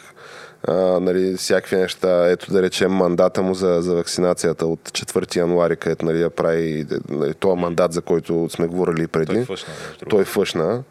а, 0.68 0.74
нали, 0.99 1.38
всякакви 1.38 1.76
неща. 1.76 2.30
Ето 2.30 2.53
да 2.53 2.62
речем 2.62 2.91
мандата 2.91 3.41
му 3.41 3.53
за, 3.53 3.78
за 3.82 3.95
вакцинацията 3.95 4.66
от 4.66 4.80
4 4.80 5.36
януари, 5.36 5.76
където 5.76 6.05
нали, 6.05 6.30
прави 6.30 6.86
нали, 7.09 7.34
този 7.34 7.62
мандат, 7.62 7.93
за 7.93 8.01
който 8.01 8.49
сме 8.49 8.68
говорили 8.68 9.07
преди. 9.07 9.34
Той 9.34 9.45
фъшна. 9.45 9.74
Той 10.09 10.26
фъшна. 10.26 10.84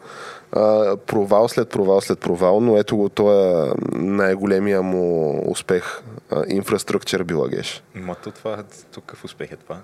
А, 0.51 0.97
провал 0.97 1.47
след 1.47 1.69
провал 1.69 2.01
след 2.01 2.19
провал, 2.19 2.59
но 2.59 2.77
ето 2.77 2.97
го, 2.97 3.09
той 3.09 3.67
е 3.67 3.71
най-големия 3.91 4.81
му 4.81 5.41
успех. 5.51 6.01
Инфраструктура 6.47 7.23
била 7.23 7.47
геш. 7.47 7.83
Ма 7.95 8.15
то 8.23 8.31
това, 8.31 8.63
тук 8.93 9.03
какъв 9.05 9.23
успех 9.25 9.51
е 9.51 9.55
това? 9.55 9.77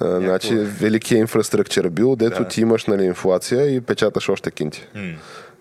А, 0.00 0.04
Някакво... 0.04 0.28
Значи, 0.28 0.54
великият 0.54 1.20
инфраструктура 1.20 1.90
бил, 1.90 2.16
дето 2.16 2.42
да. 2.42 2.48
ти 2.48 2.60
имаш 2.60 2.86
нали, 2.86 3.04
инфлация 3.04 3.74
и 3.74 3.80
печаташ 3.80 4.28
още 4.28 4.50
кинти. 4.50 4.88
М. 4.94 5.12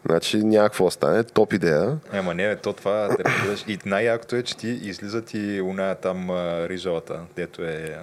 Значи 0.05 0.37
няма 0.37 0.69
какво 0.69 0.91
стане, 0.91 1.23
топ 1.23 1.53
идея. 1.53 1.97
Ема 2.13 2.33
не, 2.33 2.55
то 2.55 2.73
това 2.73 2.91
да 2.91 3.17
разбираш. 3.25 3.65
И 3.67 3.79
най-якото 3.85 4.35
е, 4.35 4.43
че 4.43 4.57
ти 4.57 4.67
излизат 4.67 5.33
и 5.33 5.61
уная 5.61 5.95
там 5.95 6.29
рижовата, 6.65 7.19
дето 7.35 7.61
е 7.63 7.97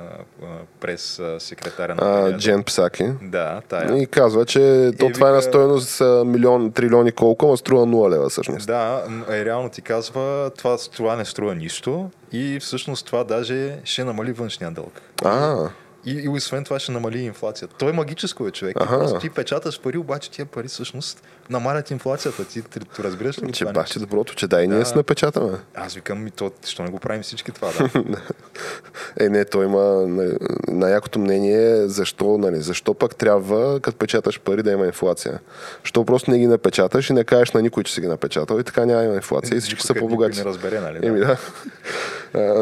през 0.80 1.20
секретаря 1.38 1.94
на 1.94 2.28
а, 2.28 2.38
Джен 2.38 2.64
Псаки. 2.64 3.10
Да, 3.22 3.60
тая. 3.68 4.02
И 4.02 4.06
казва, 4.06 4.44
че 4.44 4.90
то 4.98 5.10
това 5.14 5.28
е 5.28 5.32
на 5.32 5.42
стоеност 5.42 6.02
милион, 6.26 6.72
трилиони 6.72 7.12
колко, 7.12 7.46
но 7.46 7.56
струва 7.56 7.86
0 7.86 8.10
лева 8.10 8.28
всъщност. 8.28 8.66
Да, 8.66 9.04
е, 9.30 9.44
реално 9.44 9.70
ти 9.70 9.82
казва, 9.82 10.50
това, 10.58 10.76
това 10.96 11.16
не 11.16 11.24
струва 11.24 11.54
нищо 11.54 12.10
и 12.32 12.58
всъщност 12.60 13.06
това 13.06 13.24
даже 13.24 13.78
ще 13.84 14.04
намали 14.04 14.32
външния 14.32 14.70
дълг. 14.70 15.00
А. 15.24 15.68
И, 16.04 16.10
и 16.10 16.28
освен 16.28 16.64
това 16.64 16.78
ще 16.78 16.92
намали 16.92 17.18
инфлацията. 17.18 17.74
Той 17.78 17.90
е 17.90 17.92
магическо 17.92 18.46
е 18.46 18.50
човек. 18.50 18.76
Ага. 18.80 19.18
Ти 19.18 19.30
печаташ 19.30 19.80
пари, 19.80 19.98
обаче 19.98 20.30
тия 20.30 20.46
пари 20.46 20.68
всъщност 20.68 21.22
намалят 21.50 21.90
инфлацията. 21.90 22.44
Ти, 22.44 22.62
ти, 22.62 22.80
ти 22.80 23.02
разбираш 23.02 23.42
ли? 23.42 23.52
Че 23.52 23.64
бах 23.64 23.88
ти 23.88 23.98
доброто, 23.98 24.34
че 24.34 24.46
дай 24.46 24.66
да. 24.66 24.74
ние 24.74 24.84
сме 24.84 25.02
печатаме. 25.02 25.58
Аз 25.74 25.94
викам, 25.94 26.22
ми 26.24 26.30
то, 26.30 26.52
що 26.66 26.82
не 26.82 26.90
го 26.90 26.98
правим 26.98 27.22
всички 27.22 27.52
това, 27.52 27.70
да. 27.94 28.20
е, 29.20 29.28
не, 29.28 29.44
той 29.44 29.64
има 29.64 30.06
най-якото 30.68 31.18
мнение 31.18 31.88
защо, 31.88 32.38
нали, 32.38 32.60
защо 32.60 32.94
пък 32.94 33.16
трябва, 33.16 33.80
като 33.80 33.98
печаташ 33.98 34.40
пари, 34.40 34.62
да 34.62 34.72
има 34.72 34.86
инфлация. 34.86 35.38
Що 35.82 36.04
просто 36.04 36.30
не 36.30 36.38
ги 36.38 36.46
напечаташ 36.46 37.10
и 37.10 37.12
не 37.12 37.24
кажеш 37.24 37.52
на 37.52 37.62
никой, 37.62 37.84
че 37.84 37.94
си 37.94 38.00
ги 38.00 38.06
напечатал 38.06 38.58
и 38.60 38.64
така 38.64 38.86
няма 38.86 39.14
инфлация 39.14 39.56
и 39.56 39.60
всички 39.60 39.82
са 39.82 39.94
по-богати. 39.94 40.38
не 40.38 40.44
разбере, 40.44 40.80
нали? 40.80 41.06
Еми, 41.06 41.20
да. 41.20 41.36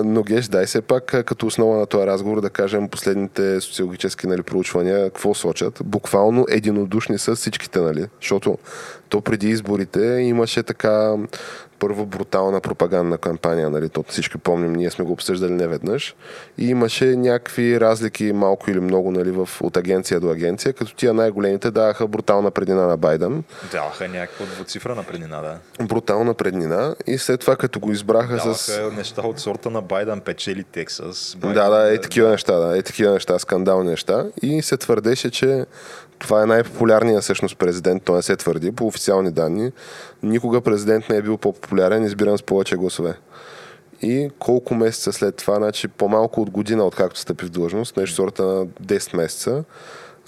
Но 0.05 0.23
Геш, 0.23 0.49
дай 0.49 0.67
се 0.67 0.81
пак 0.81 1.05
като 1.05 1.47
основа 1.47 1.79
на 1.79 1.87
този 1.87 2.07
разговор 2.07 2.41
да 2.41 2.51
кажем 2.51 2.89
последните 2.89 3.61
социологически 3.61 4.27
нали, 4.27 4.43
проучвания 4.43 5.05
какво 5.05 5.35
сочат. 5.35 5.81
Буквално 5.85 6.47
единодушни 6.49 7.19
са 7.19 7.35
всичките, 7.35 7.81
нали? 7.81 8.07
Защото 8.21 8.59
то 9.09 9.21
преди 9.21 9.49
изборите 9.49 10.01
имаше 10.01 10.63
така 10.63 11.15
първо 11.79 12.07
брутална 12.07 12.61
пропагандна 12.61 13.19
кампания, 13.19 13.71
нали, 13.71 13.89
то 13.89 14.05
всички 14.09 14.39
помним, 14.39 14.73
ние 14.73 14.91
сме 14.91 15.05
го 15.05 15.13
обсъждали 15.13 15.53
неведнъж. 15.53 16.15
И 16.59 16.69
имаше 16.69 17.17
някакви 17.17 17.81
разлики, 17.81 18.33
малко 18.33 18.71
или 18.71 18.81
много, 18.81 19.11
нали, 19.11 19.31
в, 19.31 19.49
от 19.61 19.77
агенция 19.77 20.21
до 20.21 20.31
агенция, 20.31 20.73
като 20.73 20.95
тия 20.95 21.15
най-големите 21.15 21.71
даваха 21.71 22.07
брутална 22.07 22.51
преднина 22.51 22.87
на 22.87 22.97
Байден. 22.97 23.45
Даваха 23.73 24.09
някаква 24.09 24.47
двуцифрена 24.47 25.03
преднина, 25.03 25.41
да. 25.41 25.85
Брутална 25.85 26.35
преднина 26.35 26.97
и 27.07 27.19
след 27.19 27.41
това 27.41 27.57
като 27.57 27.81
го 27.81 27.93
избраха 27.93 28.37
даваха 28.37 28.55
с... 28.55 28.91
неща 28.97 29.23
от 29.23 29.39
сорта 29.39 29.71
на 29.71 29.83
Байден 29.83 30.21
печели 30.21 30.65
Тексас. 30.65 31.37
Байден, 31.41 31.63
да, 31.63 31.71
да, 31.71 31.95
е 31.95 32.01
такива 32.01 32.27
да. 32.27 32.33
неща, 32.33 32.59
да, 32.59 32.79
е 32.79 32.83
такива 32.83 33.13
неща, 33.13 33.39
скандални 33.39 33.91
неща. 33.91 34.27
И 34.43 34.63
се 34.63 34.77
твърдеше, 34.77 35.31
че 35.31 35.67
това 36.19 36.43
е 36.43 36.47
най-популярният 36.47 37.23
всъщност 37.23 37.59
президент, 37.59 38.03
той 38.03 38.17
не 38.17 38.23
се 38.23 38.37
твърди 38.37 38.73
по 38.73 38.87
официални 38.87 39.31
данни. 39.31 39.73
Никога 40.23 40.61
президент 40.61 41.09
не 41.09 41.17
е 41.17 41.23
бил 41.23 41.37
по-популярен, 41.37 42.05
избиран 42.05 42.39
с 42.39 42.43
повече 42.43 42.77
гласове. 42.77 43.15
И 44.03 44.31
колко 44.39 44.75
месеца 44.75 45.13
след 45.13 45.37
това, 45.37 45.55
значи 45.55 45.89
по-малко 45.89 46.41
от 46.41 46.51
година, 46.51 46.85
откакто 46.85 47.21
стъпи 47.21 47.45
в 47.45 47.51
длъжност, 47.51 47.97
нещо 47.97 48.15
сорта 48.15 48.45
на 48.45 48.67
10 48.67 49.17
месеца, 49.17 49.65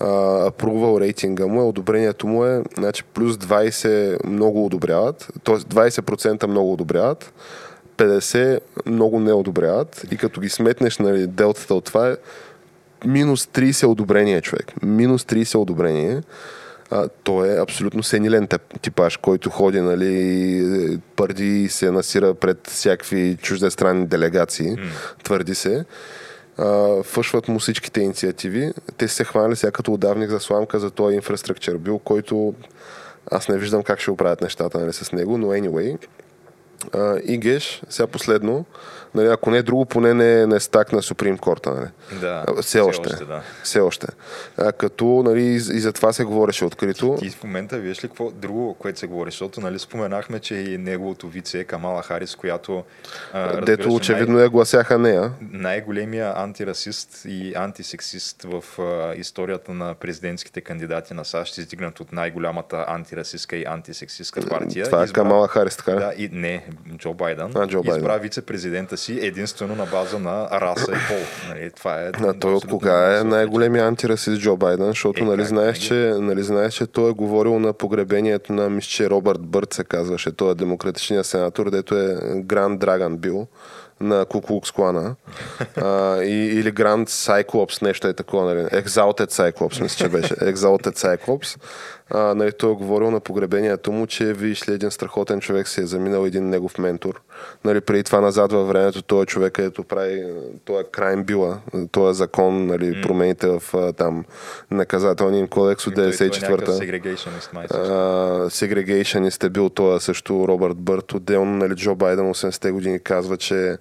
approval 0.00 1.00
рейтинга 1.00 1.46
му 1.46 1.60
е, 1.60 1.64
одобрението 1.64 2.26
му 2.26 2.44
е 2.44 2.62
значи, 2.78 3.04
плюс 3.04 3.36
20 3.36 4.26
много 4.26 4.66
одобряват, 4.66 5.28
т.е. 5.44 5.54
20% 5.54 6.46
много 6.46 6.72
одобряват, 6.72 7.32
50 7.96 8.60
много 8.86 9.20
не 9.20 9.32
одобряват 9.32 10.06
и 10.10 10.16
като 10.16 10.40
ги 10.40 10.48
сметнеш 10.48 10.98
нали, 10.98 11.26
делтата 11.26 11.74
от 11.74 11.84
това 11.84 12.08
е 12.08 12.16
минус 13.04 13.46
30 13.46 13.86
одобрение 13.86 14.40
човек. 14.40 14.72
Минус 14.82 15.22
30 15.24 15.58
одобрение. 15.58 16.22
А, 16.90 17.08
той 17.08 17.48
е 17.48 17.60
абсолютно 17.60 18.02
сенилен 18.02 18.48
типаж, 18.82 19.16
който 19.16 19.50
ходи, 19.50 19.80
нали, 19.80 20.98
пърди 21.16 21.62
и 21.62 21.68
се 21.68 21.90
насира 21.90 22.34
пред 22.34 22.66
всякакви 22.66 23.36
чуждестранни 23.42 24.06
делегации, 24.06 24.70
mm. 24.70 24.80
твърди 25.24 25.54
се. 25.54 25.84
А, 26.58 27.02
фъшват 27.02 27.48
му 27.48 27.58
всичките 27.58 28.00
инициативи. 28.00 28.72
Те 28.96 29.08
се 29.08 29.24
хванали 29.24 29.56
сега 29.56 29.70
като 29.70 29.92
отдавник 29.92 30.30
за 30.30 30.40
сламка 30.40 30.78
за 30.78 30.90
този 30.90 31.16
инфраструктур 31.16 31.78
бил, 31.78 31.98
който 31.98 32.54
аз 33.30 33.48
не 33.48 33.58
виждам 33.58 33.82
как 33.82 34.00
ще 34.00 34.10
оправят 34.10 34.40
нещата 34.40 34.78
нали, 34.78 34.92
с 34.92 35.12
него, 35.12 35.38
но 35.38 35.46
anyway. 35.46 35.98
А, 36.94 37.18
и 37.24 37.38
Геш, 37.38 37.82
сега 37.88 38.06
последно, 38.06 38.64
нали, 39.14 39.28
ако 39.28 39.50
не 39.50 39.58
е 39.58 39.62
друго, 39.62 39.84
поне 39.84 40.14
не, 40.14 40.46
не 40.46 40.56
е 40.56 40.60
стак 40.60 40.92
на 40.92 41.02
Supreme 41.02 41.38
Court. 41.38 41.74
Нали. 41.74 41.88
Да, 42.20 42.44
все 42.62 42.80
още. 42.80 43.08
още 43.12 43.24
да. 43.24 43.42
Все 43.62 43.80
още. 43.80 44.06
А, 44.58 44.72
като 44.72 45.22
нали, 45.26 45.42
и, 45.42 45.54
и 45.54 45.58
за 45.58 45.92
това 45.92 46.12
се 46.12 46.24
говореше 46.24 46.64
открито. 46.64 47.16
Ти, 47.18 47.24
ти 47.24 47.30
в 47.30 47.44
момента 47.44 47.78
виж 47.78 48.04
ли 48.04 48.08
какво 48.08 48.30
друго, 48.30 48.74
което 48.74 48.98
се 48.98 49.06
говори, 49.06 49.30
защото 49.30 49.60
нали, 49.60 49.78
споменахме, 49.78 50.38
че 50.38 50.54
и 50.54 50.78
неговото 50.78 51.28
вице 51.28 51.58
е 51.58 51.64
Камала 51.64 52.02
Харис, 52.02 52.36
която... 52.36 52.84
А, 53.32 53.60
Дето 53.60 53.94
очевидно 53.94 54.34
най- 54.34 54.42
я 54.42 54.50
гласяха 54.50 54.98
нея. 54.98 55.32
Най-големия 55.40 56.32
антирасист 56.36 57.24
и 57.24 57.52
антисексист 57.56 58.42
в 58.42 58.82
а, 58.82 59.14
историята 59.14 59.72
на 59.72 59.94
президентските 59.94 60.60
кандидати 60.60 61.14
на 61.14 61.24
САЩ, 61.24 61.58
издигнат 61.58 62.00
от 62.00 62.12
най-голямата 62.12 62.84
антирасистка 62.88 63.56
и 63.56 63.64
антисексистка 63.64 64.40
партия. 64.48 64.84
Това 64.84 65.00
е 65.00 65.04
избра... 65.04 65.14
Камала 65.14 65.48
Харис, 65.48 65.76
така 65.76 65.92
Да, 65.92 66.12
и 66.16 66.28
не, 66.32 66.66
Джо 66.96 67.14
Байден. 67.14 67.52
А, 67.54 67.66
Джо 67.66 67.82
Байден. 67.82 68.02
Избра 68.02 68.18
вице-президента 68.18 68.96
си 68.98 69.18
единствено 69.22 69.74
на 69.74 69.86
база 69.86 70.18
на 70.18 70.48
раса 70.50 70.92
и 70.92 71.08
пол. 71.08 71.48
Нали, 71.48 71.70
това 71.76 72.02
е 72.02 72.10
а 72.20 72.32
той 72.32 72.54
от 72.54 72.66
кога 72.66 73.18
е 73.20 73.24
най-големия 73.24 73.84
антирасист 73.84 74.40
Джо 74.42 74.56
Байден, 74.56 74.86
защото 74.86 75.24
е, 75.24 75.26
нали, 75.26 75.44
знаеш, 75.44 75.78
че, 75.78 75.94
нали, 76.18 76.42
знаеш, 76.42 76.74
че 76.74 76.86
той 76.86 77.10
е 77.10 77.14
говорил 77.14 77.58
на 77.58 77.72
погребението 77.72 78.52
на 78.52 78.70
мисче 78.70 79.10
Робърт 79.10 79.40
Бърт, 79.40 79.72
се 79.72 79.84
казваше. 79.84 80.32
Той 80.32 80.50
е 80.50 80.54
демократичният 80.54 81.26
сенатор, 81.26 81.70
дето 81.70 81.98
е 81.98 82.18
Гранд 82.34 82.80
Драган 82.80 83.16
бил 83.16 83.46
на 84.00 84.24
Куклукс 84.24 84.70
Клана. 84.70 85.14
а, 85.76 86.22
и, 86.22 86.58
или 86.58 86.70
Гранд 86.70 87.08
Cyclops, 87.08 87.82
нещо 87.82 88.08
е 88.08 88.12
такова, 88.12 88.54
нали? 88.54 88.66
Exalted 88.66 89.30
Cyclops, 89.30 89.82
мисля, 89.82 90.04
че 90.04 90.08
беше. 90.08 90.34
Exalted 90.34 90.96
Cyclops 90.96 91.58
а, 92.10 92.34
нали, 92.34 92.52
той 92.52 92.72
е 92.72 92.74
говорил 92.74 93.10
на 93.10 93.20
погребението 93.20 93.92
му, 93.92 94.06
че 94.06 94.32
виж 94.32 94.68
ли 94.68 94.72
един 94.72 94.90
страхотен 94.90 95.40
човек 95.40 95.68
се 95.68 95.82
е 95.82 95.86
заминал 95.86 96.26
един 96.26 96.48
негов 96.48 96.78
ментор. 96.78 97.20
Нали, 97.64 97.80
преди 97.80 98.02
това 98.02 98.20
назад 98.20 98.52
във 98.52 98.68
времето 98.68 99.02
той 99.02 99.22
е 99.22 99.26
човек, 99.26 99.52
където 99.52 99.84
прави 99.84 100.24
той 100.64 100.80
е 100.80 100.84
крайм 100.92 101.24
била, 101.24 101.58
той 101.90 102.10
е 102.10 102.14
закон, 102.14 102.66
нали, 102.66 102.84
mm. 102.84 103.02
промените 103.02 103.46
в 103.46 103.62
там 103.92 104.24
наказателния 104.70 105.48
кодекс 105.48 105.86
от 105.86 105.94
94-та. 105.94 106.72
Сегрегейшенист 108.50 109.44
е 109.44 109.50
бил 109.50 109.68
той 109.68 110.00
също 110.00 110.48
Робърт 110.48 110.76
Бърт. 110.76 111.12
Отделно 111.12 111.56
нали, 111.56 111.74
Джо 111.74 111.94
Байден 111.94 112.34
80-те 112.34 112.70
години 112.70 112.98
казва, 113.00 113.36
че 113.36 113.76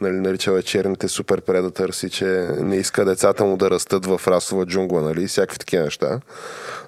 нали, 0.00 0.20
наричал 0.20 0.52
е 0.52 0.62
черните 0.62 1.08
супер 1.08 1.40
предатърси, 1.40 2.10
че 2.10 2.48
не 2.60 2.76
иска 2.76 3.04
децата 3.04 3.44
му 3.44 3.56
да 3.56 3.70
растат 3.70 4.06
в 4.06 4.20
расова 4.28 4.66
джунгла, 4.66 5.02
нали, 5.02 5.26
всякакви 5.26 5.58
такива 5.58 5.84
неща. 5.84 6.20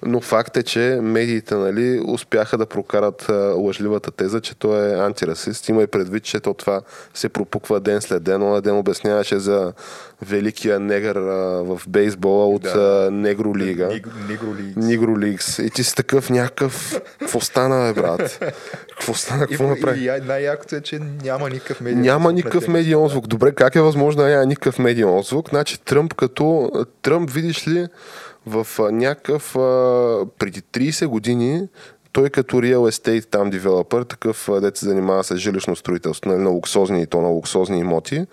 Но 0.03 0.21
факт 0.21 0.57
е, 0.57 0.63
че 0.63 0.99
медиите 1.01 1.55
нали, 1.55 2.01
успяха 2.07 2.57
да 2.57 2.65
прокарат 2.65 3.29
лъжливата 3.55 4.11
теза, 4.11 4.41
че 4.41 4.55
той 4.55 4.89
е 4.89 4.99
антирасист. 4.99 5.69
Има 5.69 5.83
и 5.83 5.87
предвид, 5.87 6.23
че 6.23 6.39
то 6.39 6.53
това 6.53 6.81
се 7.13 7.29
пропуква 7.29 7.79
ден 7.79 8.01
след 8.01 8.23
ден. 8.23 8.43
Он 8.43 8.61
ден 8.61 8.77
обясняваше 8.77 9.39
за 9.39 9.73
великия 10.21 10.79
негър 10.79 11.15
а, 11.15 11.63
в 11.63 11.81
бейсбола 11.87 12.47
от 12.47 12.61
да. 12.61 13.09
Негро 13.11 13.57
Лига. 13.57 14.01
Негро 14.75 15.19
Лигс. 15.19 15.59
И 15.59 15.69
ти 15.69 15.83
си 15.83 15.95
такъв 15.95 16.29
някакъв... 16.29 17.01
Какво 17.19 17.39
стана, 17.41 17.93
бе, 17.93 18.01
брат? 18.01 18.39
Какво 18.89 19.13
стана? 19.13 19.47
Какво 19.47 19.67
направи? 19.67 20.05
И, 20.05 20.27
най-якото 20.27 20.75
е, 20.75 20.81
че 20.81 20.99
няма 21.23 21.49
никакъв 21.49 21.81
медиен 21.81 22.01
Няма 22.01 22.33
никакъв 22.33 22.67
медиен 22.67 23.07
звук. 23.07 23.27
Добре, 23.27 23.51
как 23.51 23.75
е 23.75 23.81
възможно 23.81 24.21
да 24.21 24.29
няма 24.29 24.45
никакъв 24.45 24.79
медиен 24.79 25.21
звук? 25.21 25.49
Значи 25.49 25.81
Тръмп 25.81 26.13
като... 26.13 26.71
Тръмп, 27.01 27.29
видиш 27.29 27.67
ли, 27.67 27.87
в 28.45 28.67
някакъв 28.91 29.53
преди 30.39 30.61
30 30.61 31.07
години 31.07 31.67
той 32.15 32.29
като 32.29 32.57
real 32.57 32.91
estate 32.91 33.25
там 33.25 33.49
девелопър, 33.49 34.03
такъв 34.03 34.49
дет 34.61 34.77
се 34.77 34.85
занимава 34.85 35.23
с 35.23 35.37
жилищно 35.37 35.75
строителство 35.75 36.29
нали, 36.29 36.41
на 36.41 36.49
луксозни 36.49 37.01
и 37.01 37.07
то 37.07 37.21
на 37.21 37.27
луксозни 37.27 37.79
имоти, 37.79 38.25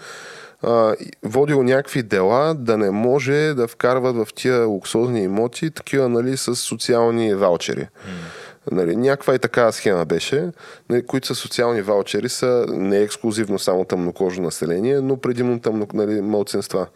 водил 1.22 1.62
някакви 1.62 2.02
дела 2.02 2.54
да 2.54 2.78
не 2.78 2.90
може 2.90 3.54
да 3.54 3.68
вкарват 3.68 4.16
в 4.16 4.34
тия 4.34 4.66
луксозни 4.66 5.22
имоти 5.22 5.70
такива 5.70 6.08
нали, 6.08 6.36
с 6.36 6.56
социални 6.56 7.34
ваучери. 7.34 7.80
Mm. 7.80 8.41
Нали, 8.70 8.96
някаква 8.96 9.34
и 9.34 9.38
такава 9.38 9.72
схема 9.72 10.04
беше, 10.04 10.48
нали, 10.90 11.06
които 11.06 11.26
са 11.26 11.34
социални 11.34 11.82
ваучери, 11.82 12.28
са 12.28 12.66
не 12.68 12.98
ексклюзивно 12.98 13.58
само 13.58 13.84
тъмнокожо 13.84 14.42
население, 14.42 15.00
но 15.00 15.16
предимно 15.16 15.60
тъмно, 15.60 15.86
нали, 15.94 16.20
мълценства. 16.20 16.86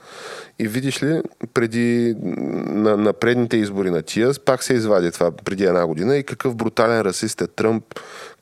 И 0.59 0.69
видиш 0.69 1.03
ли, 1.03 1.23
преди, 1.55 2.17
на, 2.21 2.97
на 2.97 3.13
предните 3.13 3.57
избори 3.57 3.91
на 3.91 4.03
тия, 4.03 4.31
пак 4.45 4.63
се 4.63 4.75
извади 4.75 5.11
това 5.11 5.31
преди 5.31 5.65
една 5.65 5.87
година 5.87 6.17
и 6.17 6.25
какъв 6.25 6.57
брутален 6.57 7.01
расист 7.01 7.41
е 7.41 7.47
Тръмп, 7.47 7.85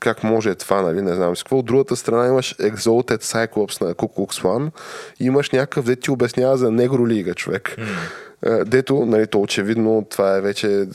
как 0.01 0.25
може 0.25 0.55
това, 0.55 0.83
нали, 0.83 1.03
не 1.03 1.15
знам 1.15 1.37
си 1.37 1.43
какво. 1.43 1.59
От 1.59 1.67
другата 1.67 1.97
страна 1.97 2.27
имаш 2.27 2.57
Exalted 2.57 3.23
Cyclops 3.23 3.81
на 3.81 3.95
Ku 3.95 4.09
Klux 4.17 4.43
Klan 4.43 4.71
и 5.21 5.25
имаш 5.25 5.51
някакъв, 5.51 5.85
де 5.85 5.97
ти 5.97 6.11
обяснява 6.11 6.57
за 6.57 6.71
негро 6.71 7.09
лига, 7.09 7.35
човек. 7.35 7.77
Mm. 7.79 8.65
Дето, 8.65 9.07
нали, 9.07 9.27
то 9.27 9.41
очевидно, 9.41 10.07
това 10.11 10.37
е 10.37 10.41
вече 10.41 10.87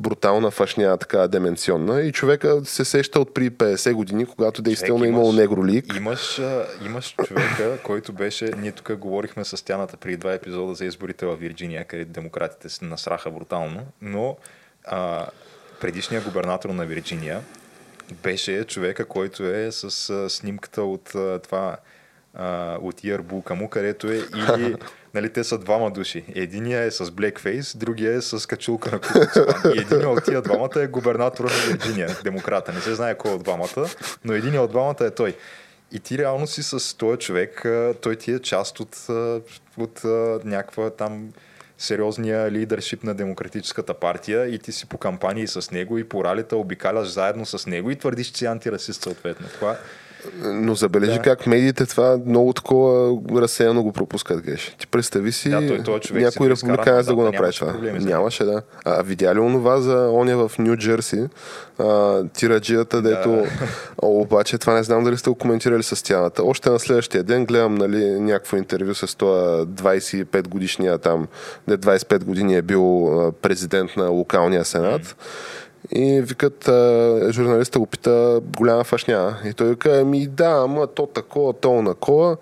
брутална 0.00 0.50
фашня, 0.50 0.96
така 0.96 1.28
деменционна 1.28 2.00
и 2.00 2.12
човека 2.12 2.64
се 2.64 2.84
сеща 2.84 3.20
от 3.20 3.34
при 3.34 3.50
50 3.50 3.92
години, 3.92 4.26
когато 4.26 4.62
действително 4.62 5.04
е 5.04 5.08
имало 5.08 5.32
негролик. 5.32 5.96
Имаш, 5.96 6.40
имаш 6.86 7.14
човека, 7.26 7.78
който 7.82 8.12
беше, 8.12 8.44
ние 8.44 8.72
тук 8.72 8.96
говорихме 8.96 9.44
с 9.44 9.64
тяната 9.64 9.96
при 9.96 10.16
два 10.16 10.32
епизода 10.32 10.74
за 10.74 10.84
изборите 10.84 11.26
в 11.26 11.36
Вирджиния, 11.36 11.84
където 11.84 12.10
демократите 12.10 12.68
се 12.68 12.84
насраха 12.84 13.30
брутално, 13.30 13.86
но 14.02 14.36
а, 14.84 15.26
предишният 15.80 16.24
губернатор 16.24 16.70
на 16.70 16.86
Вирджиния 16.86 17.40
беше 18.22 18.64
човека, 18.64 19.04
който 19.04 19.42
е 19.44 19.72
с 19.72 20.10
а, 20.10 20.30
снимката 20.30 20.82
от 20.82 21.14
а, 21.14 21.38
това 21.38 21.76
от 22.80 23.04
иербулка 23.04 23.54
му, 23.54 23.68
където 23.68 24.06
е 24.06 24.16
или 24.56 24.76
нали, 25.16 25.32
те 25.32 25.44
са 25.44 25.58
двама 25.58 25.90
души. 25.90 26.24
Единия 26.34 26.82
е 26.82 26.90
с 26.90 27.10
блекфейс, 27.10 27.76
другия 27.76 28.14
е 28.14 28.22
с 28.22 28.48
качулка 28.48 28.90
на 28.90 29.00
Куклукс 29.00 29.36
И 29.74 29.78
един 29.78 30.06
от 30.06 30.24
тия 30.24 30.42
двамата 30.42 30.82
е 30.82 30.86
губернатор 30.86 31.44
на 31.44 31.56
Вирджиния, 31.68 32.08
демократа. 32.24 32.72
Не 32.72 32.80
се 32.80 32.94
знае 32.94 33.18
кой 33.18 33.30
от 33.30 33.42
двамата, 33.42 33.86
но 34.24 34.32
един 34.32 34.58
от 34.58 34.70
двамата 34.70 34.96
е 35.00 35.10
той. 35.10 35.36
И 35.92 36.00
ти 36.00 36.18
реално 36.18 36.46
си 36.46 36.62
с 36.62 36.96
този 36.96 37.18
човек, 37.18 37.66
той 38.00 38.16
ти 38.16 38.32
е 38.32 38.38
част 38.38 38.80
от, 38.80 38.96
от 39.78 40.04
някаква 40.44 40.90
там 40.90 41.32
сериозния 41.78 42.50
лидершип 42.50 43.04
на 43.04 43.14
Демократическата 43.14 43.94
партия 43.94 44.46
и 44.46 44.58
ти 44.58 44.72
си 44.72 44.86
по 44.86 44.98
кампании 44.98 45.46
с 45.46 45.70
него 45.70 45.98
и 45.98 46.08
по 46.08 46.24
ралита 46.24 46.56
обикаляш 46.56 47.08
заедно 47.08 47.46
с 47.46 47.66
него 47.66 47.90
и 47.90 47.96
твърдиш, 47.96 48.26
че 48.26 48.38
си 48.38 48.46
антирасист 48.46 49.02
съответно. 49.02 49.46
Това 49.48 49.76
но 50.44 50.74
забележи 50.74 51.16
да. 51.16 51.22
как 51.22 51.46
медиите 51.46 51.86
това 51.86 52.18
много 52.26 52.52
такова 52.52 53.18
разсеяно 53.40 53.82
го 53.82 53.92
пропускат, 53.92 54.40
геш. 54.40 54.76
Ти 54.78 54.86
представи 54.86 55.32
си 55.32 55.50
да, 55.50 55.66
той, 55.66 55.82
той 55.82 56.00
човек 56.00 56.22
някой 56.22 56.50
републиканец 56.50 57.06
да 57.06 57.14
го 57.14 57.22
направи 57.22 57.52
това. 57.52 57.72
Проблеми, 57.72 57.98
нямаше, 57.98 58.44
да. 58.44 58.62
А, 58.84 59.02
видя 59.02 59.34
ли 59.34 59.38
онова 59.38 59.80
за 59.80 60.10
оня 60.12 60.48
в 60.48 60.58
Нью 60.58 60.76
Джерси, 60.76 61.24
тираджията, 62.32 63.02
дето 63.02 63.30
да. 63.30 63.46
обаче 64.02 64.58
това 64.58 64.74
не 64.74 64.82
знам 64.82 65.04
дали 65.04 65.16
сте 65.16 65.30
го 65.30 65.36
коментирали 65.36 65.82
с 65.82 66.04
тяната. 66.04 66.44
Още 66.44 66.70
на 66.70 66.78
следващия 66.78 67.22
ден 67.22 67.46
гледам 67.46 67.74
нали, 67.74 68.20
някакво 68.20 68.56
интервю 68.56 68.94
с 68.94 69.16
това 69.16 69.64
25 69.66 70.48
годишния 70.48 70.98
там, 70.98 71.26
де 71.68 71.78
25 71.78 72.24
години 72.24 72.56
е 72.56 72.62
бил 72.62 73.32
президент 73.42 73.96
на 73.96 74.08
локалния 74.08 74.64
сенат. 74.64 75.02
Mm. 75.02 75.14
И 75.92 76.20
викат, 76.20 76.64
журналиста 77.30 77.78
го 77.78 77.86
пита 77.86 78.40
голяма 78.56 78.84
фашня. 78.84 79.36
И 79.44 79.52
той 79.52 79.68
вика, 79.68 80.00
ами 80.00 80.26
да, 80.26 80.62
ама 80.64 80.86
то 80.86 81.06
такова, 81.06 81.52
то 81.52 81.82
накова. 81.82 82.36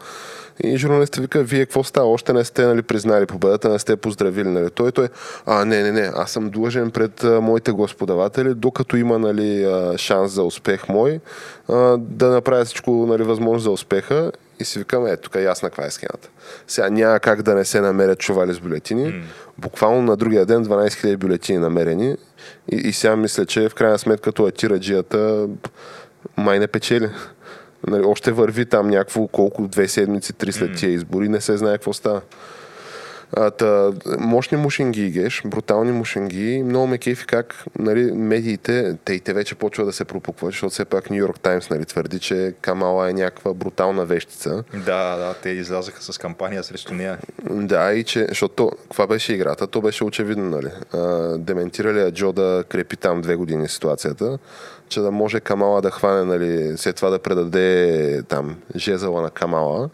И 0.61 0.77
журналистът 0.77 1.23
вика, 1.23 1.43
вие 1.43 1.67
какво 1.67 1.85
става? 1.85 2.11
Още 2.11 2.33
не 2.33 2.45
сте 2.45 2.67
нали, 2.67 2.83
признали 2.83 3.27
победата, 3.27 3.69
не 3.69 3.79
сте 3.79 3.97
поздравили. 3.97 4.49
Нали? 4.49 4.71
Той, 4.71 4.93
той, 4.93 5.09
а, 5.47 5.65
не, 5.65 5.83
не, 5.83 5.93
не, 5.93 6.11
аз 6.15 6.31
съм 6.31 6.51
длъжен 6.51 6.91
пред 6.91 7.25
а, 7.25 7.41
моите 7.41 7.73
господаватели, 7.73 8.55
докато 8.55 8.97
има 8.97 9.19
нали, 9.19 9.65
а, 9.65 9.99
шанс 9.99 10.33
за 10.33 10.43
успех 10.43 10.89
мой, 10.89 11.21
а, 11.69 11.97
да 11.99 12.29
направя 12.31 12.65
всичко 12.65 12.91
нали, 12.91 13.23
възможно 13.23 13.59
за 13.59 13.71
успеха. 13.71 14.33
И 14.61 14.65
си 14.65 14.79
викам, 14.79 15.07
е, 15.07 15.17
тук 15.17 15.35
е 15.35 15.43
ясна 15.43 15.69
каква 15.69 15.87
е 15.87 15.91
схемата. 15.91 16.29
Сега 16.69 16.91
няма 16.91 17.21
как 17.21 17.43
да 17.43 17.55
не 17.55 17.65
се 17.65 17.81
намерят 17.81 18.19
чували 18.19 18.55
с 18.55 18.61
бюлетини. 18.61 19.13
Mm. 19.13 19.23
Буквално 19.59 20.03
на 20.03 20.17
другия 20.17 20.47
ден 20.47 20.65
12 20.65 20.89
000 20.89 21.17
бюлетини 21.17 21.59
намерени. 21.59 22.17
И, 22.73 22.77
и 22.77 22.93
сега 22.93 23.17
мисля, 23.17 23.47
че 23.47 23.69
в 23.69 23.75
крайна 23.75 23.99
сметка 23.99 24.33
това 24.33 24.51
тираджията 24.51 25.49
май 26.37 26.59
не 26.59 26.67
печели. 26.67 27.11
Нали, 27.87 28.05
още 28.05 28.33
върви 28.33 28.67
там 28.67 28.89
някакво 28.89 29.27
колко 29.27 29.69
две 29.69 29.89
седмици, 29.89 30.33
три 30.33 30.53
след 30.53 30.71
mm. 30.71 30.79
тия 30.79 30.91
избори, 30.91 31.29
не 31.29 31.41
се 31.41 31.57
знае 31.57 31.73
какво 31.73 31.93
става. 31.93 32.21
А, 33.37 33.51
та, 33.51 33.93
мощни 34.19 34.59
мушинги 34.59 35.11
геш, 35.11 35.43
брутални 35.47 35.93
мушинги. 35.93 36.63
Много 36.65 36.87
ме 36.87 36.99
кефи 36.99 37.27
как 37.27 37.65
нали, 37.79 38.13
медиите, 38.13 38.97
те 39.05 39.13
и 39.13 39.21
те 39.21 39.33
вече 39.33 39.55
почва 39.55 39.85
да 39.85 39.93
се 39.93 40.05
пропукват, 40.05 40.51
защото 40.51 40.71
все 40.71 40.85
пак 40.85 41.11
Нью 41.11 41.19
Йорк 41.19 41.41
Таймс 41.41 41.71
нали, 41.71 41.85
твърди, 41.85 42.19
че 42.19 42.55
Камала 42.61 43.11
е 43.11 43.13
някаква 43.13 43.55
брутална 43.55 44.05
вещица. 44.05 44.65
Да, 44.75 45.17
да, 45.17 45.35
те 45.43 45.51
излязаха 45.51 46.03
с 46.03 46.19
кампания 46.19 46.65
срещу 46.65 46.95
нея. 46.95 47.19
Да, 47.51 47.93
и 47.93 48.05
че, 48.05 48.27
защото 48.29 48.71
каква 48.83 49.07
беше 49.07 49.33
играта, 49.33 49.67
то 49.67 49.81
беше 49.81 50.05
очевидно, 50.05 50.51
нали. 50.51 50.71
А, 50.93 50.99
дементирали 51.39 52.13
Джо 52.13 52.33
да 52.33 52.65
крепи 52.69 52.97
там 52.97 53.21
две 53.21 53.37
години 53.37 53.69
ситуацията, 53.69 54.39
че 54.89 55.01
да 55.01 55.11
може 55.11 55.41
Камала 55.41 55.83
да 55.83 55.91
хване, 55.91 56.25
нали, 56.25 56.77
след 56.77 56.97
това 56.97 57.11
да 57.11 57.19
предаде 57.19 58.23
там 58.29 58.57
жезъла 58.77 59.23
на 59.23 59.31
Камала 59.31 59.91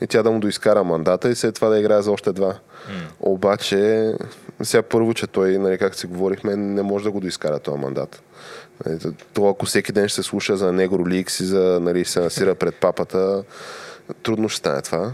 и 0.00 0.06
тя 0.06 0.22
да 0.22 0.30
му 0.30 0.40
доискара 0.40 0.84
мандата 0.84 1.30
и 1.30 1.34
след 1.34 1.54
това 1.54 1.68
да 1.68 1.78
играе 1.78 2.02
за 2.02 2.12
още 2.12 2.32
два. 2.32 2.52
Mm. 2.52 2.58
Обаче, 3.20 4.12
сега 4.62 4.82
първо, 4.82 5.14
че 5.14 5.26
той, 5.26 5.58
нали, 5.58 5.78
как 5.78 5.94
си 5.94 6.06
говорихме, 6.06 6.56
не 6.56 6.82
може 6.82 7.04
да 7.04 7.10
го 7.10 7.20
доискара 7.20 7.58
този 7.58 7.78
мандат. 7.78 8.22
Нали, 8.86 8.98
то, 9.34 9.48
ако 9.48 9.66
всеки 9.66 9.92
ден 9.92 10.08
ще 10.08 10.22
се 10.22 10.28
слуша 10.28 10.56
за 10.56 10.72
Негро 10.72 11.08
Ликс 11.08 11.40
и 11.40 11.44
за, 11.44 11.78
нали, 11.82 12.04
се 12.04 12.20
насира 12.20 12.54
пред 12.54 12.74
папата, 12.74 13.44
трудно 14.22 14.48
ще 14.48 14.58
стане 14.58 14.82
това. 14.82 15.12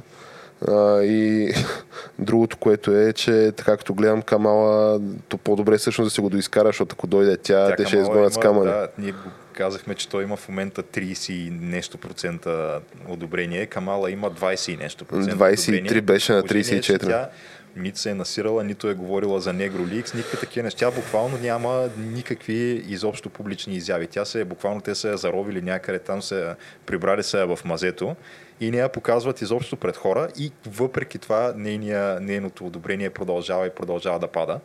А, 0.69 1.03
и 1.03 1.53
другото, 2.19 2.57
което 2.57 2.97
е, 2.97 3.13
че 3.13 3.53
така 3.57 3.77
като 3.77 3.95
гледам 3.95 4.23
Камала, 4.23 5.01
то 5.29 5.39
по-добре 5.39 5.79
всъщност 5.79 6.07
да 6.07 6.11
се 6.11 6.21
го 6.21 6.31
доискара, 6.31 6.69
защото 6.69 6.97
ако 6.99 7.07
дойде 7.07 7.37
тя, 7.37 7.69
тя 7.69 7.77
те 7.77 7.87
ще 7.87 7.97
изгонят 7.97 8.33
с 8.35 8.39
камъни. 8.39 8.71
Да, 8.71 8.89
ние 8.99 9.15
казахме, 9.53 9.95
че 9.95 10.09
той 10.09 10.23
има 10.23 10.37
в 10.37 10.49
момента 10.49 10.83
30 10.83 11.33
и 11.33 11.51
нещо 11.51 11.99
процента 11.99 12.81
одобрение. 13.09 13.67
Камала 13.67 14.11
има 14.11 14.31
20 14.31 14.73
и 14.73 14.77
нещо 14.77 15.05
процента 15.05 15.45
23 15.45 15.69
одобрение. 15.69 16.01
беше 16.01 16.33
на 16.33 16.43
34. 16.43 17.07
Тя 17.07 17.29
нито 17.77 17.99
се 17.99 18.11
е 18.11 18.15
насирала, 18.15 18.65
нито 18.65 18.89
е 18.89 18.95
говорила 18.95 19.41
за 19.41 19.53
Негроликс, 19.53 20.15
никакви 20.15 20.39
такива 20.39 20.65
неща. 20.65 20.79
Тя 20.79 20.91
буквално 20.91 21.39
няма 21.39 21.89
никакви 21.99 22.85
изобщо 22.89 23.31
публични 23.31 23.75
изяви. 23.75 24.07
Тя 24.07 24.25
се, 24.25 24.45
буквално 24.45 24.81
те 24.81 24.95
се 24.95 25.13
е 25.13 25.17
заровили 25.17 25.63
някъде 25.63 25.99
там, 25.99 26.23
се 26.23 26.55
прибрали 26.87 27.23
се 27.23 27.45
в 27.45 27.59
мазето 27.65 28.17
и 28.61 28.71
не 28.71 28.77
я 28.77 28.89
показват 28.89 29.41
изобщо 29.41 29.77
пред 29.77 29.97
хора 29.97 30.29
и 30.39 30.53
въпреки 30.67 31.19
това 31.19 31.53
нейния, 31.57 32.21
нейното 32.21 32.67
одобрение 32.67 33.11
продължава 33.11 33.67
и 33.67 33.71
продължава 33.71 34.19
да 34.19 34.29
пада. 34.29 34.61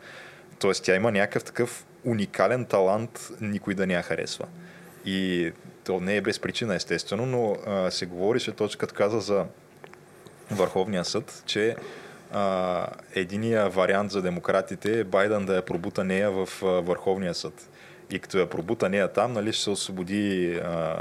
Тоест 0.60 0.84
тя 0.84 0.96
има 0.96 1.12
някакъв 1.12 1.43
такъв 1.43 1.86
уникален 2.06 2.66
талант, 2.66 3.30
никой 3.41 3.74
да 3.74 3.88
не 3.88 3.93
я 3.93 4.02
харесва. 4.02 4.46
И 5.06 5.52
то 5.84 6.00
не 6.00 6.16
е 6.16 6.22
без 6.22 6.39
причина, 6.39 6.76
естествено, 6.76 7.26
но 7.26 7.58
а, 7.68 7.91
се 7.91 8.06
говорише 8.06 8.52
точно 8.52 8.80
като 8.80 8.96
каза 8.96 9.20
за 9.20 9.46
Върховния 10.52 11.06
съд, 11.06 11.43
че 11.46 11.76
а, 12.32 12.88
единия 13.16 13.70
вариант 13.70 14.12
за 14.12 14.22
демократите 14.22 15.00
е 15.00 15.04
Байден 15.04 15.46
да 15.46 15.56
я 15.56 15.66
пробута 15.66 16.04
нея 16.04 16.32
в 16.32 16.50
а, 16.64 16.66
Върховния 16.66 17.34
съд. 17.34 17.70
И 18.12 18.20
като 18.20 18.38
я 18.38 18.50
пробута 18.50 18.89
нея 18.89 19.08
там, 19.08 19.34
нали, 19.34 19.54
ще 19.54 19.64
се 19.64 19.70
освободи 19.70 20.56
а, 20.64 20.96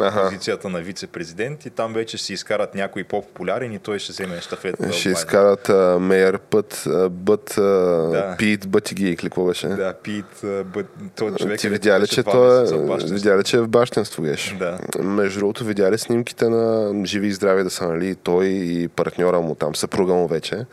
ага. 0.00 0.22
позицията 0.24 0.68
на 0.68 0.80
вице-президент 0.80 1.66
и 1.66 1.70
там 1.70 1.92
вече 1.92 2.18
си 2.18 2.32
изкарат 2.32 2.74
някой 2.74 3.04
по-популярен 3.04 3.72
и 3.72 3.78
той 3.78 3.98
ще 3.98 4.12
вземе 4.12 4.40
щафета. 4.40 4.92
Ще 4.92 5.08
изкарат 5.08 5.68
uh, 5.68 5.98
Мейер 5.98 6.38
Път, 6.38 6.84
Бът, 7.10 7.52
да. 7.56 8.34
Пит, 8.38 8.68
Бътиги 8.68 9.08
или 9.08 9.16
какво 9.16 9.44
беше? 9.44 9.68
Да, 9.68 9.94
Пит, 10.02 10.24
Бът, 10.64 10.86
той 11.16 11.34
човек 11.34 11.60
Ти 11.60 11.68
видя 11.68 12.00
ли, 12.00 12.06
че 12.06 12.22
той 12.22 12.64
е, 12.64 12.66
видя 13.04 13.38
ли, 13.38 13.44
че 13.44 13.56
е 13.56 13.60
в 13.60 13.68
бащенство 13.68 14.22
геш? 14.22 14.56
Да. 14.58 14.78
Между 14.98 15.38
другото, 15.38 15.64
видя 15.64 15.90
ли 15.90 15.98
снимките 15.98 16.48
на 16.48 16.92
Живи 17.06 17.26
и 17.26 17.32
здрави 17.32 17.62
да 17.62 17.70
са, 17.70 17.88
нали, 17.88 18.14
той 18.14 18.46
и 18.46 18.88
партньора 18.88 19.40
му 19.40 19.54
там, 19.54 19.74
съпруга 19.74 20.14
му 20.14 20.28
вече, 20.28 20.54
mm. 20.54 20.66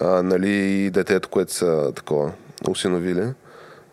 а, 0.00 0.22
нали, 0.22 0.50
и 0.50 0.90
детето, 0.90 1.28
което 1.28 1.52
са 1.52 1.92
такова, 1.94 2.32
усиновили 2.68 3.24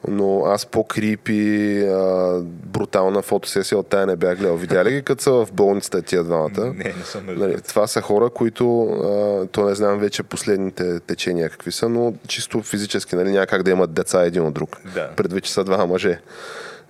но 0.07 0.45
аз 0.45 0.65
по-крипи, 0.65 1.79
а, 1.83 2.39
брутална 2.43 3.21
фотосесия 3.21 3.77
от 3.77 3.87
тая 3.87 4.05
не 4.05 4.15
бях 4.15 4.37
гледал. 4.37 4.55
Видя 4.55 4.85
ли 4.85 4.91
ги 4.91 5.01
като 5.01 5.23
са 5.23 5.31
в 5.31 5.47
болницата 5.53 6.01
тия 6.01 6.23
двамата? 6.23 6.65
Не, 6.65 6.83
не 6.83 7.03
съм 7.03 7.25
нали, 7.27 7.61
Това 7.61 7.87
са 7.87 8.01
хора, 8.01 8.29
които, 8.29 8.83
а, 8.83 9.47
то 9.47 9.65
не 9.65 9.75
знам 9.75 9.99
вече 9.99 10.23
последните 10.23 10.99
течения 10.99 11.49
какви 11.49 11.71
са, 11.71 11.89
но 11.89 12.13
чисто 12.27 12.61
физически, 12.61 13.15
нали, 13.15 13.31
няма 13.31 13.45
как 13.47 13.63
да 13.63 13.71
имат 13.71 13.93
деца 13.93 14.23
един 14.23 14.43
от 14.43 14.53
друг. 14.53 14.77
Да. 14.93 15.09
Предвид, 15.15 15.43
че 15.43 15.53
са 15.53 15.63
два 15.63 15.85
мъже. 15.85 16.19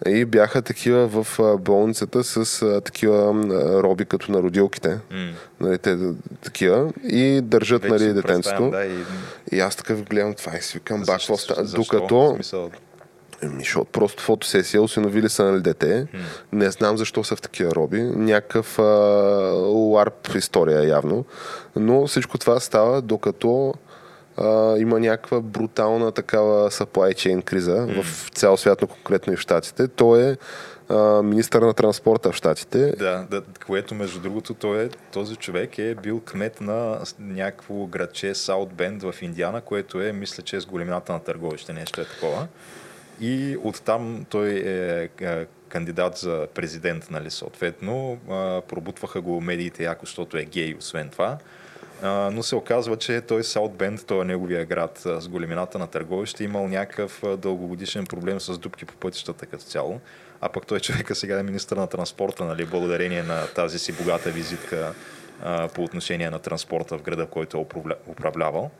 И 0.07 0.25
бяха 0.25 0.61
такива 0.61 1.07
в 1.07 1.57
болницата 1.57 2.23
с 2.23 2.61
а, 2.61 2.81
такива 2.81 3.33
роби 3.83 4.05
като 4.05 4.31
на 4.31 4.39
родилките. 4.39 4.89
Mm. 4.89 5.31
Нали, 5.59 5.77
те, 5.77 5.97
такива. 6.43 6.91
И 7.03 7.41
държат 7.41 7.83
нали, 7.83 8.13
детенцето. 8.13 8.69
Да, 8.69 8.85
и... 8.85 8.97
и 9.51 9.59
аз 9.59 9.75
такъв 9.75 10.03
гледам 10.03 10.33
това 10.33 10.57
и 10.57 10.61
си 10.61 10.77
викам, 10.77 11.03
бак, 11.03 11.21
Докато... 11.75 12.31
Смисъл 12.35 12.71
Еми, 13.43 13.59
защото 13.59 13.91
просто 13.91 14.23
фотосесия, 14.23 14.81
осиновили 14.81 15.29
са 15.29 15.43
нали 15.43 15.61
дете. 15.61 16.07
Hmm. 16.07 16.17
Не 16.51 16.71
знам 16.71 16.97
защо 16.97 17.23
са 17.23 17.35
в 17.35 17.41
такива 17.41 17.75
роби. 17.75 18.01
Някакъв 18.01 18.79
а, 18.79 18.83
ларп 19.63 20.27
история 20.35 20.87
явно. 20.87 21.25
Но 21.75 22.07
всичко 22.07 22.37
това 22.37 22.59
става 22.59 23.01
докато 23.01 23.73
а, 24.37 24.77
има 24.77 24.99
някаква 24.99 25.41
брутална 25.41 26.11
такава 26.11 26.71
supply 26.71 27.13
chain 27.13 27.43
криза 27.43 27.87
в 28.03 28.29
цял 28.29 28.57
свят, 28.57 28.81
но 28.81 28.87
конкретно 28.87 29.33
и 29.33 29.35
в 29.35 29.39
Штатите. 29.39 29.87
Той 29.87 30.21
е 30.21 30.37
министър 31.23 31.61
на 31.61 31.73
транспорта 31.73 32.31
в 32.31 32.35
Штатите. 32.35 32.93
Да, 32.99 33.25
да, 33.31 33.41
което 33.65 33.95
между 33.95 34.19
другото 34.19 34.53
той 34.53 34.83
е, 34.83 34.89
този 35.13 35.35
човек 35.35 35.77
е 35.77 35.95
бил 35.95 36.21
кмет 36.25 36.61
на 36.61 36.99
някакво 37.19 37.85
градче 37.85 38.35
Саут 38.35 38.73
Бенд 38.73 39.03
в 39.03 39.15
Индиана, 39.21 39.61
което 39.61 40.01
е, 40.01 40.11
мисля, 40.11 40.43
че 40.43 40.55
е 40.55 40.61
с 40.61 40.65
големината 40.65 41.13
на 41.13 41.19
търговище, 41.19 41.73
нещо 41.73 42.01
е 42.01 42.05
такова. 42.05 42.47
И 43.21 43.57
оттам 43.63 44.25
той 44.29 44.49
е, 44.49 45.09
е 45.21 45.45
кандидат 45.69 46.17
за 46.17 46.47
президент, 46.53 47.11
нали, 47.11 47.31
съответно. 47.31 48.17
Пробутваха 48.67 49.21
го 49.21 49.41
медиите 49.41 49.83
яко, 49.83 50.05
защото 50.05 50.37
е 50.37 50.45
гей, 50.45 50.75
освен 50.79 51.09
това. 51.09 51.37
но 52.03 52.43
се 52.43 52.55
оказва, 52.55 52.97
че 52.97 53.21
той 53.21 53.43
Саут 53.43 53.73
Бенд, 53.73 54.05
той 54.07 54.21
е 54.21 54.25
неговия 54.25 54.65
град 54.65 54.97
с 54.97 55.27
големината 55.27 55.79
на 55.79 55.87
търговище, 55.87 56.43
имал 56.43 56.67
някакъв 56.67 57.23
дългогодишен 57.37 58.05
проблем 58.05 58.39
с 58.39 58.57
дупки 58.57 58.85
по 58.85 58.95
пътищата 58.95 59.45
като 59.45 59.63
цяло. 59.63 59.99
А 60.41 60.49
пък 60.49 60.67
той 60.67 60.79
човека 60.79 61.15
сега 61.15 61.39
е 61.39 61.43
министър 61.43 61.77
на 61.77 61.87
транспорта, 61.87 62.45
нали, 62.45 62.65
благодарение 62.65 63.23
на 63.23 63.47
тази 63.47 63.79
си 63.79 63.91
богата 63.91 64.29
визитка 64.29 64.93
по 65.73 65.83
отношение 65.83 66.29
на 66.29 66.39
транспорта 66.39 66.97
в 66.97 67.01
града, 67.01 67.25
който 67.25 67.57
е 67.57 67.65
управлявал. 68.07 68.71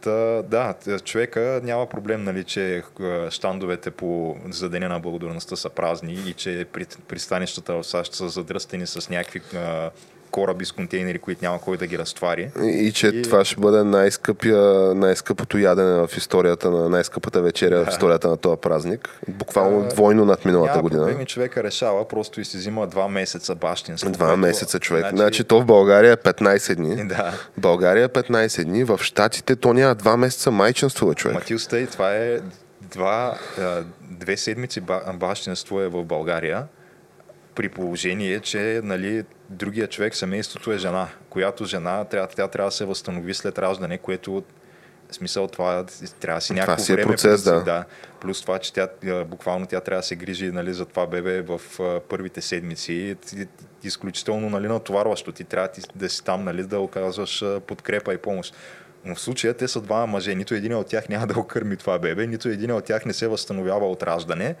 Та, 0.00 0.42
да, 0.42 0.74
човека 1.04 1.60
няма 1.62 1.86
проблем, 1.86 2.24
нали, 2.24 2.44
че 2.44 2.82
щандовете 3.30 3.90
по 3.90 4.36
за 4.50 4.68
Деня 4.68 4.88
на 4.88 5.00
благодарността 5.00 5.56
са 5.56 5.70
празни 5.70 6.12
и 6.12 6.32
че 6.32 6.66
пристанищата 7.08 7.74
в 7.74 7.84
САЩ 7.84 8.14
са 8.14 8.28
задръстени 8.28 8.86
с 8.86 9.10
някакви 9.10 9.40
кораби 10.30 10.64
с 10.64 10.72
контейнери, 10.72 11.18
които 11.18 11.44
няма 11.44 11.60
кой 11.60 11.76
да 11.76 11.86
ги 11.86 11.98
разтвари. 11.98 12.50
И, 12.62 12.66
и 12.66 12.92
че 12.92 13.06
и... 13.06 13.22
това 13.22 13.44
ще 13.44 13.60
бъде 13.60 13.84
най-скъпия, 13.84 14.94
най-скъпото 14.94 15.58
ядене 15.58 16.06
в 16.06 16.10
историята 16.16 16.70
на 16.70 16.88
най-скъпата 16.88 17.42
вечеря 17.42 17.78
да. 17.78 17.84
в 17.84 17.88
историята 17.88 18.28
на 18.28 18.36
този 18.36 18.60
празник. 18.60 19.20
Буквално 19.28 19.80
а, 19.80 19.88
двойно 19.88 20.24
над 20.24 20.44
миналата 20.44 20.72
няма 20.72 20.82
година. 20.82 21.02
Проблеми, 21.02 21.26
човека 21.26 21.62
решава, 21.62 22.08
просто 22.08 22.40
и 22.40 22.44
си 22.44 22.56
взима 22.56 22.86
два 22.86 23.08
месеца 23.08 23.54
бащинство. 23.54 24.10
Два 24.10 24.26
което... 24.26 24.40
месеца 24.40 24.80
човек. 24.80 25.02
Значи... 25.02 25.16
значи 25.16 25.44
то 25.44 25.60
в 25.60 25.64
България 25.64 26.12
е 26.12 26.16
15 26.16 26.74
дни. 26.74 27.08
Да. 27.08 27.32
България 27.58 28.04
е 28.04 28.08
15 28.08 28.64
дни, 28.64 28.84
в 28.84 29.00
Штатите 29.02 29.56
то 29.56 29.72
няма 29.72 29.94
два 29.94 30.16
месеца 30.16 30.50
майчинство, 30.50 31.14
човек. 31.14 31.34
Матил 31.34 31.58
Стей, 31.58 31.86
това 31.86 32.14
е 32.14 32.38
два, 32.80 33.38
две 34.00 34.36
седмици 34.36 34.80
бащинство 35.14 35.80
е 35.80 35.88
в 35.88 36.04
България 36.04 36.64
при 37.54 37.68
положение, 37.68 38.40
че 38.40 38.80
нали, 38.84 39.24
другия 39.50 39.86
човек, 39.86 40.14
семейството 40.14 40.72
е 40.72 40.78
жена, 40.78 41.08
която 41.30 41.64
жена 41.64 42.04
трябва, 42.04 42.28
тя 42.28 42.48
трябва 42.48 42.68
да 42.68 42.76
се 42.76 42.84
възстанови 42.84 43.34
след 43.34 43.58
раждане, 43.58 43.98
което 43.98 44.44
в 45.10 45.14
смисъл 45.14 45.48
това 45.48 45.84
трябва 46.20 46.38
да 46.38 46.40
си 46.40 46.52
някакво 46.52 46.84
това 46.84 46.94
е 46.94 46.96
време. 46.96 47.10
Процес, 47.12 47.42
да. 47.42 47.62
да. 47.62 47.84
Плюс 48.20 48.42
това, 48.42 48.58
че 48.58 48.72
тя, 48.72 48.88
буквално 49.24 49.66
тя 49.66 49.80
трябва 49.80 50.00
да 50.00 50.06
се 50.06 50.16
грижи 50.16 50.52
нали, 50.52 50.74
за 50.74 50.86
това 50.86 51.06
бебе 51.06 51.42
в 51.42 51.60
първите 52.08 52.40
седмици. 52.40 53.16
Изключително 53.82 54.50
нали, 54.50 54.68
натоварващо. 54.68 55.32
Ти 55.32 55.44
трябва 55.44 55.68
да 55.94 56.08
си 56.08 56.24
там 56.24 56.44
нали, 56.44 56.62
да 56.62 56.80
оказваш 56.80 57.44
подкрепа 57.66 58.14
и 58.14 58.18
помощ. 58.18 58.54
Но 59.06 59.14
в 59.14 59.20
случая 59.20 59.54
те 59.54 59.68
са 59.68 59.80
двама 59.80 60.06
мъже. 60.06 60.34
Нито 60.34 60.54
един 60.54 60.74
от 60.74 60.86
тях 60.86 61.08
няма 61.08 61.26
да 61.26 61.40
окърми 61.40 61.76
това 61.76 61.98
бебе, 61.98 62.26
нито 62.26 62.48
един 62.48 62.72
от 62.72 62.84
тях 62.84 63.06
не 63.06 63.12
се 63.12 63.28
възстановява 63.28 63.90
от 63.90 64.02
раждане. 64.02 64.54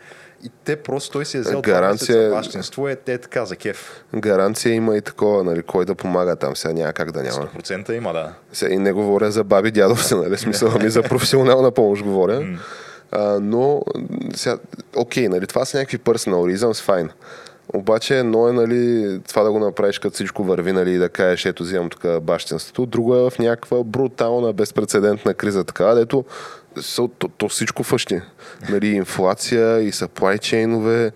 И 0.44 0.50
те 0.64 0.76
просто 0.76 1.10
той 1.10 1.24
си 1.24 1.36
е 1.36 1.40
взел 1.40 1.62
Гаранция- 1.62 2.16
месеца 2.16 2.30
бащинство. 2.30 2.88
Е, 2.88 2.96
те 2.96 3.18
така 3.18 3.44
за 3.44 3.56
кеф. 3.56 4.04
Гаранция 4.14 4.74
има 4.74 4.96
и 4.96 5.00
такова, 5.00 5.44
нали, 5.44 5.62
кой 5.62 5.84
да 5.84 5.94
помага 5.94 6.36
там, 6.36 6.56
сега 6.56 6.74
няма 6.74 6.92
как 6.92 7.12
да 7.12 7.22
няма. 7.22 7.48
100% 7.56 7.92
има, 7.92 8.12
да. 8.12 8.32
Сега 8.52 8.74
и 8.74 8.78
не 8.78 8.92
говоря 8.92 9.30
за 9.30 9.44
баби 9.44 9.70
дядовци, 9.70 10.14
нали, 10.14 10.36
смисъл, 10.36 10.70
ами 10.74 10.90
за 10.90 11.02
професионална 11.02 11.70
помощ 11.70 12.02
говоря. 12.02 12.58
А, 13.12 13.38
но, 13.40 13.82
сега, 14.34 14.58
окей, 14.96 15.28
нали, 15.28 15.46
това 15.46 15.64
са 15.64 15.78
някакви 15.78 15.98
personal 15.98 16.56
reasons, 16.56 16.82
файн. 16.82 17.10
Обаче 17.74 18.18
едно 18.18 18.48
е, 18.48 18.52
нали, 18.52 19.20
това 19.28 19.42
да 19.42 19.52
го 19.52 19.58
направиш 19.58 19.98
като 19.98 20.14
всичко 20.14 20.44
върви, 20.44 20.72
нали, 20.72 20.94
и 20.94 20.98
да 20.98 21.08
кажеш, 21.08 21.46
ето 21.46 21.62
взимам 21.62 21.90
тук 21.90 22.22
бащинството. 22.22 22.86
Друго 22.86 23.16
е 23.16 23.30
в 23.30 23.38
някаква 23.38 23.84
брутална, 23.84 24.52
безпредседентна 24.52 25.34
криза, 25.34 25.64
така, 25.64 25.84
дето 25.84 26.24
то, 26.96 27.08
то 27.28 27.48
всичко 27.48 27.82
фъщи. 27.82 28.20
Нали, 28.70 28.88
инфлация 28.88 29.80
и 29.80 29.92
supply 29.92 30.38
чейнове. 30.38 31.12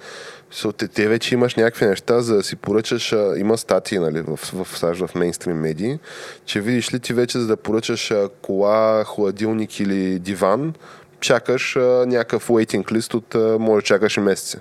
Те, 0.76 0.88
те 0.88 1.08
вече 1.08 1.34
имаш 1.34 1.54
някакви 1.54 1.86
неща, 1.86 2.20
за 2.20 2.34
да 2.34 2.42
си 2.42 2.56
поръчаш, 2.56 3.14
има 3.36 3.58
статии 3.58 3.98
нали, 3.98 4.20
в, 4.20 4.36
в 4.36 4.78
САЩ, 4.78 5.06
в 5.06 5.14
мейнстрим 5.14 5.56
медии, 5.56 5.98
че 6.44 6.60
видиш 6.60 6.94
ли 6.94 7.00
ти 7.00 7.12
вече, 7.12 7.38
за 7.38 7.46
да 7.46 7.56
поръчаш 7.56 8.12
кола, 8.42 9.04
хладилник 9.04 9.80
или 9.80 10.18
диван, 10.18 10.74
чакаш 11.20 11.74
някакъв 12.06 12.48
waiting 12.48 12.84
list 12.84 13.14
от, 13.14 13.60
може 13.60 13.84
чакаш 13.84 14.16
и 14.16 14.20
месеци. 14.20 14.58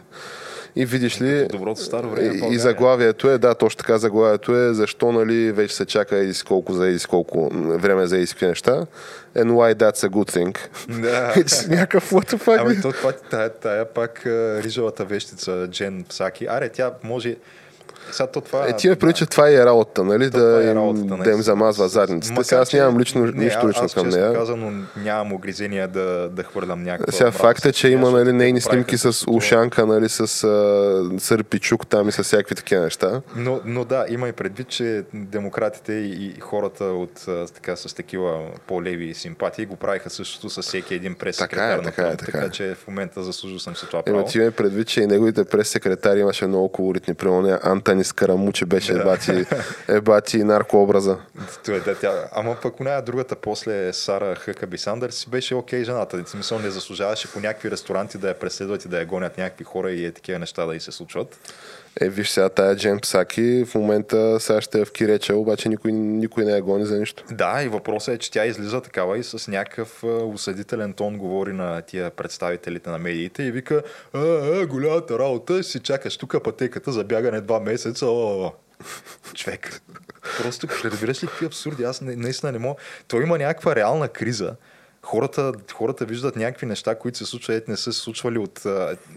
И 0.76 0.86
видиш 0.86 1.22
ли, 1.22 1.48
Доброто 1.48 1.82
старо 1.82 2.10
време. 2.10 2.40
и, 2.50 2.54
и 2.54 2.58
заглавието 2.58 3.30
е, 3.30 3.38
да, 3.38 3.56
точно 3.56 3.78
така 3.78 3.98
заглавието 3.98 4.56
е, 4.56 4.74
защо 4.74 5.12
нали, 5.12 5.52
вече 5.52 5.76
се 5.76 5.86
чака 5.86 6.20
и 6.20 6.34
колко 6.48 6.74
за 6.74 6.90
и 6.90 7.00
колко 7.10 7.50
време 7.54 8.08
за 8.08 8.18
и 8.18 8.28
с 8.28 8.34
какви 8.34 8.48
неща. 8.48 8.86
And 9.38 9.52
why 9.52 9.76
that's 9.76 10.08
a 10.08 10.10
good 10.10 10.32
thing. 10.32 10.58
Да. 11.02 11.34
It's 11.44 11.70
някакъв 11.70 12.12
what 12.12 12.34
the 12.34 12.38
fuck. 12.38 12.62
Ами 12.62 12.82
то 12.82 12.92
това, 12.92 13.12
тая, 13.12 13.50
тая 13.50 13.86
пак 13.86 14.22
рижавата 14.64 15.06
вещица 15.06 15.68
Джен 15.72 16.06
Псаки. 16.10 16.46
Аре, 16.50 16.70
тя 16.70 16.92
може... 17.04 17.36
Сега 18.12 18.28
то 18.28 18.42
това... 18.42 18.68
Е, 18.68 18.76
ти 18.76 18.90
ме 18.90 18.96
прилича, 18.96 19.26
това 19.26 19.50
е 19.50 19.58
работата, 19.66 20.04
нали? 20.04 20.32
То 20.32 20.38
това 20.38 20.50
Да, 20.50 20.64
е 20.68 20.72
им, 20.72 20.78
работата, 20.78 21.24
да 21.24 21.32
им 21.32 21.42
замазва 21.42 21.90
задниците. 21.90 22.34
Макар, 22.34 22.44
Сега 22.44 22.62
аз 22.62 22.74
нямам 22.74 23.00
лично, 23.00 23.26
не, 23.26 23.46
нищо 23.46 23.70
лично 23.70 23.84
аз, 23.84 23.94
към 23.94 24.10
нея. 24.10 24.34
казано, 24.34 24.72
нямам 24.98 25.34
огризения 25.34 25.88
да, 25.88 26.30
да 26.30 26.44
хвърлям 26.44 26.84
някаква... 26.84 27.12
Сега 27.12 27.32
факт 27.32 27.66
е, 27.66 27.72
че 27.72 27.88
има 27.88 28.12
нали, 28.12 28.34
нейни 28.34 28.62
снимки 28.62 28.98
с 28.98 29.26
ушанка, 29.28 29.86
нали, 29.86 30.10
с 30.10 30.28
сърпичук 31.18 31.88
там 31.88 32.10
и 32.10 32.12
с 32.12 32.24
всякакви 32.24 32.56
такива 32.56 32.82
неща. 32.82 33.22
Но, 33.36 33.60
но 33.66 33.86
да, 33.86 34.06
има 34.10 34.28
и 34.30 34.32
предвид, 34.32 34.68
че 34.68 35.04
демократите 35.14 35.94
и, 35.94 36.40
хората 36.40 36.84
от, 36.84 37.26
така, 37.54 37.76
с 37.76 37.96
такива 37.96 38.40
по-леви 38.68 39.14
симпатии 39.14 39.66
го 39.66 39.76
правиха 39.76 40.10
същото 40.10 40.50
с 40.50 40.62
всеки 40.62 40.96
един 40.96 41.16
прес-секретар 41.16 41.84
Така 41.84 41.90
е, 41.90 41.92
така 41.96 42.08
е, 42.08 42.18
така 42.18 42.32
така 42.32 42.46
е. 42.46 42.50
че 42.50 42.76
в 42.76 42.88
момента 42.88 43.24
заслужил 43.24 43.60
съм 43.60 43.76
си 43.76 43.86
това 43.86 44.04
Има 44.08 44.18
право. 44.18 44.32
ти 44.32 44.40
ме 44.40 44.52
предвид, 44.52 44.88
че 44.88 45.02
и 45.02 45.08
неговите 45.08 45.44
прес-секретари 45.46 46.20
имаше 46.20 46.48
много 46.48 46.70
колоритни. 46.70 47.14
Примерно 47.14 47.42
нея 47.42 47.60
Антони 48.00 48.04
Скарамуче 48.04 48.66
беше 48.66 48.94
Да. 48.94 49.02
ебати, 49.02 49.46
ебати 49.88 50.44
наркообраза. 50.44 51.18
Е, 51.68 51.80
да, 51.80 51.96
тя, 51.96 52.30
ама 52.32 52.56
пък 52.62 52.80
оная 52.80 53.02
другата 53.02 53.36
после 53.36 53.94
Сара 53.94 54.36
Хъкаби 54.36 54.78
Сандърс 54.78 55.16
си 55.16 55.30
беше 55.30 55.56
окей 55.56 55.84
жената. 55.84 56.24
В 56.24 56.30
смисъл 56.30 56.60
не 56.60 56.70
заслужаваше 56.70 57.32
по 57.32 57.40
някакви 57.40 57.72
ресторанти 57.72 58.18
да 58.18 58.28
я 58.28 58.40
преследват 58.40 58.86
и 58.86 58.88
да 58.88 59.00
я 59.00 59.06
гонят 59.06 59.38
някакви 59.38 59.64
хора 59.64 59.92
и 59.92 60.06
е 60.06 60.12
такива 60.12 60.40
неща 60.40 60.66
да 60.66 60.76
й 60.76 60.80
се 60.80 60.92
случват. 60.92 61.38
Е, 62.02 62.10
виж 62.10 62.30
сега 62.30 62.50
тая 62.50 62.76
Джен 62.76 63.00
Псаки 63.00 63.66
в 63.66 63.76
момента 63.76 64.40
сега 64.40 64.62
ще 64.62 64.82
е 64.82 64.86
в 64.86 64.92
Киреча, 64.92 65.36
обаче 65.36 65.70
никой, 65.70 65.92
никой 65.92 66.46
не 66.46 66.52
я 66.52 66.62
гони 66.62 66.86
за 66.86 67.00
нищо. 67.00 67.24
Да, 67.32 67.64
и 67.64 67.68
въпросът 67.68 68.16
е, 68.16 68.18
че 68.18 68.32
тя 68.32 68.46
излиза 68.46 68.82
такава 68.82 69.18
и 69.18 69.24
с 69.24 69.52
някакъв 69.52 70.04
осъдителен 70.04 70.94
тон 70.94 71.18
говори 71.18 71.54
на 71.54 71.82
тия 71.82 72.10
представителите 72.10 72.90
на 72.90 73.00
медиите 73.00 73.44
и 73.44 73.52
вика, 73.52 73.84
а, 74.14 74.20
а, 74.20 74.68
голямата 74.68 75.20
работа, 75.20 75.64
си 75.64 75.80
чакаш 75.80 76.18
тук 76.18 76.44
пътеката 76.44 76.92
за 76.92 77.04
бягане 77.04 77.42
два 77.42 77.60
месеца. 77.60 78.06
О. 78.06 78.52
Човек. 79.34 79.82
Просто 80.42 80.68
разбираш 80.84 81.24
ли 81.24 81.28
какви 81.28 81.46
абсурди? 81.46 81.84
Аз 81.84 82.02
наистина 82.02 82.52
не 82.52 82.60
мога. 82.60 82.76
Той 83.08 83.24
има 83.24 83.38
някаква 83.38 83.76
реална 83.76 84.08
криза. 84.08 84.56
Хората, 85.02 85.54
хората 85.74 86.06
виждат 86.06 86.36
някакви 86.36 86.66
неща, 86.66 86.96
които 86.96 87.18
се 87.18 87.26
случват, 87.26 87.68
не 87.68 87.78
са 87.78 87.94
се 87.94 88.00
случвали 88.00 88.38
от, 88.38 88.66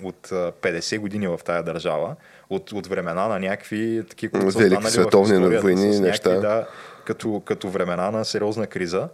от 0.02 0.32
а, 0.32 0.52
50 0.62 0.98
години 0.98 1.28
в 1.28 1.40
тая 1.44 1.62
държава, 1.62 2.16
от, 2.54 2.72
от 2.72 2.86
времена 2.86 3.28
на 3.28 3.38
някакви 3.38 4.04
такива, 4.08 4.32
които 4.32 4.52
са 4.52 4.58
Велики 4.58 4.82
в 4.82 4.90
световни 4.90 5.34
историята, 5.34 5.62
войни, 5.62 5.80
с 5.80 6.00
някакви, 6.00 6.00
неща. 6.00 6.40
Да, 6.40 6.66
като, 7.04 7.42
като 7.44 7.68
времена 7.68 8.10
на 8.10 8.24
сериозна 8.24 8.66
криза. 8.66 9.08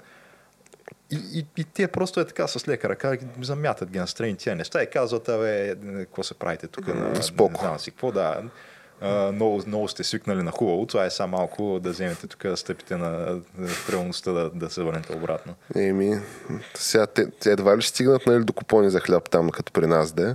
И, 1.11 1.21
и, 1.35 1.47
и 1.57 1.65
те 1.65 1.89
просто 1.89 2.21
е 2.21 2.25
така 2.25 2.47
с 2.47 2.69
лека 2.69 2.89
ръка, 2.89 3.17
замятат 3.41 3.91
ги 3.91 3.99
настрани 3.99 4.37
тия 4.37 4.57
неща 4.57 4.83
и 4.83 4.91
казват, 4.91 5.29
абе, 5.29 5.75
какво 5.99 6.23
се 6.23 6.35
правите 6.35 6.67
тук? 6.67 6.87
На, 6.87 7.23
споко. 7.23 7.53
Не 7.53 7.59
знам 7.59 7.79
си 7.79 7.91
какво, 7.91 8.13
да. 8.13 8.43
А, 9.01 9.33
много, 9.33 9.63
много 9.67 9.89
сте 9.89 10.05
свикнали 10.05 10.43
на 10.43 10.51
хубаво, 10.51 10.87
това 10.87 11.05
е 11.05 11.11
само 11.11 11.37
малко 11.37 11.81
да 11.83 11.91
вземете 11.91 12.27
тук, 12.27 12.43
да 12.43 12.57
стъпите 12.57 12.97
на, 12.97 13.09
на 13.59 13.69
в 13.69 13.91
реалността, 13.91 14.33
да, 14.33 14.51
да 14.51 14.71
се 14.71 14.83
върнете 14.83 15.17
обратно. 15.17 15.55
Еми, 15.77 16.21
сега 16.75 17.07
те, 17.07 17.31
те 17.31 17.53
едва 17.53 17.77
ли 17.77 17.83
ще 17.83 17.91
стигнат 17.91 18.27
нали, 18.27 18.45
до 18.45 18.53
купони 18.53 18.91
за 18.91 19.01
хляб 19.01 19.31
там, 19.31 19.51
като 19.51 19.73
при 19.73 19.87
нас 19.87 20.13
де. 20.13 20.35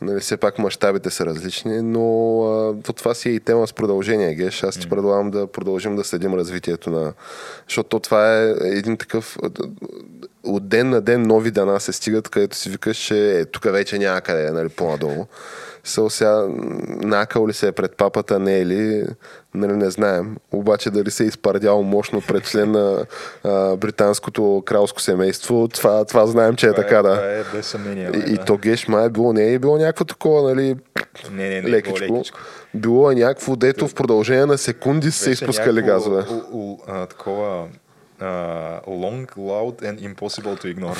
Нали, 0.00 0.20
все 0.20 0.36
пак 0.36 0.58
мащабите 0.58 1.10
са 1.10 1.26
различни, 1.26 1.82
но 1.82 2.42
а, 2.44 2.82
то 2.82 2.92
това 2.92 3.14
си 3.14 3.28
е 3.28 3.32
и 3.32 3.40
тема 3.40 3.66
с 3.66 3.72
продължение, 3.72 4.34
Геш. 4.34 4.62
Аз 4.62 4.78
ти 4.78 4.88
предлагам 4.88 5.30
да 5.30 5.46
продължим 5.46 5.96
да 5.96 6.04
следим 6.04 6.34
развитието 6.34 6.90
на... 6.90 7.12
Защото 7.68 7.88
то 7.88 8.00
това 8.00 8.42
е 8.42 8.54
един 8.60 8.96
такъв... 8.96 9.38
От 10.44 10.68
ден 10.68 10.90
на 10.90 11.00
ден 11.00 11.22
нови 11.22 11.50
дана 11.50 11.80
се 11.80 11.92
стигат, 11.92 12.28
където 12.28 12.56
си 12.56 12.70
викаш, 12.70 12.96
че 12.96 13.40
е, 13.40 13.44
тук 13.44 13.64
вече 13.64 13.98
няма 13.98 14.20
къде, 14.20 14.50
нали, 14.50 14.68
по-надолу. 14.68 15.26
Со 15.86 16.10
сега 16.10 16.46
накал 16.88 17.48
ли 17.48 17.52
се 17.52 17.66
е 17.66 17.72
пред 17.72 17.96
папата, 17.96 18.38
не 18.38 18.58
е 18.58 18.66
ли, 18.66 19.04
нали, 19.54 19.72
не 19.72 19.90
знаем. 19.90 20.36
Обаче 20.52 20.90
дали 20.90 21.10
се 21.10 21.24
е 21.24 21.26
изпардял 21.26 21.82
мощно 21.82 22.22
пред 22.28 22.44
член 22.44 22.70
на 22.70 23.06
а, 23.44 23.76
британското 23.76 24.62
кралско 24.66 25.00
семейство, 25.00 25.68
това, 25.68 26.04
това 26.04 26.26
знаем, 26.26 26.54
че 26.56 26.66
е 26.66 26.70
Това 26.70 26.82
така, 26.82 27.02
да. 27.02 27.14
Това 27.14 27.32
е 27.32 27.42
без 27.52 27.66
съмнение. 27.66 28.06
И, 28.06 28.10
бе, 28.10 28.18
и 28.18 28.34
да. 28.34 28.44
то 28.44 28.56
геш 28.56 28.88
май 28.88 29.06
е 29.06 29.10
било, 29.10 29.32
не 29.32 29.52
е 29.52 29.58
било 29.58 29.76
някакво 29.76 30.04
такова, 30.04 30.42
нали, 30.42 30.76
не, 31.30 31.48
не, 31.48 31.62
не, 31.62 31.70
лекичко. 31.70 31.94
лекичко. 31.98 32.14
лекичко. 32.14 32.38
Било 32.74 33.10
е 33.10 33.14
някакво, 33.14 33.56
дето 33.56 33.88
в 33.88 33.94
продължение 33.94 34.46
на 34.46 34.58
секунди 34.58 35.10
са 35.10 35.18
се 35.18 35.30
Беше 35.30 35.44
изпускали 35.44 35.82
някакво 35.82 36.10
газове. 36.10 36.24
у- 36.52 36.58
у- 36.72 36.78
а, 36.88 37.06
такова 37.06 37.66
long, 38.20 39.26
loud 39.36 39.82
and 39.82 40.00
impossible 40.00 40.56
to 40.56 40.66
ignore. 40.74 40.96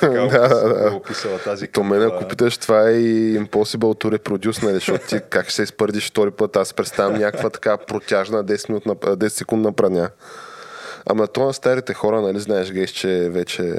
така 0.00 0.20
да, 0.20 0.92
описала 0.94 1.38
тази 1.38 1.68
То 1.68 1.82
мен, 1.84 2.02
ако 2.02 2.28
питаш, 2.28 2.58
това 2.58 2.88
е 2.88 2.92
и 2.92 3.40
impossible 3.40 4.04
to 4.04 4.18
reproduce, 4.18 4.62
нали, 4.62 4.74
защото 4.74 5.06
ти 5.06 5.20
как 5.30 5.44
ще 5.44 5.54
се 5.54 5.62
изпърдиш 5.62 6.10
втори 6.10 6.30
път, 6.30 6.56
аз 6.56 6.74
представям 6.74 7.20
някаква 7.20 7.50
така 7.50 7.76
протяжна 7.76 8.44
10, 8.44 8.68
минутна, 8.68 8.96
а, 9.06 9.16
10 9.16 9.28
секундна 9.28 9.72
праня. 9.72 10.10
Ама 11.06 11.26
то 11.26 11.44
на 11.44 11.54
старите 11.54 11.94
хора, 11.94 12.20
нали, 12.20 12.40
знаеш, 12.40 12.72
геш, 12.72 12.90
че 12.90 13.28
вече 13.30 13.74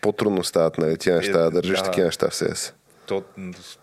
по-трудно 0.00 0.44
стават, 0.44 0.78
нали, 0.78 0.96
тия 0.96 1.16
неща, 1.16 1.38
да 1.38 1.50
държиш 1.50 1.78
да. 1.78 1.84
такива 1.84 2.06
неща 2.06 2.28
в 2.30 2.34
си. 2.34 2.72
То, 3.08 3.22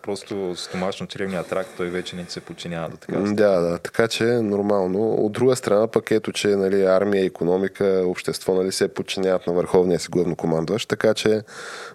просто 0.01 0.35
стомашно-чревния 0.55 1.49
тракт, 1.49 1.69
той 1.77 1.89
вече 1.89 2.15
не 2.15 2.25
се 2.29 2.39
подчинява 2.39 2.89
до 2.89 2.97
така. 2.97 3.19
Да, 3.19 3.59
да, 3.59 3.77
така 3.77 4.07
че 4.07 4.23
нормално. 4.23 5.13
От 5.13 5.31
друга 5.31 5.55
страна 5.55 5.87
пък 5.87 6.11
ето, 6.11 6.31
че 6.31 6.47
нали, 6.47 6.83
армия, 6.83 7.25
економика, 7.25 8.03
общество 8.05 8.53
нали, 8.53 8.71
се 8.71 8.87
подчиняват 8.87 9.47
на 9.47 9.53
върховния 9.53 9.99
си 9.99 10.07
главнокомандващ, 10.11 10.89
така 10.89 11.13
че 11.13 11.41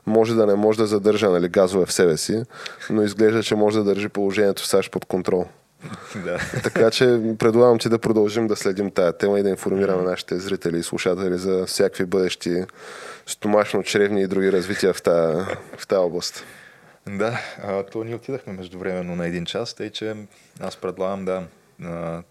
може 0.06 0.34
да 0.34 0.46
не 0.46 0.54
може 0.54 0.78
да 0.78 0.86
задържа 0.86 1.30
нали, 1.30 1.48
газове 1.48 1.86
в 1.86 1.92
себе 1.92 2.16
си, 2.16 2.42
но 2.90 3.02
изглежда, 3.02 3.42
че 3.42 3.54
може 3.54 3.78
да 3.78 3.84
държи 3.84 4.08
положението 4.08 4.62
в 4.62 4.66
САЩ 4.66 4.90
под 4.90 5.04
контрол. 5.04 5.46
да. 6.24 6.38
Така 6.62 6.90
че 6.90 7.20
предлагам 7.38 7.78
ти 7.78 7.88
да 7.88 7.98
продължим 7.98 8.46
да 8.46 8.56
следим 8.56 8.90
тая 8.90 9.12
тема 9.12 9.40
и 9.40 9.42
да 9.42 9.48
информираме 9.48 10.02
нашите 10.02 10.38
зрители 10.38 10.78
и 10.78 10.82
слушатели 10.82 11.38
за 11.38 11.66
всякакви 11.66 12.04
бъдещи 12.04 12.64
стомашно-чревни 13.26 14.24
и 14.24 14.26
други 14.26 14.52
развития 14.52 14.94
в 14.94 15.02
тази, 15.02 15.44
в 15.76 15.86
тази 15.86 15.98
област. 15.98 16.44
Да, 17.08 17.40
а, 17.62 17.82
то 17.82 18.04
ние 18.04 18.14
отидахме 18.14 18.52
междувременно 18.52 19.16
на 19.16 19.26
един 19.26 19.44
час, 19.44 19.74
тъй 19.74 19.90
че 19.90 20.14
аз 20.60 20.76
предлагам 20.76 21.24
да 21.24 21.42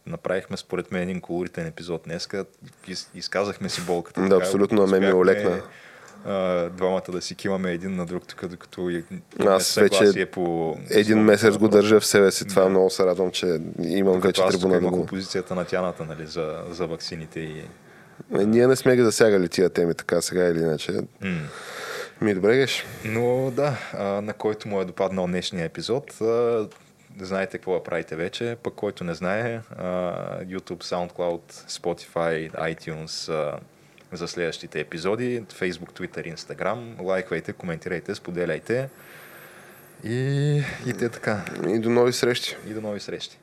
направихме 0.07 0.57
според 0.57 0.91
мен 0.91 1.01
един 1.01 1.21
колоритен 1.21 1.67
епизод 1.67 2.01
днеска. 2.05 2.45
Из, 2.87 3.09
изказахме 3.15 3.69
си 3.69 3.81
болката. 3.81 4.21
Да, 4.21 4.29
така, 4.29 4.41
абсолютно, 4.41 4.81
на 4.81 4.87
мен 4.87 5.05
ми 5.05 5.13
олекна. 5.13 5.61
а, 6.25 6.69
двамата 6.69 7.03
да 7.11 7.21
си 7.21 7.35
кимаме 7.35 7.71
един 7.71 7.95
на 7.95 8.05
друг, 8.05 8.27
тук, 8.27 8.47
докато 8.47 8.89
и- 8.89 9.03
Аз 9.39 9.75
вече 9.75 10.25
по... 10.25 10.75
Един 10.89 11.19
месец 11.19 11.57
го 11.57 11.67
държа 11.67 11.99
в 11.99 12.05
себе 12.05 12.31
си. 12.31 12.47
Това 12.47 12.69
много 12.69 12.89
се 12.89 13.05
радвам, 13.05 13.31
че 13.31 13.59
имам 13.83 14.19
вече 14.19 14.27
Като 14.27 14.41
аз 14.41 14.51
тук 14.51 14.61
трибуна 14.61 14.73
да 14.73 14.79
имах 14.81 14.91
го... 14.91 14.99
опозицията 14.99 15.55
на 15.55 15.65
тяната 15.65 16.05
нали, 16.05 16.25
за, 16.27 16.63
за 16.69 16.87
ваксините 16.87 17.39
и... 17.39 17.63
Е, 18.39 18.45
Ние 18.45 18.67
не 18.67 18.75
сме 18.75 18.95
ги 18.95 19.03
засягали 19.03 19.49
тия 19.49 19.69
теми 19.69 19.93
така 19.93 20.21
сега 20.21 20.45
или 20.45 20.59
иначе. 20.59 20.91
М. 21.21 21.37
Ми 22.21 22.33
добре 22.33 22.57
геш. 22.57 22.85
Но 23.05 23.51
да, 23.51 23.77
а, 23.93 24.03
на 24.03 24.33
който 24.33 24.67
му 24.67 24.81
е 24.81 24.85
допаднал 24.85 25.27
днешния 25.27 25.65
епизод, 25.65 26.21
а, 26.21 26.67
знаете 27.19 27.57
какво 27.57 27.73
да 27.73 27.83
правите 27.83 28.15
вече, 28.15 28.57
пък 28.63 28.73
който 28.73 29.03
не 29.03 29.13
знае, 29.13 29.61
а, 29.77 29.83
YouTube, 30.43 30.83
SoundCloud, 30.83 31.51
Spotify, 31.51 32.51
iTunes, 32.51 33.33
а, 33.33 33.59
за 34.11 34.27
следващите 34.27 34.79
епизоди. 34.79 35.43
Facebook, 35.43 35.91
Twitter, 35.99 36.35
Instagram. 36.35 37.01
Лайквайте, 37.01 37.53
коментирайте, 37.53 38.15
споделяйте. 38.15 38.89
И, 40.03 40.63
и 40.87 40.93
те 40.93 41.09
така. 41.09 41.45
И 41.67 41.79
до 41.79 41.89
нови 41.89 42.13
срещи. 42.13 42.55
И 42.69 42.73
до 42.73 42.81
нови 42.81 42.99
срещи. 42.99 43.38